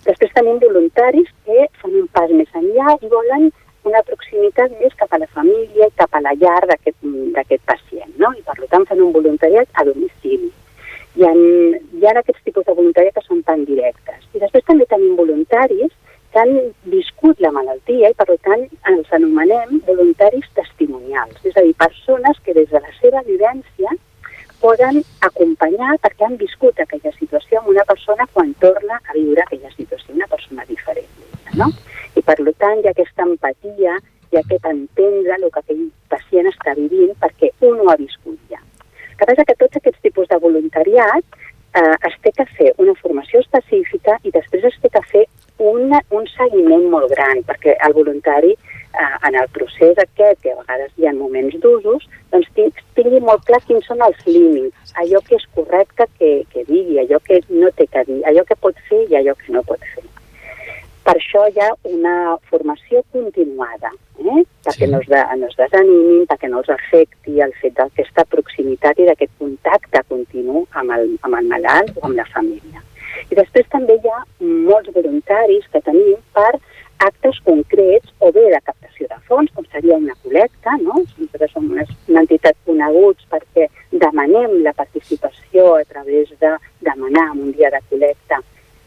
Després 0.08 0.34
tenim 0.36 0.60
voluntaris 0.63 1.30
que 1.46 1.68
fan 1.82 2.00
un 2.02 2.08
pas 2.16 2.32
més 2.32 2.50
enllà 2.60 2.98
i 3.02 3.12
volen 3.12 3.52
una 3.88 4.02
proximitat 4.08 4.74
més 4.80 4.96
cap 5.00 5.13
a 5.13 5.20
la 5.22 5.30
família 5.36 5.88
i 5.88 5.96
cap 6.00 6.16
a 6.16 6.22
la 6.24 6.34
llar 6.39 6.60
d'aquest 6.68 7.66
pacient, 7.68 8.13
no? 8.20 8.32
I 8.38 8.44
per 8.48 8.70
tant 8.72 8.88
fan 8.89 9.02
un 9.04 9.12
voluntariat 9.16 9.68
a 9.74 9.86
domicili. 9.88 10.52
Hi 11.16 11.26
ha, 11.28 11.34
hi 11.34 12.06
ha 12.08 12.13
aquests 12.19 12.46
tipus 12.48 12.65
de 12.65 12.75
voluntariat 12.77 13.15
que 13.17 13.25
són 13.27 13.44
tan 13.50 13.65
directes. 13.69 14.23
I 14.34 14.42
després 14.42 14.65
també 14.69 14.88
tenim 14.90 15.17
voluntaris 15.19 15.92
que 16.34 16.42
han 16.42 16.56
viscut 16.90 17.42
la 17.44 17.52
malaltia 17.54 18.10
i, 18.10 18.15
per 18.17 18.38
tant, 18.48 18.63
ens 18.90 19.12
anomenem 19.13 19.84
voluntaris 19.86 20.48
testimonials, 20.58 21.38
és 21.46 21.54
a 21.56 21.62
dir, 21.62 21.75
persones 21.77 22.40
que 22.46 22.56
des 22.58 22.71
de 22.71 22.82
la 22.82 22.96
seva 23.02 23.21
vivència 23.27 23.94
poden 24.64 25.02
acompanyar 25.28 25.98
perquè 26.04 26.28
han 26.28 26.40
viscut 26.40 26.80
aquella 26.80 27.12
situació 27.20 27.60
amb 27.60 27.72
una 27.74 27.84
persona 27.90 28.28
quan 28.34 28.54
torna 28.64 29.00
a 29.04 29.16
viure 29.18 29.44
aquella 29.44 29.72
situació, 29.76 30.16
una 30.16 30.30
persona 30.32 30.66
diferent. 30.70 31.10
No? 31.60 31.70
I 32.16 32.24
per 32.24 32.38
tant 32.64 32.80
hi 32.80 32.88
ha 32.88 32.94
aquesta 32.96 33.28
empatia 33.28 33.98
i 34.32 34.40
aquest 34.40 34.66
entendre 34.70 35.36
el 35.38 35.50
que 35.52 35.62
aquell 35.62 35.84
pacient 36.10 36.50
està 36.50 36.74
vivint 36.80 37.12
perquè 37.22 37.52
un 37.70 37.82
ho 37.84 37.90
ha 37.92 38.00
viscut 38.00 38.40
ja. 38.50 38.62
Que 39.18 39.28
passa 39.30 39.46
que 39.46 39.60
tots 39.60 39.78
aquests 39.78 40.02
tipus 40.06 40.30
de 40.32 40.40
voluntariat 40.42 41.38
eh, 41.76 41.96
es 42.10 42.16
té 42.24 42.32
que 42.38 42.46
fer 42.58 42.72
una 42.82 42.96
formació 43.02 43.42
específica 43.44 44.18
i 44.24 44.34
després 44.34 44.66
es 44.70 44.80
té 44.82 44.90
que 44.94 45.04
fer 45.12 45.26
un, 45.60 45.94
un 46.18 46.26
seguiment 46.34 46.88
molt 46.92 47.12
gran, 47.14 47.44
perquè 47.48 47.76
el 47.88 47.94
voluntari 47.94 48.54
eh, 48.54 49.16
en 49.28 49.38
el 49.42 49.50
procés 49.58 50.00
aquest, 50.02 50.42
que 50.42 50.54
a 50.54 50.60
vegades 50.62 50.94
hi 50.98 51.08
ha 51.08 51.14
moments 51.18 51.60
d'usos, 51.62 52.08
doncs 52.34 52.50
tingui 53.04 53.21
molt 53.27 53.43
clar 53.47 53.60
quins 53.67 53.85
són 53.89 54.01
els 54.06 54.19
límits, 54.27 54.95
allò 55.01 55.21
que 55.27 55.37
és 55.37 55.45
correcte 55.56 56.08
que, 56.17 56.31
que 56.54 56.65
digui, 56.69 56.99
allò 57.01 57.19
que 57.27 57.41
no 57.49 57.71
té 57.77 57.87
que 57.91 58.04
dir, 58.10 58.19
allò 58.29 58.43
que 58.47 58.60
pot 58.63 58.79
fer 58.89 59.04
i 59.10 59.17
allò 59.19 59.35
que 59.39 59.56
no 59.56 59.63
pot 59.67 59.83
fer. 59.93 60.06
Per 61.04 61.17
això 61.17 61.41
hi 61.51 61.60
ha 61.60 61.69
una 61.89 62.15
formació 62.49 63.01
continuada, 63.12 63.91
eh? 64.23 64.43
perquè 64.63 64.85
sí. 64.85 64.91
no, 64.91 65.01
es 65.04 65.10
de, 65.12 65.19
no 65.41 65.49
es 65.49 65.58
desanimin, 65.60 66.23
perquè 66.29 66.47
no 66.47 66.62
els 66.62 66.71
afecti 66.71 67.41
el 67.43 67.51
fet 67.60 67.75
d'aquesta 67.79 68.23
proximitat 68.31 69.01
i 69.04 69.10
d'aquest 69.10 69.33
contacte 69.41 70.04
continu 70.08 70.63
amb 70.79 70.95
el, 70.95 71.17
amb 71.27 71.41
el 71.41 71.51
malalt 71.51 71.91
o 71.99 72.06
amb 72.08 72.21
la 72.21 72.27
família. 72.31 72.85
I 73.27 73.35
després 73.35 73.67
també 73.73 73.99
hi 73.99 74.13
ha 74.13 74.21
molts 74.39 74.95
voluntaris 74.95 75.67
que 75.73 75.83
tenim 75.83 76.15
per 76.37 76.54
actes 77.04 77.39
concrets 77.43 78.15
o 78.23 78.31
bé 78.31 78.47
de 78.54 78.63
captació 78.63 78.92
fons, 79.34 79.52
com 79.56 79.65
seria 79.71 79.98
una 79.98 80.15
col·lecta, 80.21 80.77
no? 80.84 81.02
Nosaltres 81.02 81.54
som 81.56 81.69
una, 81.71 81.86
una 82.12 82.23
entitat 82.23 82.58
coneguts 82.67 83.25
perquè 83.31 83.67
demanem 83.92 84.60
la 84.65 84.73
participació 84.77 85.73
a 85.79 85.86
través 85.90 86.34
de 86.44 86.52
demanar 86.86 87.31
un 87.34 87.54
dia 87.58 87.71
de 87.73 87.81
col·lecta 87.90 88.42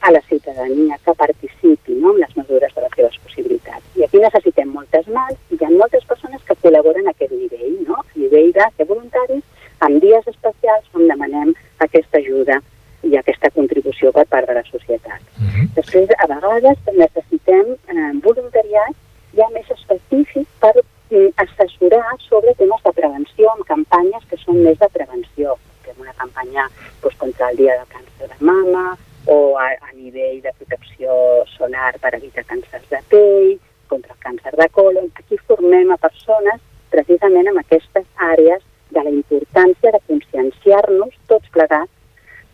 a 0.07 0.13
la 0.13 0.21
ciutadania 0.29 0.99
que 1.05 1.15
participi 1.19 1.97
no, 1.99 2.13
en 2.13 2.21
les 2.23 2.37
mesures 2.37 2.75
de 2.75 2.85
les 2.85 2.95
seves 2.95 3.19
possibilitats. 3.25 3.87
I 3.99 4.07
aquí 4.07 4.21
necessitem 4.23 4.71
moltes 4.71 5.09
mans 5.11 5.39
i 5.51 5.59
hi 5.59 5.67
ha 5.67 5.73
moltes 5.73 6.07
persones 6.07 6.45
que 6.47 6.59
col·laboren 6.63 7.09
a 7.09 7.15
aquest 7.17 7.35
nivell, 7.35 7.81
no? 7.89 7.99
a 8.05 8.07
nivell 8.15 8.53
de, 8.55 8.69
de 8.79 8.87
voluntaris, 8.93 9.43
amb 9.87 9.99
dies 10.05 10.29
especials 10.31 10.87
on 10.95 11.09
demanem 11.11 11.55
aquesta 11.89 12.23
ajuda 12.23 12.61
i 13.07 13.17
aquesta 13.19 13.51
contribució 13.57 14.13
per 14.15 14.27
part 14.31 14.47
de 14.49 14.55
la 14.61 14.65
societat. 14.69 15.21
Uh 15.41 15.49
-huh. 15.49 15.67
Després, 15.75 16.15
a 16.19 16.27
vegades, 16.27 16.79
necessitem 16.93 17.75
eh, 17.75 18.13
voluntariat 18.23 18.95
ja 19.37 19.49
més 19.55 19.71
específic 19.77 20.49
per 20.63 20.75
mm, 20.77 21.33
assessorar 21.45 22.17
sobre 22.27 22.55
temes 22.61 22.83
de 22.85 22.93
prevenció 23.01 23.53
amb 23.53 23.67
campanyes 23.69 24.25
que 24.31 24.41
són 24.43 24.63
més 24.65 24.79
de 24.83 24.91
prevenció. 24.93 25.57
Fem 25.87 26.03
una 26.03 26.17
campanya 26.19 26.69
doncs, 27.03 27.19
contra 27.23 27.51
el 27.51 27.61
dia 27.63 27.79
del 27.79 27.91
càncer 27.93 28.31
de 28.33 28.51
mama 28.51 28.97
o 29.27 29.57
a, 29.59 29.71
a 29.75 29.95
nivell 29.95 30.43
de 30.43 30.53
protecció 30.59 31.15
solar 31.57 31.95
per 32.03 32.15
evitar 32.19 32.47
càncers 32.47 32.87
de 32.91 33.03
pell, 33.11 33.57
contra 33.87 34.15
el 34.15 34.21
càncer 34.21 34.55
de 34.57 34.69
colon. 34.71 35.11
Aquí 35.15 35.39
formem 35.47 35.93
a 35.93 35.97
persones 35.97 36.63
precisament 36.91 37.51
en 37.51 37.59
aquestes 37.63 38.07
àrees 38.31 38.63
de 38.91 39.03
la 39.03 39.13
importància 39.13 39.93
de 39.93 40.03
conscienciar-nos 40.07 41.15
tots 41.31 41.51
plegats 41.55 41.93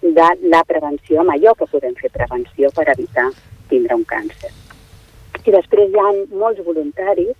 de 0.02 0.28
la 0.50 0.62
prevenció 0.66 1.20
amb 1.22 1.34
allò 1.34 1.54
que 1.54 1.68
podem 1.70 1.94
fer 2.00 2.10
prevenció 2.14 2.70
per 2.74 2.88
evitar 2.94 3.28
tindre 3.70 3.94
un 3.94 4.04
càncer. 4.08 4.50
I 5.42 5.50
després 5.50 5.91
hi 6.10 6.20
ha 6.22 6.36
molts 6.38 6.62
voluntaris 6.64 7.32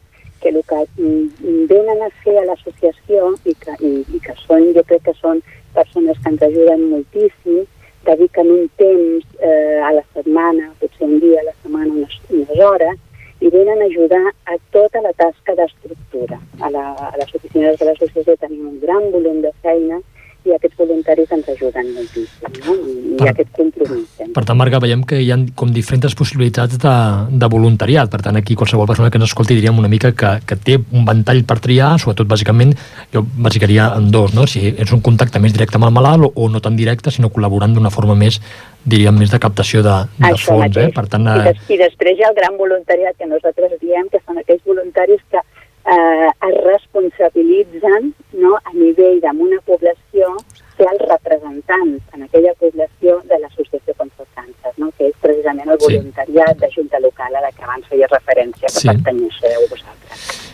que 0.42 0.48
el 0.48 0.62
que 0.66 0.80
mm, 0.98 1.66
venen 1.70 2.02
a 2.02 2.10
fer 2.24 2.38
a 2.40 2.44
l'associació 2.48 3.34
i, 3.46 3.54
que, 3.54 3.76
i, 3.80 3.92
i 4.16 4.20
que 4.24 4.34
són, 4.46 4.72
jo 4.74 4.82
crec 4.88 5.04
que 5.06 5.14
són 5.20 5.42
persones 5.74 6.18
que 6.22 6.28
ens 6.32 6.42
ajuden 6.42 6.88
moltíssim, 6.90 7.62
dediquen 8.04 8.50
un 8.50 8.64
temps 8.76 9.24
eh, 9.38 9.78
a 9.86 9.92
la 9.94 10.02
setmana, 10.14 10.72
potser 10.80 11.06
un 11.06 11.20
dia 11.22 11.40
a 11.40 11.46
la 11.46 11.54
setmana, 11.62 11.92
unes, 11.94 12.16
unes 12.30 12.50
hores, 12.58 12.98
i 13.42 13.50
venen 13.50 13.80
a 13.82 13.86
ajudar 13.86 14.24
a 14.50 14.56
tota 14.74 15.00
la 15.02 15.12
tasca 15.18 15.54
d'estructura. 15.58 16.38
A, 16.60 16.70
la, 16.70 16.84
a 16.94 17.14
les 17.18 17.30
oficines 17.34 17.78
de 17.78 17.86
l'associació 17.88 18.36
tenim 18.38 18.66
un 18.68 18.80
gran 18.82 19.08
volum 19.14 19.40
de 19.42 19.50
feina 19.62 19.98
i 20.46 20.54
aquests 20.54 20.78
voluntaris 20.78 21.30
ens 21.34 21.48
ajuden 21.54 21.92
moltíssim, 21.94 22.60
no? 22.66 22.74
I, 22.74 22.94
i 23.14 23.16
Per- 23.18 23.30
aquest 23.30 23.50
compromís. 23.58 24.08
sempre. 24.18 24.32
Per 24.43 24.49
tant, 24.49 24.59
Marga, 24.59 24.80
veiem 24.82 25.05
que 25.07 25.20
hi 25.22 25.28
ha 25.30 25.36
com 25.55 25.70
diferents 25.70 26.16
possibilitats 26.18 26.74
de, 26.82 26.93
de 27.38 27.49
voluntariat. 27.53 28.09
Per 28.11 28.18
tant, 28.26 28.34
aquí 28.40 28.57
qualsevol 28.59 28.88
persona 28.90 29.07
que 29.07 29.20
ens 29.20 29.28
escolti 29.28 29.55
diríem 29.55 29.76
una 29.78 29.90
mica 29.93 30.11
que, 30.18 30.32
que 30.43 30.57
té 30.59 30.74
un 30.82 31.05
ventall 31.07 31.45
per 31.47 31.61
triar, 31.62 31.93
sobretot, 32.03 32.26
bàsicament, 32.26 32.72
jo 33.14 33.22
bàsicaria 33.47 33.86
en 34.01 34.09
dos, 34.11 34.34
no? 34.34 34.49
Si 34.51 34.64
és 34.72 34.90
un 34.90 34.99
contacte 35.07 35.38
més 35.38 35.55
directe 35.55 35.78
amb 35.78 35.86
el 35.86 35.95
malalt 35.95 36.26
o, 36.26 36.32
o 36.34 36.49
no 36.51 36.59
tan 36.64 36.74
directe, 36.74 37.14
sinó 37.14 37.30
col·laborant 37.30 37.76
d'una 37.76 37.93
forma 37.95 38.16
més, 38.18 38.40
diríem, 38.82 39.14
més 39.22 39.30
de 39.30 39.38
captació 39.45 39.84
de, 39.86 39.95
de 40.18 40.32
Això 40.32 40.57
fons. 40.57 40.80
Eh? 40.82 40.88
Per 40.97 41.07
tant, 41.12 41.28
I, 41.30 41.36
eh, 41.38 41.53
des, 41.53 41.62
I 41.70 41.78
després 41.84 42.18
hi 42.18 42.26
ha 42.26 42.32
el 42.32 42.38
gran 42.40 42.59
voluntariat 42.59 43.14
que 43.14 43.30
nosaltres 43.30 43.78
diem 43.78 44.11
que 44.11 44.18
són 44.26 44.43
aquells 44.43 44.66
voluntaris 44.66 45.22
que 45.30 45.38
eh, 45.38 46.30
es 46.49 46.59
responsabilitzen 46.66 48.11
no, 48.43 48.57
a 48.59 48.74
nivell 48.74 49.22
d'una 49.22 49.62
població 49.70 50.34
ser 50.76 50.88
els 50.90 51.03
representants 51.09 52.14
en 52.16 52.24
aquella 52.26 52.55
població 52.59 53.20
de 53.30 53.38
l'associació 53.43 53.95
contra 53.99 54.24
el 54.24 54.30
càncer, 54.36 54.72
no? 54.78 54.90
que 54.97 55.11
és 55.11 55.16
precisament 55.43 55.68
el 55.68 55.80
Sí. 55.80 55.97
voluntariat 55.97 56.59
de 56.59 56.68
Junta 56.74 57.01
Local 57.01 57.34
a 57.36 57.40
la 57.40 57.53
que 57.53 57.62
abans 57.62 57.86
feia 57.86 58.07
referència, 58.07 58.66
que 58.66 58.68
Sí. 58.68 58.80
sí. 58.80 58.88
pertanyeixeu 58.88 59.61
vosaltres. 59.70 60.53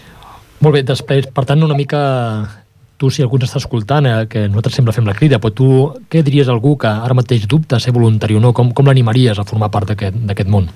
Molt 0.61 0.75
bé, 0.75 0.83
després, 0.83 1.27
per 1.27 1.45
tant, 1.45 1.63
una 1.63 1.75
mica 1.75 2.65
tu, 2.97 3.11
si 3.11 3.23
algú 3.23 3.37
ens 3.37 3.45
està 3.45 3.59
escoltant, 3.59 4.07
eh, 4.07 4.27
que 4.29 4.49
nosaltres 4.49 4.75
sempre 4.75 4.93
fem 4.93 5.07
la 5.07 5.15
crida, 5.15 5.39
però 5.39 5.55
tu 5.55 5.95
què 6.11 6.23
diries 6.23 6.49
a 6.49 6.51
algú 6.51 6.77
que 6.77 6.89
ara 6.89 7.15
mateix 7.15 7.47
dubta 7.47 7.79
ser 7.79 7.93
voluntari 7.93 8.35
o 8.35 8.41
no? 8.41 8.53
Com, 8.53 8.73
com 8.73 8.87
l'animaries 8.87 9.39
a 9.39 9.45
formar 9.45 9.71
part 9.71 9.87
d'aquest 9.87 10.49
món? 10.49 10.69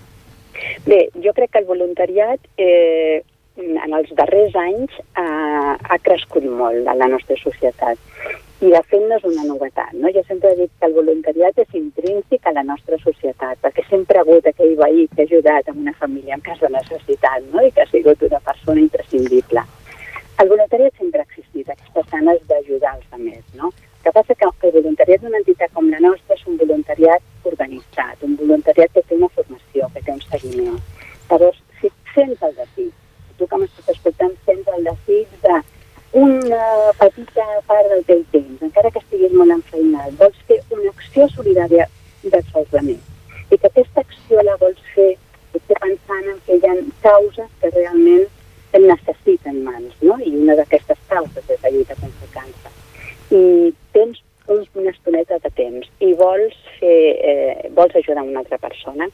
Bé, 0.87 1.09
jo 1.21 1.33
crec 1.33 1.51
que 1.51 1.59
el 1.59 1.65
voluntariat 1.65 2.39
eh, 2.57 3.25
en 3.57 3.93
els 3.93 4.09
darrers 4.15 4.55
anys 4.55 4.91
ha, 5.17 5.77
ha 5.83 5.99
crescut 5.99 6.45
molt 6.45 6.87
a 6.87 6.95
la 6.95 7.09
nostra 7.09 7.35
societat 7.43 7.99
i 8.63 8.71
de 8.71 8.81
fet 8.87 9.03
no 9.09 9.17
és 9.19 9.25
una 9.27 9.45
novetat. 9.49 9.93
No? 9.99 10.11
Jo 10.15 10.23
sempre 10.29 10.53
he 10.53 10.57
dit 10.61 10.71
que 10.79 10.87
el 10.87 10.95
voluntariat 10.95 11.57
és 11.59 11.79
intrínsec 11.79 12.47
a 12.47 12.53
la 12.55 12.63
nostra 12.63 12.99
societat 13.03 13.59
perquè 13.65 13.83
sempre 13.89 14.19
ha 14.19 14.23
hagut 14.23 14.47
aquell 14.47 14.77
veí 14.79 15.09
que 15.15 15.25
ha 15.25 15.27
ajudat 15.27 15.71
en 15.73 15.81
una 15.83 15.95
família 15.99 16.37
en 16.39 16.45
cas 16.47 16.61
de 16.61 16.71
necessitat 16.71 17.49
no? 17.51 17.65
i 17.67 17.73
que 17.73 17.83
ha 17.83 17.91
sigut 17.91 18.23
una 18.23 18.41
persona 18.51 18.85
imprescindible. 18.85 19.67
El 20.43 20.49
voluntariat 20.55 20.95
sempre 20.99 21.21
ha 21.21 21.27
existit, 21.29 21.69
aquestes 21.69 22.07
ganes 22.13 22.47
d'ajudar 22.47 22.95
els 22.97 23.11
altres. 23.19 23.45
No? 23.59 23.73
El 23.73 24.05
que 24.05 24.13
passa 24.13 24.35
que 24.35 24.49
el 24.69 24.73
voluntariat 24.79 25.23
d'una 25.23 25.43
entitat 25.43 25.75
com 25.75 25.91
la 25.91 26.01
nostra 26.07 26.39
és 26.39 26.47
un 26.47 26.57
voluntariat 26.63 27.47
organitzat, 27.51 28.23
un 28.23 28.39
voluntariat 28.39 28.95
que 28.95 29.03
té 29.03 29.19
una 29.19 29.29
formació, 29.35 29.91
que 29.95 30.03
té 30.07 30.15
un 30.15 30.25
seguiment. 30.31 30.81
Llavors, 31.31 31.63
si 31.81 31.91
sents 32.15 32.43
el 32.43 32.55
desig, 32.63 32.91
tu 33.39 33.47
que 33.47 33.59
m'estàs 33.59 33.95
escoltant 33.97 34.35
sents 34.47 34.75
el 34.77 34.85
desig 34.91 35.39
de 35.43 35.61
una 36.13 36.93
petita 36.99 37.45
part 37.67 37.89
del 37.89 38.05
teu 38.05 38.23
temps, 38.33 38.63
encara 38.63 38.91
que 38.93 39.01
estiguis 39.01 39.33
molt 39.33 39.55
enfeinat, 39.55 40.13
vols 40.21 40.39
fer 40.49 40.61
una 40.71 40.91
acció 40.93 41.29
solidària 41.33 41.89
dels 42.23 42.57
altres 42.61 42.91
i 43.53 43.59
que 43.59 43.69
aquesta 43.69 44.01
acció 44.01 44.43
la 44.45 44.57
vols 44.61 44.81
fer 44.95 45.15
potser 45.53 45.79
pensant 45.81 46.29
en 46.33 46.39
que 46.47 46.57
hi 46.57 46.69
ha 46.69 46.77
causes 47.05 47.49
que 47.61 47.71
realment 47.73 48.29
en 48.73 48.87
necessiten 48.89 49.63
mans, 49.65 49.97
no? 50.01 50.19
I 50.21 50.33
una 50.43 50.57
d'aquestes 50.57 51.01
causes 51.09 51.49
és 51.49 51.65
la 51.65 51.73
lluita 51.73 51.97
contra 52.01 52.29
el 52.29 52.33
càncer. 52.37 52.73
I 53.33 53.43
tens 53.97 54.23
un, 54.49 54.65
una 54.81 54.91
estoneta 54.91 55.39
de 55.45 55.51
temps 55.57 55.89
i 56.01 56.13
vols, 56.19 56.57
fer, 56.79 57.01
eh, 57.33 57.71
vols 57.77 57.97
ajudar 58.01 58.25
una 58.29 58.41
altra 58.45 58.59
persona, 58.59 59.09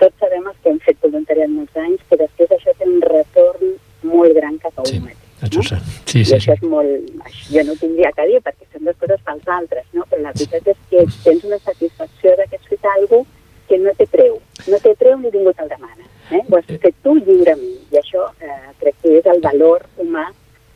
tots 0.00 0.18
sabem 0.20 0.48
els 0.48 0.60
que 0.62 0.72
hem 0.72 0.80
fet 0.86 1.00
voluntariat 1.04 1.52
molts 1.52 1.82
anys 1.84 2.04
que 2.08 2.20
després 2.24 2.56
això 2.56 2.76
té 2.78 2.88
un 2.88 3.02
retorn 3.04 3.76
molt 4.08 4.40
gran 4.40 4.56
cap 4.64 4.80
a 4.80 4.88
Sí, 4.88 4.98
un 4.98 5.10
mateix. 5.10 5.21
Això 5.46 5.60
no? 5.60 5.68
sé. 5.68 5.78
Sí, 6.06 6.20
I 6.20 6.24
sí, 6.24 6.34
això 6.38 6.54
sí. 6.54 6.58
és 6.58 6.66
molt... 6.70 7.12
Jo 7.52 7.64
no 7.68 7.76
tindria 7.80 8.12
que 8.16 8.26
dir 8.30 8.40
perquè 8.44 8.66
són 8.72 8.88
les 8.88 8.98
coses 9.00 9.22
pels 9.26 9.54
altres, 9.58 9.86
no? 9.92 10.06
Però 10.10 10.22
la 10.22 10.34
veritat 10.34 10.72
és 10.74 10.82
que 10.90 11.06
tens 11.24 11.46
una 11.48 11.58
satisfacció 11.62 12.36
de 12.38 12.48
que 12.50 12.60
has 12.60 12.68
fet 12.70 12.90
alguna 12.96 13.40
que 13.68 13.78
no 13.78 13.94
té 13.96 14.06
preu. 14.10 14.38
No 14.68 14.78
té 14.84 14.94
preu 14.98 15.18
ni 15.18 15.30
ningú 15.32 15.54
te'l 15.56 15.70
demana. 15.70 16.06
Eh? 16.30 16.42
Ho 16.42 16.58
has 16.58 16.68
fet 16.68 16.94
tu 17.04 17.16
lliurement. 17.18 17.64
I 17.92 18.00
això 18.00 18.28
eh, 18.40 18.72
crec 18.80 18.98
que 19.02 19.18
és 19.20 19.28
el 19.32 19.40
valor 19.44 19.86
humà, 20.02 20.28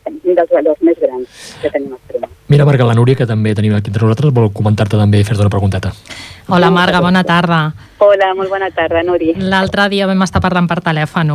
un 0.07 0.37
dels 0.37 0.51
valors 0.53 0.81
més 0.87 0.97
grans 1.01 1.41
que 1.61 1.71
tenim 1.73 1.93
als 1.93 2.03
primers. 2.07 2.33
Mira, 2.47 2.65
Marga, 2.65 2.87
la 2.87 2.95
Núria, 2.95 3.17
que 3.19 3.27
també 3.27 3.53
tenim 3.55 3.75
aquí 3.75 3.91
entre 3.91 4.05
nosaltres, 4.05 4.31
vol 4.33 4.49
comentar-te 4.55 4.95
també 4.99 5.19
i 5.19 5.27
fer-te 5.27 5.43
una 5.43 5.51
pregunteta. 5.51 5.91
Hola, 6.47 6.71
Marga, 6.71 7.01
bona 7.03 7.25
tarda. 7.27 7.59
Hola, 7.99 8.31
molt 8.37 8.49
bona 8.53 8.69
tarda, 8.71 9.03
Nuri. 9.03 9.33
L'altre 9.51 9.89
dia 9.91 10.07
vam 10.07 10.23
estar 10.23 10.41
parlant 10.43 10.69
per 10.69 10.79
telèfon. 10.85 11.33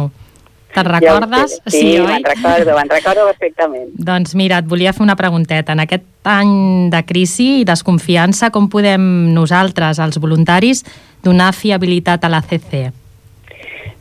Te'n 0.72 0.88
Ja 0.88 0.94
recordes? 0.98 1.58
sé. 1.66 1.74
Sí, 1.74 1.90
me'n 2.00 2.24
recordo, 2.24 2.76
me'n 2.76 2.90
recordo 2.90 3.26
perfectament. 3.28 3.90
Doncs 4.10 4.34
mira, 4.38 4.62
et 4.62 4.68
volia 4.70 4.94
fer 4.96 5.04
una 5.04 5.16
pregunteta. 5.16 5.76
En 5.76 5.84
aquest 5.84 6.06
any 6.24 6.88
de 6.92 7.02
crisi 7.04 7.48
i 7.60 7.68
desconfiança, 7.68 8.50
com 8.54 8.70
podem 8.72 9.04
nosaltres, 9.36 10.00
els 10.00 10.18
voluntaris, 10.22 10.84
donar 11.22 11.52
fiabilitat 11.52 12.24
a 12.24 12.32
la 12.32 12.42
CC? 12.42 12.90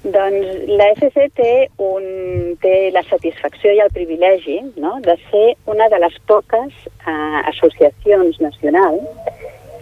Doncs 0.02 0.64
la 0.66 0.88
SC 0.96 1.28
té, 1.38 1.52
un, 1.78 2.56
té 2.64 2.90
la 2.94 3.04
satisfacció 3.06 3.74
i 3.76 3.84
el 3.84 3.92
privilegi 3.94 4.58
no? 4.82 4.96
de 5.06 5.14
ser 5.30 5.44
una 5.70 5.90
de 5.94 6.00
les 6.02 6.16
poques 6.26 6.72
eh, 7.06 7.42
associacions 7.52 8.40
nacionals 8.42 9.04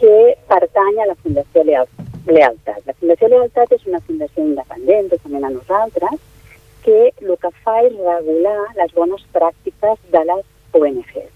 que 0.01 0.35
pertany 0.49 0.99
a 0.99 1.07
la 1.07 1.15
Fundació 1.23 1.63
Leal, 1.63 1.87
Lealtat. 2.27 2.81
La 2.87 2.97
Fundació 2.99 3.29
Lealtat 3.31 3.71
és 3.77 3.87
una 3.87 4.01
fundació 4.03 4.43
independent, 4.43 5.07
totalment 5.13 5.47
a 5.47 5.53
nosaltres, 5.55 6.19
que 6.89 7.27
el 7.27 7.35
que 7.43 7.51
fa 7.63 7.75
és 7.85 7.93
regular 7.93 8.57
les 8.79 8.95
bones 8.97 9.21
pràctiques 9.35 10.01
de 10.15 10.23
les 10.31 10.43
ONGs. 10.73 11.29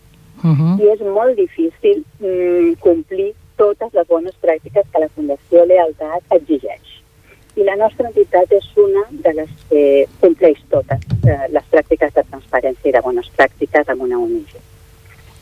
Uh 0.43 0.49
-huh. 0.49 0.73
I 0.81 0.89
és 0.95 1.01
molt 1.01 1.37
difícil 1.37 2.03
mm, 2.19 2.73
complir 2.79 3.33
totes 3.55 3.93
les 3.93 4.07
bones 4.07 4.35
pràctiques 4.41 4.85
que 4.91 4.99
la 4.99 5.13
Fundació 5.15 5.65
Lealtat 5.65 6.23
exigeix 6.29 6.93
i 7.55 7.63
la 7.63 7.75
nostra 7.77 8.09
entitat 8.09 8.51
és 8.51 8.65
una 8.81 9.03
de 9.25 9.33
les 9.37 9.49
que 9.69 9.81
compleix 10.21 10.59
totes 10.73 11.03
eh, 11.27 11.47
les 11.53 11.65
pràctiques 11.69 12.13
de 12.15 12.23
transparència 12.31 12.89
i 12.89 12.93
de 12.95 13.01
bones 13.05 13.29
pràctiques 13.37 13.89
amb 13.93 14.01
una 14.07 14.17
ONG. 14.17 14.55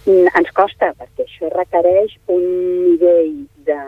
Mm, 0.05 0.27
Ens 0.35 0.51
costa, 0.57 0.91
perquè 0.99 1.23
això 1.23 1.51
requereix 1.53 2.17
un 2.35 2.43
nivell 2.89 3.35
de, 3.67 3.79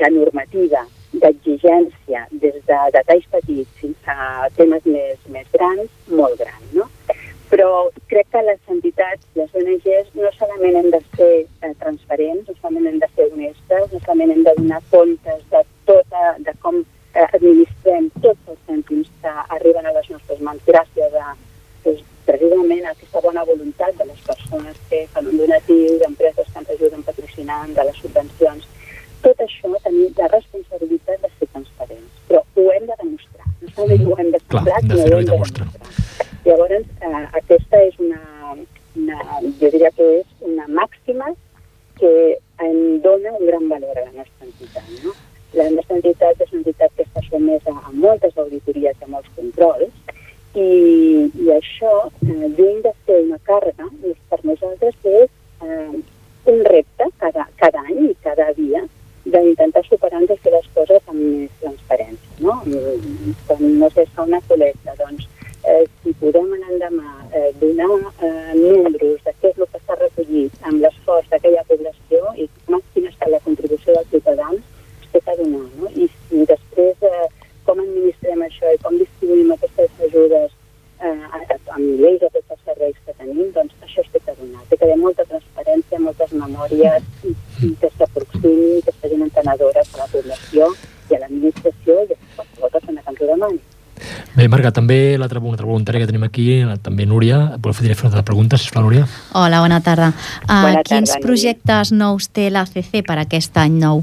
de 0.00 0.10
normativa, 0.16 0.86
d'exigència, 1.22 2.24
des 2.30 2.56
de 2.68 2.78
detalls 2.96 3.26
petits 3.32 3.80
fins 3.80 4.10
a 4.10 4.48
temes 4.56 4.86
més, 4.86 5.18
més 5.34 5.46
grans, 5.52 5.90
molt 6.08 6.38
gran, 6.40 6.60
no? 6.72 6.88
Però 7.50 7.68
crec 8.10 8.30
que 8.32 8.42
les 8.42 8.72
entitats, 8.72 9.26
les 9.38 9.52
ONGs, 9.60 10.10
no 10.18 10.30
solament 10.38 10.80
hem 10.80 10.90
de 10.94 11.00
ser 11.14 11.32
eh, 11.44 11.74
transparents, 11.82 12.48
no 12.48 12.56
solament 12.56 12.88
hem 12.90 12.98
de 13.02 13.10
ser 13.14 13.28
honestes, 13.30 13.92
no 13.92 14.00
solament 14.00 14.34
hem 14.34 14.42
de 14.48 14.56
donar 14.58 14.80
comptes 14.90 15.44
de 15.52 15.62
tota, 15.90 16.24
de 16.48 16.56
com 16.64 16.80
eh, 16.80 17.26
administrem 17.28 18.10
tots 18.20 18.50
els 18.50 18.60
cèntims 18.66 19.12
que 19.22 19.34
arriben 19.58 19.86
a 19.86 19.94
les 19.96 20.10
nostres 20.10 20.40
mans 20.40 20.66
gràcies 20.66 21.18
a 21.20 21.34
doncs, 21.84 22.02
precisament 22.24 22.86
a 22.86 22.94
aquesta 22.94 23.20
bona 23.20 23.44
voluntat 23.44 23.96
de 24.00 24.06
les 24.08 24.20
persones 24.26 24.76
que 24.88 25.04
fan 25.12 25.28
un 25.28 25.38
donatiu, 25.38 25.98
d'empreses 26.00 26.48
que 26.50 26.62
ens 26.62 26.70
ajuden 26.76 27.04
patrocinant, 27.06 27.74
de 27.76 27.84
les 27.84 28.00
subvencions. 28.00 28.66
Tot 29.24 29.40
això 29.40 29.70
tenim 29.84 30.12
la 30.18 30.28
responsabilitat 30.32 31.22
de 31.22 31.30
ser 31.38 31.48
transparents, 31.52 32.22
però 32.28 32.42
ho 32.44 32.66
hem 32.72 32.88
de 32.88 32.96
demostrar. 33.02 33.46
No 33.60 33.70
solament 33.76 34.08
ho 34.08 34.18
hem 34.20 34.30
de 34.34 34.40
Clar, 35.08 35.20
demostrar, 35.20 35.20
hem 35.20 35.20
de 35.20 35.20
sinó 35.20 35.20
fer-ho 35.20 35.20
ho 35.20 35.20
i 35.20 35.20
hem 35.20 35.26
de 35.26 35.30
demostrar. 35.30 35.68
demostrar. 35.72 36.28
Llavors, 36.44 36.86
eh, 37.00 37.38
aquesta 37.40 37.82
és 37.82 37.98
una, 37.98 38.20
una, 38.96 39.18
jo 39.60 39.70
diria 39.70 39.90
que 39.96 40.08
és 40.20 40.26
una 40.40 40.66
màxima 40.68 41.34
que 41.98 42.14
em 42.58 43.00
dona 43.00 43.32
un 43.38 43.46
gran 43.46 43.68
valor 43.68 43.98
a 43.98 44.04
la 44.04 44.12
nostra 44.12 44.46
entitat. 44.46 44.90
No? 45.04 45.14
La 45.54 45.70
nostra 45.70 45.96
entitat 45.96 46.40
és 46.40 46.52
una 46.52 46.64
entitat 46.64 46.90
que 46.96 47.06
està 47.06 47.22
sotmesa 47.28 47.70
a 47.70 47.92
moltes 47.92 48.36
auditories 48.36 48.96
i 49.00 49.04
a 49.04 49.12
molts 49.12 49.30
controls 49.36 49.92
i 50.54 50.68
i 51.44 51.50
això, 51.50 52.10
eh, 52.22 52.48
lluny 52.56 52.82
de 52.82 52.92
ser 53.06 53.20
una 53.22 53.38
càrrega, 53.44 53.86
és, 54.02 54.16
per 54.30 54.38
nosaltres 54.44 54.94
és 55.04 55.30
eh, 55.62 56.02
un 56.52 56.64
repte 56.64 57.08
cada, 57.18 57.46
cada 57.56 57.82
any 57.88 58.10
i 58.10 58.16
cada 58.22 58.52
dia 58.58 58.84
d'intentar 59.24 59.82
superar-nos 59.86 60.30
i 60.30 60.42
fer 60.44 60.52
les 60.52 60.66
coses 60.76 61.08
amb 61.08 61.20
més 61.20 61.52
transparència. 61.60 62.32
No? 62.40 62.60
I, 62.66 63.34
Quan 63.48 63.62
no 63.80 63.90
sé, 63.90 64.04
es 64.04 64.12
fa 64.16 64.26
una 64.28 64.40
col·lecta, 64.48 64.96
doncs, 65.00 65.28
eh, 65.64 65.84
si 66.02 66.12
podem 66.20 66.52
anar 66.56 66.72
endemà 66.74 67.14
eh, 67.32 67.50
donar 67.60 67.88
eh, 67.98 68.52
números 68.54 69.22
de 69.24 69.32
què 69.40 69.52
és 69.52 69.58
el 69.58 69.70
que 69.72 69.80
s'ha 69.80 69.96
recollit 70.00 70.68
amb 70.68 70.84
l'esforç 70.84 71.30
d'aquella 71.32 71.64
població 71.70 72.34
i 72.36 72.48
com, 72.66 72.82
quina 72.92 73.08
ha 73.08 73.14
estat 73.14 73.32
la 73.32 73.40
contribució 73.46 73.96
dels 73.96 74.12
ciutadans, 74.12 74.60
es 75.02 75.14
té 75.14 75.24
que 75.24 75.38
donar. 75.40 75.64
No? 75.78 75.88
I 75.96 76.10
si 76.12 76.44
després 76.50 77.08
eh, 77.08 77.30
com 77.64 77.80
administrem 77.80 78.44
això 78.44 78.74
i 78.74 78.82
com 78.84 79.00
distribuïm 79.00 79.54
aquestes 79.54 80.04
ajudes 80.08 80.52
eh, 81.00 81.06
a, 81.08 81.38
a, 81.38 81.56
amb 81.76 81.84
nivells 81.84 82.20
de 82.22 82.30
tots 82.36 82.54
els 82.54 82.64
serveis 82.68 82.96
que 83.04 83.14
tenim, 83.18 83.50
doncs 83.56 83.74
això 83.86 84.04
es 84.04 84.10
té 84.12 84.20
que 84.24 84.34
donar. 84.40 84.64
Té 84.68 84.78
que 84.78 84.88
haver 84.88 84.98
molta 85.00 85.26
transparència, 85.30 86.02
moltes 86.02 86.34
memòries 86.40 87.08
i, 87.24 87.34
i 87.68 87.72
que 87.80 87.92
s'aproximin, 87.96 88.82
que 88.86 88.96
siguin 89.00 89.26
entenedores 89.28 89.94
a 89.94 90.02
la 90.02 90.10
població 90.12 90.72
i 91.10 91.16
a 91.16 91.22
l'administració 91.22 92.02
i 92.04 92.16
a 92.16 92.20
qualsevol 92.36 92.76
persona 92.76 93.02
que 93.02 93.14
ens 93.14 93.24
ho 93.24 93.30
demani. 93.32 93.62
Bé, 94.34 94.48
Marga, 94.50 94.63
també 94.74 95.16
l'altra 95.18 95.40
una 95.40 95.54
altra 95.54 95.66
voluntària 95.66 96.00
que 96.02 96.08
tenim 96.10 96.24
aquí, 96.26 96.46
la- 96.66 96.76
també 96.76 97.06
Núria, 97.06 97.56
vol 97.58 97.72
fer 97.74 97.86
fer 97.94 98.04
una 98.06 98.10
altra 98.16 98.24
pregunta, 98.24 98.58
sisplau, 98.58 98.84
Núria. 98.84 99.06
Hola, 99.32 99.60
bona 99.64 99.80
tarda. 99.80 100.08
Uh, 100.42 100.46
Bona 100.48 100.82
tarda, 100.82 100.82
quins 100.90 101.10
Núria. 101.14 101.22
projectes 101.26 101.92
nous 101.92 102.28
té 102.28 102.50
l'ACC 102.50 103.02
per 103.06 103.18
aquest 103.22 103.56
any 103.56 103.78
nou? 103.80 104.02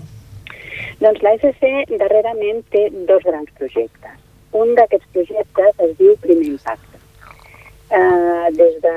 Doncs 1.01 1.22
l'ASC 1.22 1.61
darrerament 1.99 2.63
té 2.72 2.89
dos 3.07 3.24
grans 3.24 3.49
projectes. 3.57 4.17
Un 4.53 4.74
d'aquests 4.76 5.07
projectes 5.13 5.80
es 5.86 5.97
diu 5.97 6.15
Primer 6.22 6.45
Impacte. 6.55 6.88
Eh, 7.91 8.47
des 8.55 8.76
de 8.82 8.91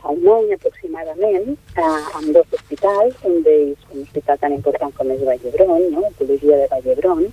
fa 0.00 0.10
un 0.14 0.22
any 0.30 0.52
aproximadament, 0.54 1.56
eh, 1.76 2.16
amb 2.18 2.28
dos 2.36 2.46
hospitals, 2.54 3.14
un 3.24 3.42
d'ells 3.42 3.78
un 3.92 4.02
hospital 4.02 4.38
tan 4.38 4.52
important 4.52 4.94
com 4.94 5.10
és 5.10 5.24
Vall 5.26 5.40
d'Hebron, 5.42 5.90
no? 5.90 6.04
Ecologia 6.12 6.56
de 6.60 6.68
Vall 6.70 6.84
d'Hebron, 6.84 7.24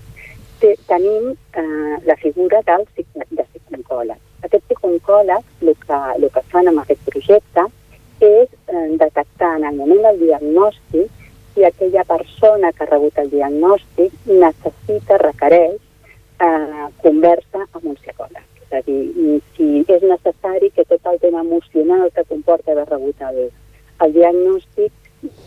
te, 0.59 0.75
tenim 0.87 1.35
eh, 1.53 1.97
la 2.05 2.15
figura 2.15 2.61
del 2.65 2.87
de 3.29 3.45
psicòleg. 3.75 4.21
Aquest 4.45 4.63
psicòleg 4.69 5.43
el 5.61 5.75
que, 5.85 5.99
el 6.15 6.29
que 6.33 6.43
fan 6.51 6.71
amb 6.71 6.83
aquest 6.83 7.01
projecte 7.09 7.67
és 8.23 8.47
eh, 8.71 8.89
detectar 8.99 9.55
en 9.59 9.65
el 9.69 9.75
moment 9.75 10.01
del 10.07 10.19
diagnòstic 10.23 11.23
si 11.53 11.63
aquella 11.63 12.03
persona 12.03 12.71
que 12.71 12.83
ha 12.83 12.89
rebut 12.89 13.17
el 13.17 13.29
diagnòstic 13.31 14.11
necessita, 14.27 15.17
requereix 15.23 15.79
eh, 16.39 16.87
conversa 17.03 17.63
amb 17.71 17.85
un 17.93 17.95
psicòleg. 17.95 18.43
És 18.65 18.73
a 18.79 18.81
dir, 18.87 19.39
si 19.55 19.69
és 19.87 20.03
necessari 20.03 20.71
que 20.75 20.87
tot 20.89 21.11
el 21.11 21.19
tema 21.23 21.43
emocional 21.45 22.09
que 22.15 22.25
comporta 22.27 22.73
haver 22.73 22.87
rebut 22.89 23.21
el, 23.29 23.47
el 24.03 24.15
diagnòstic 24.15 24.91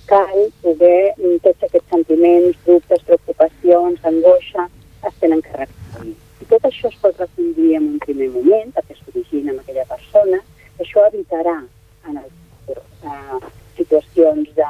cal 0.08 0.38
poder 0.62 1.14
tots 1.44 1.68
aquests 1.68 1.92
sentiments, 1.92 2.56
dubtes, 2.66 3.04
preocupacions, 3.10 4.00
angoixa, 4.12 4.70
es 5.06 5.20
tenen 5.20 5.42
que 5.42 5.52
recollir. 5.60 6.16
Tot 6.48 6.64
això 6.64 6.88
es 6.88 6.98
pot 7.02 7.18
reconduir 7.20 7.76
en 7.76 7.88
un 7.92 7.98
primer 8.04 8.28
moment, 8.32 8.72
perquè 8.76 8.96
s'origina 8.96 9.52
en 9.52 9.60
aquella 9.60 9.84
persona, 9.90 10.40
això 10.80 11.04
evitarà 11.10 11.56
en 12.08 12.16
el 12.16 12.28
futur 12.30 12.82
eh, 13.04 13.40
situacions 13.76 14.48
de, 14.56 14.68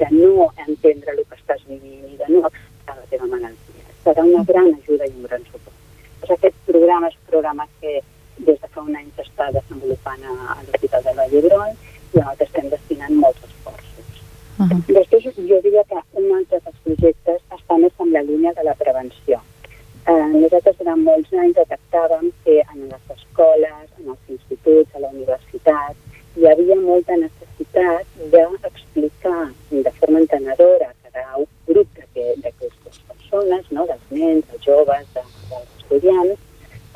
de 0.00 0.08
no 0.12 0.50
entendre 0.66 1.14
el 1.16 1.22
que 1.24 1.38
estàs 1.38 1.62
vivint 1.66 2.06
i 2.12 2.16
de 2.20 2.28
no 2.28 2.44
acceptar 2.48 2.96
la 2.96 3.06
teva 3.12 3.28
malaltia. 3.32 3.86
Serà 4.04 4.24
una 4.24 4.44
gran 4.48 4.68
ajuda 4.72 5.08
i 5.08 5.14
un 5.16 5.28
gran 5.28 5.46
suport. 5.48 5.76
Doncs 6.20 6.34
aquest 6.36 6.58
programa 6.68 7.08
és 7.10 7.16
un 7.18 7.30
programa 7.32 7.66
que 7.80 7.94
des 8.46 8.60
de 8.60 8.68
fa 8.74 8.84
un 8.84 8.96
any 8.96 9.08
s'està 9.16 9.50
desenvolupant 9.56 10.26
a, 10.28 10.36
a 10.56 10.58
l'Hospital 10.66 11.06
de 11.06 11.14
Vall 11.18 11.32
d'Hebron 11.34 11.72
i 12.14 12.22
on 12.22 12.44
estem 12.46 12.68
destinant 12.72 13.16
molts 13.24 13.44
esforços. 13.48 14.20
Uh 14.58 14.68
-huh. 14.68 14.80
Després 14.98 15.24
jo 15.50 15.60
diria 15.64 15.84
que 15.88 15.98
un 16.20 16.36
altre 16.36 16.60
dels 16.64 16.80
projectes 16.84 17.40
està 17.58 17.78
més 17.78 17.92
en 17.98 18.12
la 18.12 18.22
línia 18.22 18.52
de 18.52 18.64
la 18.64 18.74
prevenció. 18.74 19.40
Eh, 20.10 20.28
nosaltres 20.34 20.78
durant 20.80 21.02
molts 21.06 21.32
anys 21.42 21.54
detectàvem 21.58 22.30
que 22.44 22.56
en 22.72 22.86
les 22.90 23.10
escoles, 23.14 23.90
en 24.00 24.08
els 24.14 24.32
instituts, 24.34 24.94
a 24.94 25.02
la 25.04 25.10
universitat, 25.14 25.94
hi 26.36 26.48
havia 26.50 26.76
molta 26.80 27.14
necessitat 27.20 28.16
d'explicar 28.32 29.42
de 29.70 29.92
forma 30.00 30.22
entenedora 30.24 30.88
a 30.90 30.96
cada 31.04 31.44
grup 31.68 31.88
d'aquest- 31.98 32.42
d'aquestes 32.42 32.98
persones, 33.08 33.70
no? 33.70 33.86
dels 33.86 34.06
nens, 34.10 34.44
dels 34.50 34.64
joves, 34.64 35.06
de, 35.14 35.22
dels 35.50 35.70
estudiants, 35.78 36.38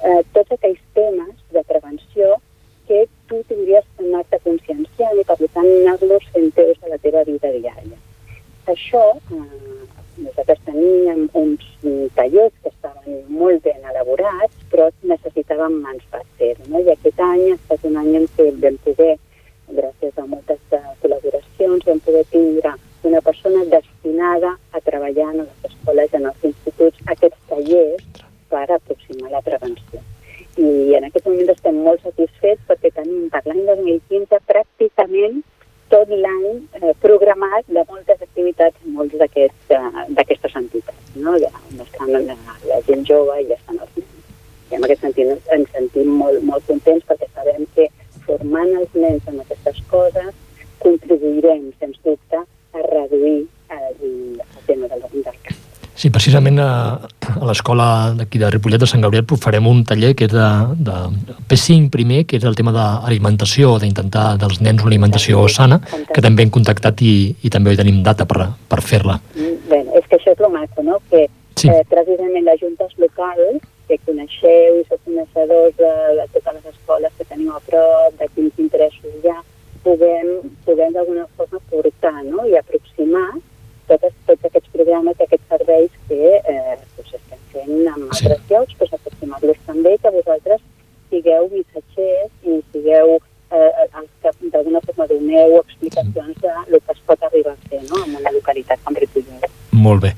eh, 0.02 0.22
tots 0.32 0.50
aquells 0.56 0.82
temes 0.94 1.34
de 1.52 1.62
prevenció 1.70 2.34
que 2.88 3.06
tu 3.28 3.42
tindries 3.48 3.84
que 3.96 4.04
anar-te 4.04 4.38
conscienciant 4.48 5.20
i 5.20 5.24
per 5.24 5.38
tant 5.54 5.70
anar-los 5.70 6.26
fent 6.32 6.50
teus 6.58 6.82
a 6.82 6.88
la 6.88 6.98
teva 6.98 7.22
vida 7.24 7.52
diària. 7.54 7.98
Això, 8.66 9.04
eh, 9.30 9.74
nosaltres 10.16 10.58
teníem 10.64 11.28
uns 11.32 11.60
mm, 11.82 12.06
tallers 12.14 12.52
que 12.62 12.68
estaven 12.68 13.24
molt 13.28 13.62
ben 13.64 13.82
elaborats, 13.90 14.54
però 14.70 14.88
necessitàvem 15.02 15.80
mans 15.82 16.02
per 16.10 16.22
fer 16.38 16.54
no? 16.68 16.80
I 16.80 16.90
aquest 16.94 17.20
any 17.20 17.44
ha 17.50 17.56
estat 17.56 17.86
un 17.90 17.96
any 18.02 18.14
en 18.20 18.26
què 18.36 18.50
vam 18.62 18.78
poder, 18.84 19.14
gràcies 19.74 20.18
a 20.18 20.26
moltes 20.26 20.60
eh, 20.70 20.82
col·laboracions, 21.02 21.86
vam 21.88 22.02
poder 22.06 22.24
tindre 22.30 22.74
una 23.04 23.20
persona 23.20 23.64
destinada 23.72 24.54
a 24.72 24.80
treballar 24.80 25.30
en 25.32 25.42
les 25.44 25.70
escoles 25.70 26.12
i 26.12 26.20
en 26.20 26.28
els 26.30 26.44
instituts 26.50 27.00
aquests 27.14 27.48
tallers 27.50 28.04
per 28.52 28.66
aproximar 28.70 29.32
la 29.32 29.42
prevenció. 29.44 30.00
I 30.56 30.94
en 30.94 31.08
aquest 31.08 31.26
moment 31.26 31.50
estem 31.50 31.80
molt 31.82 32.04
satisfets 32.06 32.62
perquè 32.68 32.92
tenim 32.94 33.26
per 33.32 33.42
l'any 33.48 33.64
2015 33.66 34.38
pràcticament 34.46 35.42
tot 35.92 36.08
l'any 36.08 36.46
eh, 36.80 36.92
programat 37.02 37.66
de 37.68 37.82
moltes 37.88 38.22
activitats 38.22 38.76
en 38.84 38.94
molts 38.96 39.14
d'aquests, 39.20 39.74
eh, 39.74 40.04
d'aquestes 40.16 40.56
entitats, 40.60 41.10
no? 41.14 41.36
Ja, 41.42 41.50
on 41.70 41.82
estan 41.84 42.14
la, 42.14 42.36
la 42.70 42.80
gent 42.88 43.04
jove 43.08 43.36
i 43.42 43.48
ja 43.50 43.58
estan 43.58 43.82
els 43.82 43.98
nens. 43.98 44.32
I 44.70 44.78
en 44.78 44.86
aquest 44.88 45.04
sentit 45.04 45.30
ens, 45.34 45.50
ens 45.58 45.74
sentim 45.76 46.14
molt, 46.22 46.40
molt 46.48 46.66
contents 46.70 47.04
perquè 47.10 47.28
sabem 47.34 47.66
que 47.76 47.90
formant 48.24 48.72
els 48.80 48.96
nens 48.96 49.28
en 49.30 49.42
aquestes 49.44 49.82
coses 49.92 50.32
contribuirem, 50.82 51.68
sens 51.80 52.00
dubte, 52.04 52.40
a 52.74 52.86
reduir 52.88 53.44
el, 53.70 53.94
el 54.40 54.64
tema 54.66 54.88
del, 54.90 55.04
del 55.12 55.38
càncer. 55.44 55.60
Sí, 55.94 56.10
precisament 56.10 56.58
a, 56.58 56.70
a 56.98 57.43
l'escola 57.54 57.86
d'aquí 58.18 58.38
de 58.42 58.50
Ripollet 58.50 58.82
de 58.82 58.86
Sant 58.90 59.02
Gabriel 59.04 59.24
farem 59.40 59.66
un 59.70 59.84
taller 59.86 60.12
que 60.18 60.26
és 60.26 60.32
de, 60.34 60.48
de 60.88 60.96
P5 61.48 61.88
primer, 61.94 62.24
que 62.26 62.36
és 62.40 62.44
el 62.44 62.56
tema 62.58 62.72
d'alimentació, 62.74 63.76
d'intentar 63.82 64.34
dels 64.42 64.60
nens 64.60 64.82
una 64.82 64.90
alimentació 64.90 65.46
sana, 65.48 65.78
que 66.12 66.20
també 66.24 66.42
hem 66.44 66.50
contactat 66.54 67.00
i, 67.06 67.14
i 67.46 67.50
també 67.54 67.76
tenim 67.78 68.02
data 68.02 68.26
per, 68.26 68.48
per 68.68 68.80
fer-la. 68.82 69.20
Bé, 69.70 69.80
és 70.00 70.04
que 70.10 70.18
això 70.18 70.34
és 70.34 70.40
el 70.44 70.52
maco, 70.52 70.82
no? 70.82 70.98
Que 71.10 71.28
Sí. 71.54 71.68
eh, 71.70 71.84
precisament 71.86 72.42
les 72.48 72.58
juntes 72.58 72.90
locals, 72.98 73.62
que 73.86 73.94
coneixeu 74.04 74.80
i 74.80 74.84
sou 74.88 74.98
coneixedors 75.06 75.76
de, 75.78 75.90
de 76.18 76.24
totes 76.34 76.56
les 76.56 76.66
escoles 76.74 77.12
que 77.16 77.24
teniu 77.30 77.52
a 77.54 77.60
prop, 77.62 78.16
de 78.18 78.26
quins 78.34 78.58
interessos 78.58 79.12
hi 79.22 79.30
ha, 79.30 79.36
puguem, 79.84 80.32
puguem 80.66 80.90
d'alguna 80.96 81.28
forma 81.36 81.60
portar 81.70 82.16
no? 82.26 82.42
i 82.50 82.56
aproximar 82.58 83.28
totes, 83.86 84.12
tots 84.26 84.48
aquests 84.50 84.72
programes 84.74 85.14
i 85.20 85.26
aquests 85.28 85.46
serveis 85.54 85.94
que 86.08 86.20
eh, 86.40 86.76
doncs 86.96 87.14
estem 87.20 87.40
fent 87.54 87.72
en 87.94 88.02
Sí. 88.18 88.26
altres 88.26 88.42
llocs, 88.50 88.74
doncs 88.80 88.94
aproximar-los 88.98 89.60
també, 89.70 89.94
que 90.02 90.10
vosaltres 90.18 90.60
sigueu 91.10 91.46
missatgers 91.54 92.32
i 92.50 92.58
sigueu 92.72 93.14
eh, 93.54 93.72
els 94.00 94.10
que 94.24 94.32
d'alguna 94.56 94.82
forma 94.88 95.06
doneu 95.12 95.60
explicacions 95.62 96.34
de 96.42 96.54
lo 96.72 96.80
que 96.82 96.92
es 96.98 97.04
pot 97.06 97.22
arribar 97.30 97.54
a 97.54 97.68
fer 97.68 97.82
no? 97.92 98.02
en 98.08 98.16
una 98.18 98.32
localitat 98.40 98.82
com 98.82 98.96
Ripollet. 98.98 99.46
Molt 99.70 100.02
bé. 100.08 100.16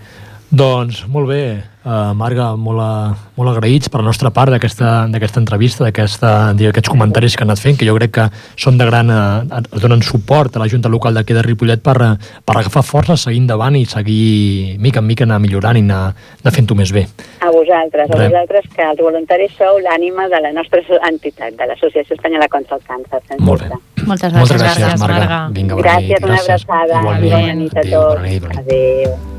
Doncs, 0.87 1.01
molt 1.11 1.27
bé, 1.27 1.59
uh, 1.83 2.13
Marga, 2.15 2.53
molt, 2.55 2.79
a, 2.79 3.11
molt 3.35 3.51
agraïts 3.51 3.89
per 3.91 3.99
la 3.99 4.07
nostra 4.07 4.31
part 4.31 4.53
d'aquesta 4.55 5.09
d'aquesta 5.11 5.41
entrevista, 5.43 5.83
d'aquesta- 5.83 6.53
d'aquests 6.55 6.89
comentaris 6.93 7.35
que 7.35 7.43
han 7.43 7.51
anat 7.51 7.59
fent, 7.59 7.77
que 7.81 7.87
jo 7.89 7.95
crec 7.97 8.13
que 8.15 8.27
són 8.57 8.79
de 8.79 8.87
gran... 8.87 9.11
Uh, 9.11 9.65
donen 9.83 10.03
suport 10.07 10.55
a 10.55 10.61
la 10.63 10.69
Junta 10.71 10.89
Local 10.89 11.15
d'aquí 11.19 11.35
de 11.35 11.43
Ripollet 11.43 11.83
per, 11.83 11.97
eh, 12.07 12.13
per 12.45 12.57
agafar 12.61 12.85
força, 12.87 13.17
seguir 13.19 13.41
endavant 13.43 13.75
i 13.75 13.85
seguir 13.85 14.79
mica 14.79 15.01
en 15.03 15.07
mica 15.11 15.25
anar 15.27 15.41
millorant 15.43 15.77
i 15.77 15.83
anar, 15.83 16.15
anar 16.45 16.55
fent-ho 16.55 16.77
més 16.79 16.93
bé. 16.95 17.07
A 17.43 17.51
vosaltres, 17.51 18.09
a 18.11 18.15
Res. 18.15 18.31
vosaltres 18.31 18.71
que 18.77 18.87
els 18.87 19.01
voluntaris 19.03 19.53
sou 19.59 19.81
l'ànima 19.83 20.29
de 20.31 20.41
la 20.41 20.53
nostra 20.53 20.81
entitat, 21.11 21.59
de 21.59 21.67
l'Associació 21.67 22.15
Espanyola 22.15 22.47
contra 22.49 22.77
el 22.79 22.83
Càncer. 22.87 23.23
Molt 23.41 23.63
bé. 23.67 23.75
Moltes 24.07 24.33
Moltes 24.33 24.63
gràcies. 24.63 24.63
gràcies, 24.63 24.87
gràcies, 24.87 25.01
Marga. 25.01 25.19
Marga. 25.19 25.49
Vinga, 25.53 25.75
bona 25.75 25.89
Gràcies, 25.89 26.21
nit. 26.21 26.25
una 26.31 26.39
abraçada. 26.41 27.01
Igualment. 27.01 27.33
Bona 27.33 27.55
nit 27.55 27.77
a 27.77 27.83
tots. 27.83 28.59
Adéu. 28.59 29.36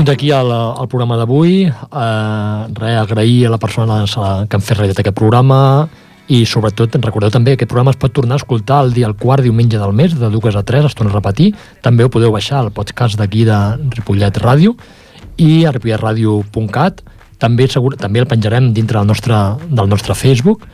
Fins 0.00 0.10
aquí 0.10 0.30
el, 0.32 0.48
el 0.50 0.88
programa 0.88 1.16
d'avui. 1.20 1.66
Eh, 1.68 2.60
res, 2.72 2.96
agrair 3.02 3.46
a 3.46 3.50
la 3.52 3.58
persona 3.60 3.98
que 4.48 4.56
han 4.56 4.64
fet 4.64 4.78
realitat 4.78 5.02
aquest 5.02 5.16
programa 5.18 5.88
i 6.30 6.44
sobretot 6.46 6.94
recordeu 7.02 7.32
també 7.34 7.52
que 7.52 7.58
aquest 7.58 7.72
programa 7.72 7.92
es 7.92 7.98
pot 8.00 8.14
tornar 8.14 8.38
a 8.38 8.40
escoltar 8.40 8.78
el 8.84 8.94
dia 8.96 9.08
el 9.10 9.16
quart 9.18 9.44
diumenge 9.44 9.76
del 9.76 9.92
mes 9.92 10.14
de 10.16 10.30
2 10.30 10.56
a 10.56 10.62
3, 10.62 10.86
es 10.88 10.96
torna 10.96 11.12
a 11.12 11.18
repetir. 11.18 11.50
També 11.82 12.06
ho 12.06 12.08
podeu 12.08 12.32
baixar 12.32 12.62
al 12.62 12.70
podcast 12.72 13.18
d'aquí 13.20 13.44
de 13.44 13.58
Ripollet 13.98 14.40
Ràdio 14.40 14.72
i 15.36 15.66
a 15.66 15.74
ripolletradio.cat 15.76 17.02
també, 17.40 17.68
segur, 17.68 17.96
també 18.00 18.22
el 18.24 18.28
penjarem 18.30 18.72
dintre 18.72 19.00
del 19.00 19.08
nostre, 19.08 19.36
del 19.68 19.88
nostre 19.90 20.14
Facebook 20.14 20.64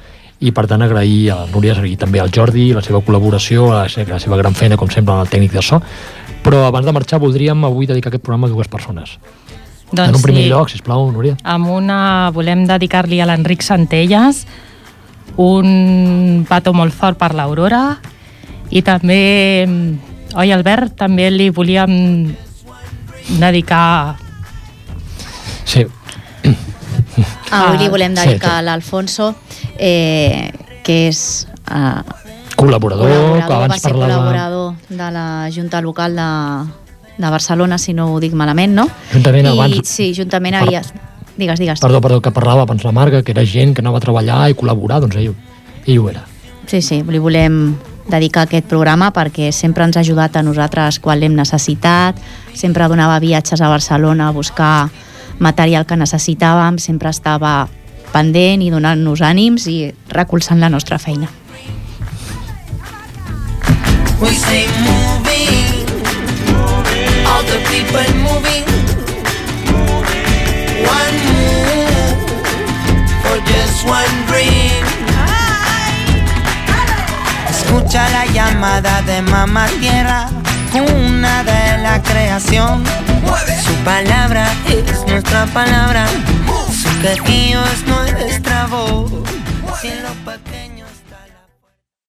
i 0.40 0.52
per 0.52 0.66
tant 0.68 0.84
agrair 0.84 1.30
a 1.32 1.38
la 1.40 1.48
Núria 1.52 1.76
i 1.88 1.96
també 1.96 2.20
al 2.20 2.30
Jordi 2.32 2.68
la 2.76 2.82
seva 2.84 3.00
col·laboració, 3.04 3.70
la 3.72 3.86
seva, 3.88 4.16
la 4.16 4.20
seva 4.22 4.36
gran 4.36 4.54
feina 4.54 4.76
com 4.76 4.90
sempre 4.92 5.14
al 5.14 5.30
tècnic 5.32 5.54
de 5.56 5.62
so. 5.64 5.80
Però 6.44 6.66
abans 6.66 6.86
de 6.86 6.92
marxar 6.92 7.20
voldríem 7.22 7.64
avui 7.64 7.88
dedicar 7.88 8.12
aquest 8.12 8.22
programa 8.22 8.46
a 8.46 8.52
dues 8.52 8.68
persones. 8.68 9.16
Doncs 9.90 10.10
en 10.10 10.18
un 10.18 10.22
primer 10.22 10.42
sí. 10.44 10.50
lloc, 10.50 10.70
sisplau, 10.70 11.08
Núria. 11.14 11.36
Amb 11.44 11.70
una 11.70 12.30
volem 12.34 12.66
dedicar-li 12.68 13.20
a 13.22 13.28
l'Enric 13.30 13.64
Centelles 13.64 14.44
un 15.42 16.44
petó 16.48 16.72
molt 16.76 16.94
fort 16.96 17.18
per 17.18 17.32
l'Aurora 17.36 17.96
i 18.70 18.82
també, 18.82 19.66
oi 20.34 20.52
Albert, 20.52 20.96
també 20.98 21.28
li 21.30 21.50
volíem 21.54 21.92
dedicar 23.40 24.16
sí, 25.66 25.84
Avui 27.50 27.78
li 27.80 27.88
volem 27.92 28.14
sí, 28.16 28.22
dedicar 28.22 28.58
a 28.58 28.62
l'Alfonso, 28.66 29.32
eh, 29.78 30.50
que 30.84 30.98
és 31.08 31.46
eh, 31.70 32.02
col·laborador, 32.56 33.08
que 33.08 33.16
col·laborador, 33.16 33.48
va 33.48 33.56
abans 33.64 33.82
ser 33.82 33.90
parlava 33.90 34.14
col·laborador 34.14 34.74
de 34.88 35.10
la 35.16 35.26
Junta 35.54 35.80
Local 35.84 36.16
de, 36.16 36.30
de 37.16 37.30
Barcelona, 37.30 37.78
si 37.78 37.94
no 37.94 38.12
ho 38.14 38.20
dic 38.20 38.36
malament, 38.38 38.76
no? 38.76 38.88
juntament 39.12 39.48
I, 39.48 39.52
abans 39.54 39.90
Sí, 39.96 40.12
juntament 40.16 40.58
Per- 40.58 40.68
havia... 40.68 40.82
Digues, 41.36 41.58
digues. 41.60 41.80
Perdó, 41.84 42.00
perdó, 42.00 42.22
que 42.24 42.30
parlava 42.32 42.62
abans 42.64 42.80
la 42.84 42.94
Marga, 42.96 43.20
que 43.22 43.34
era 43.34 43.44
gent 43.44 43.74
que 43.76 43.82
no 43.84 43.92
va 43.92 44.00
treballar 44.00 44.46
i 44.48 44.54
col·laborar, 44.56 45.02
doncs 45.04 45.18
ell, 45.20 45.34
ell 45.84 45.98
ho 46.00 46.08
era. 46.08 46.22
Sí, 46.66 46.80
sí, 46.80 47.02
li 47.04 47.20
volem 47.20 47.76
dedicar 48.08 48.46
aquest 48.46 48.68
programa 48.70 49.10
perquè 49.14 49.50
sempre 49.52 49.84
ens 49.84 49.98
ha 49.98 50.04
ajudat 50.04 50.38
a 50.38 50.42
nosaltres 50.46 51.00
quan 51.02 51.20
l'hem 51.20 51.34
necessitat, 51.36 52.18
sempre 52.54 52.88
donava 52.88 53.18
viatges 53.20 53.60
a 53.60 53.68
Barcelona 53.68 54.30
a 54.30 54.34
buscar 54.34 54.88
material 55.38 55.86
que 55.86 55.96
necessitàvem, 55.96 56.78
sempre 56.78 57.10
estava 57.10 57.68
pendent 58.12 58.62
i 58.62 58.70
donant-nos 58.70 59.20
ànims 59.20 59.66
i 59.68 59.92
recolzant 60.14 60.60
la 60.60 60.70
nostra 60.72 60.98
feina. 60.98 61.28
We 64.18 64.32
moving, 64.80 65.84
all 67.26 67.44
the 67.44 67.60
people 67.68 68.08
moving. 68.24 68.64
One 70.88 71.16
move 71.28 72.16
for 73.22 73.36
just 73.44 73.84
one 73.84 74.14
dream. 74.26 74.84
Escucha 77.50 78.08
la 78.08 78.24
llamada 78.32 79.02
de 79.02 79.20
mamá 79.20 79.66
tierra, 79.80 80.30
una 80.80 81.42
de 81.44 81.78
la 81.82 82.02
creación. 82.02 82.84
Su 83.64 83.74
palabra 83.84 84.46
es 84.68 85.06
nuestra 85.06 85.46
palabra, 85.46 86.06
su 86.70 87.00
quejío 87.00 87.62
es 87.64 87.86
nuestra 87.86 88.66
voz. 88.66 89.10
Cielo 89.80 90.08
pequeño. 90.24 90.75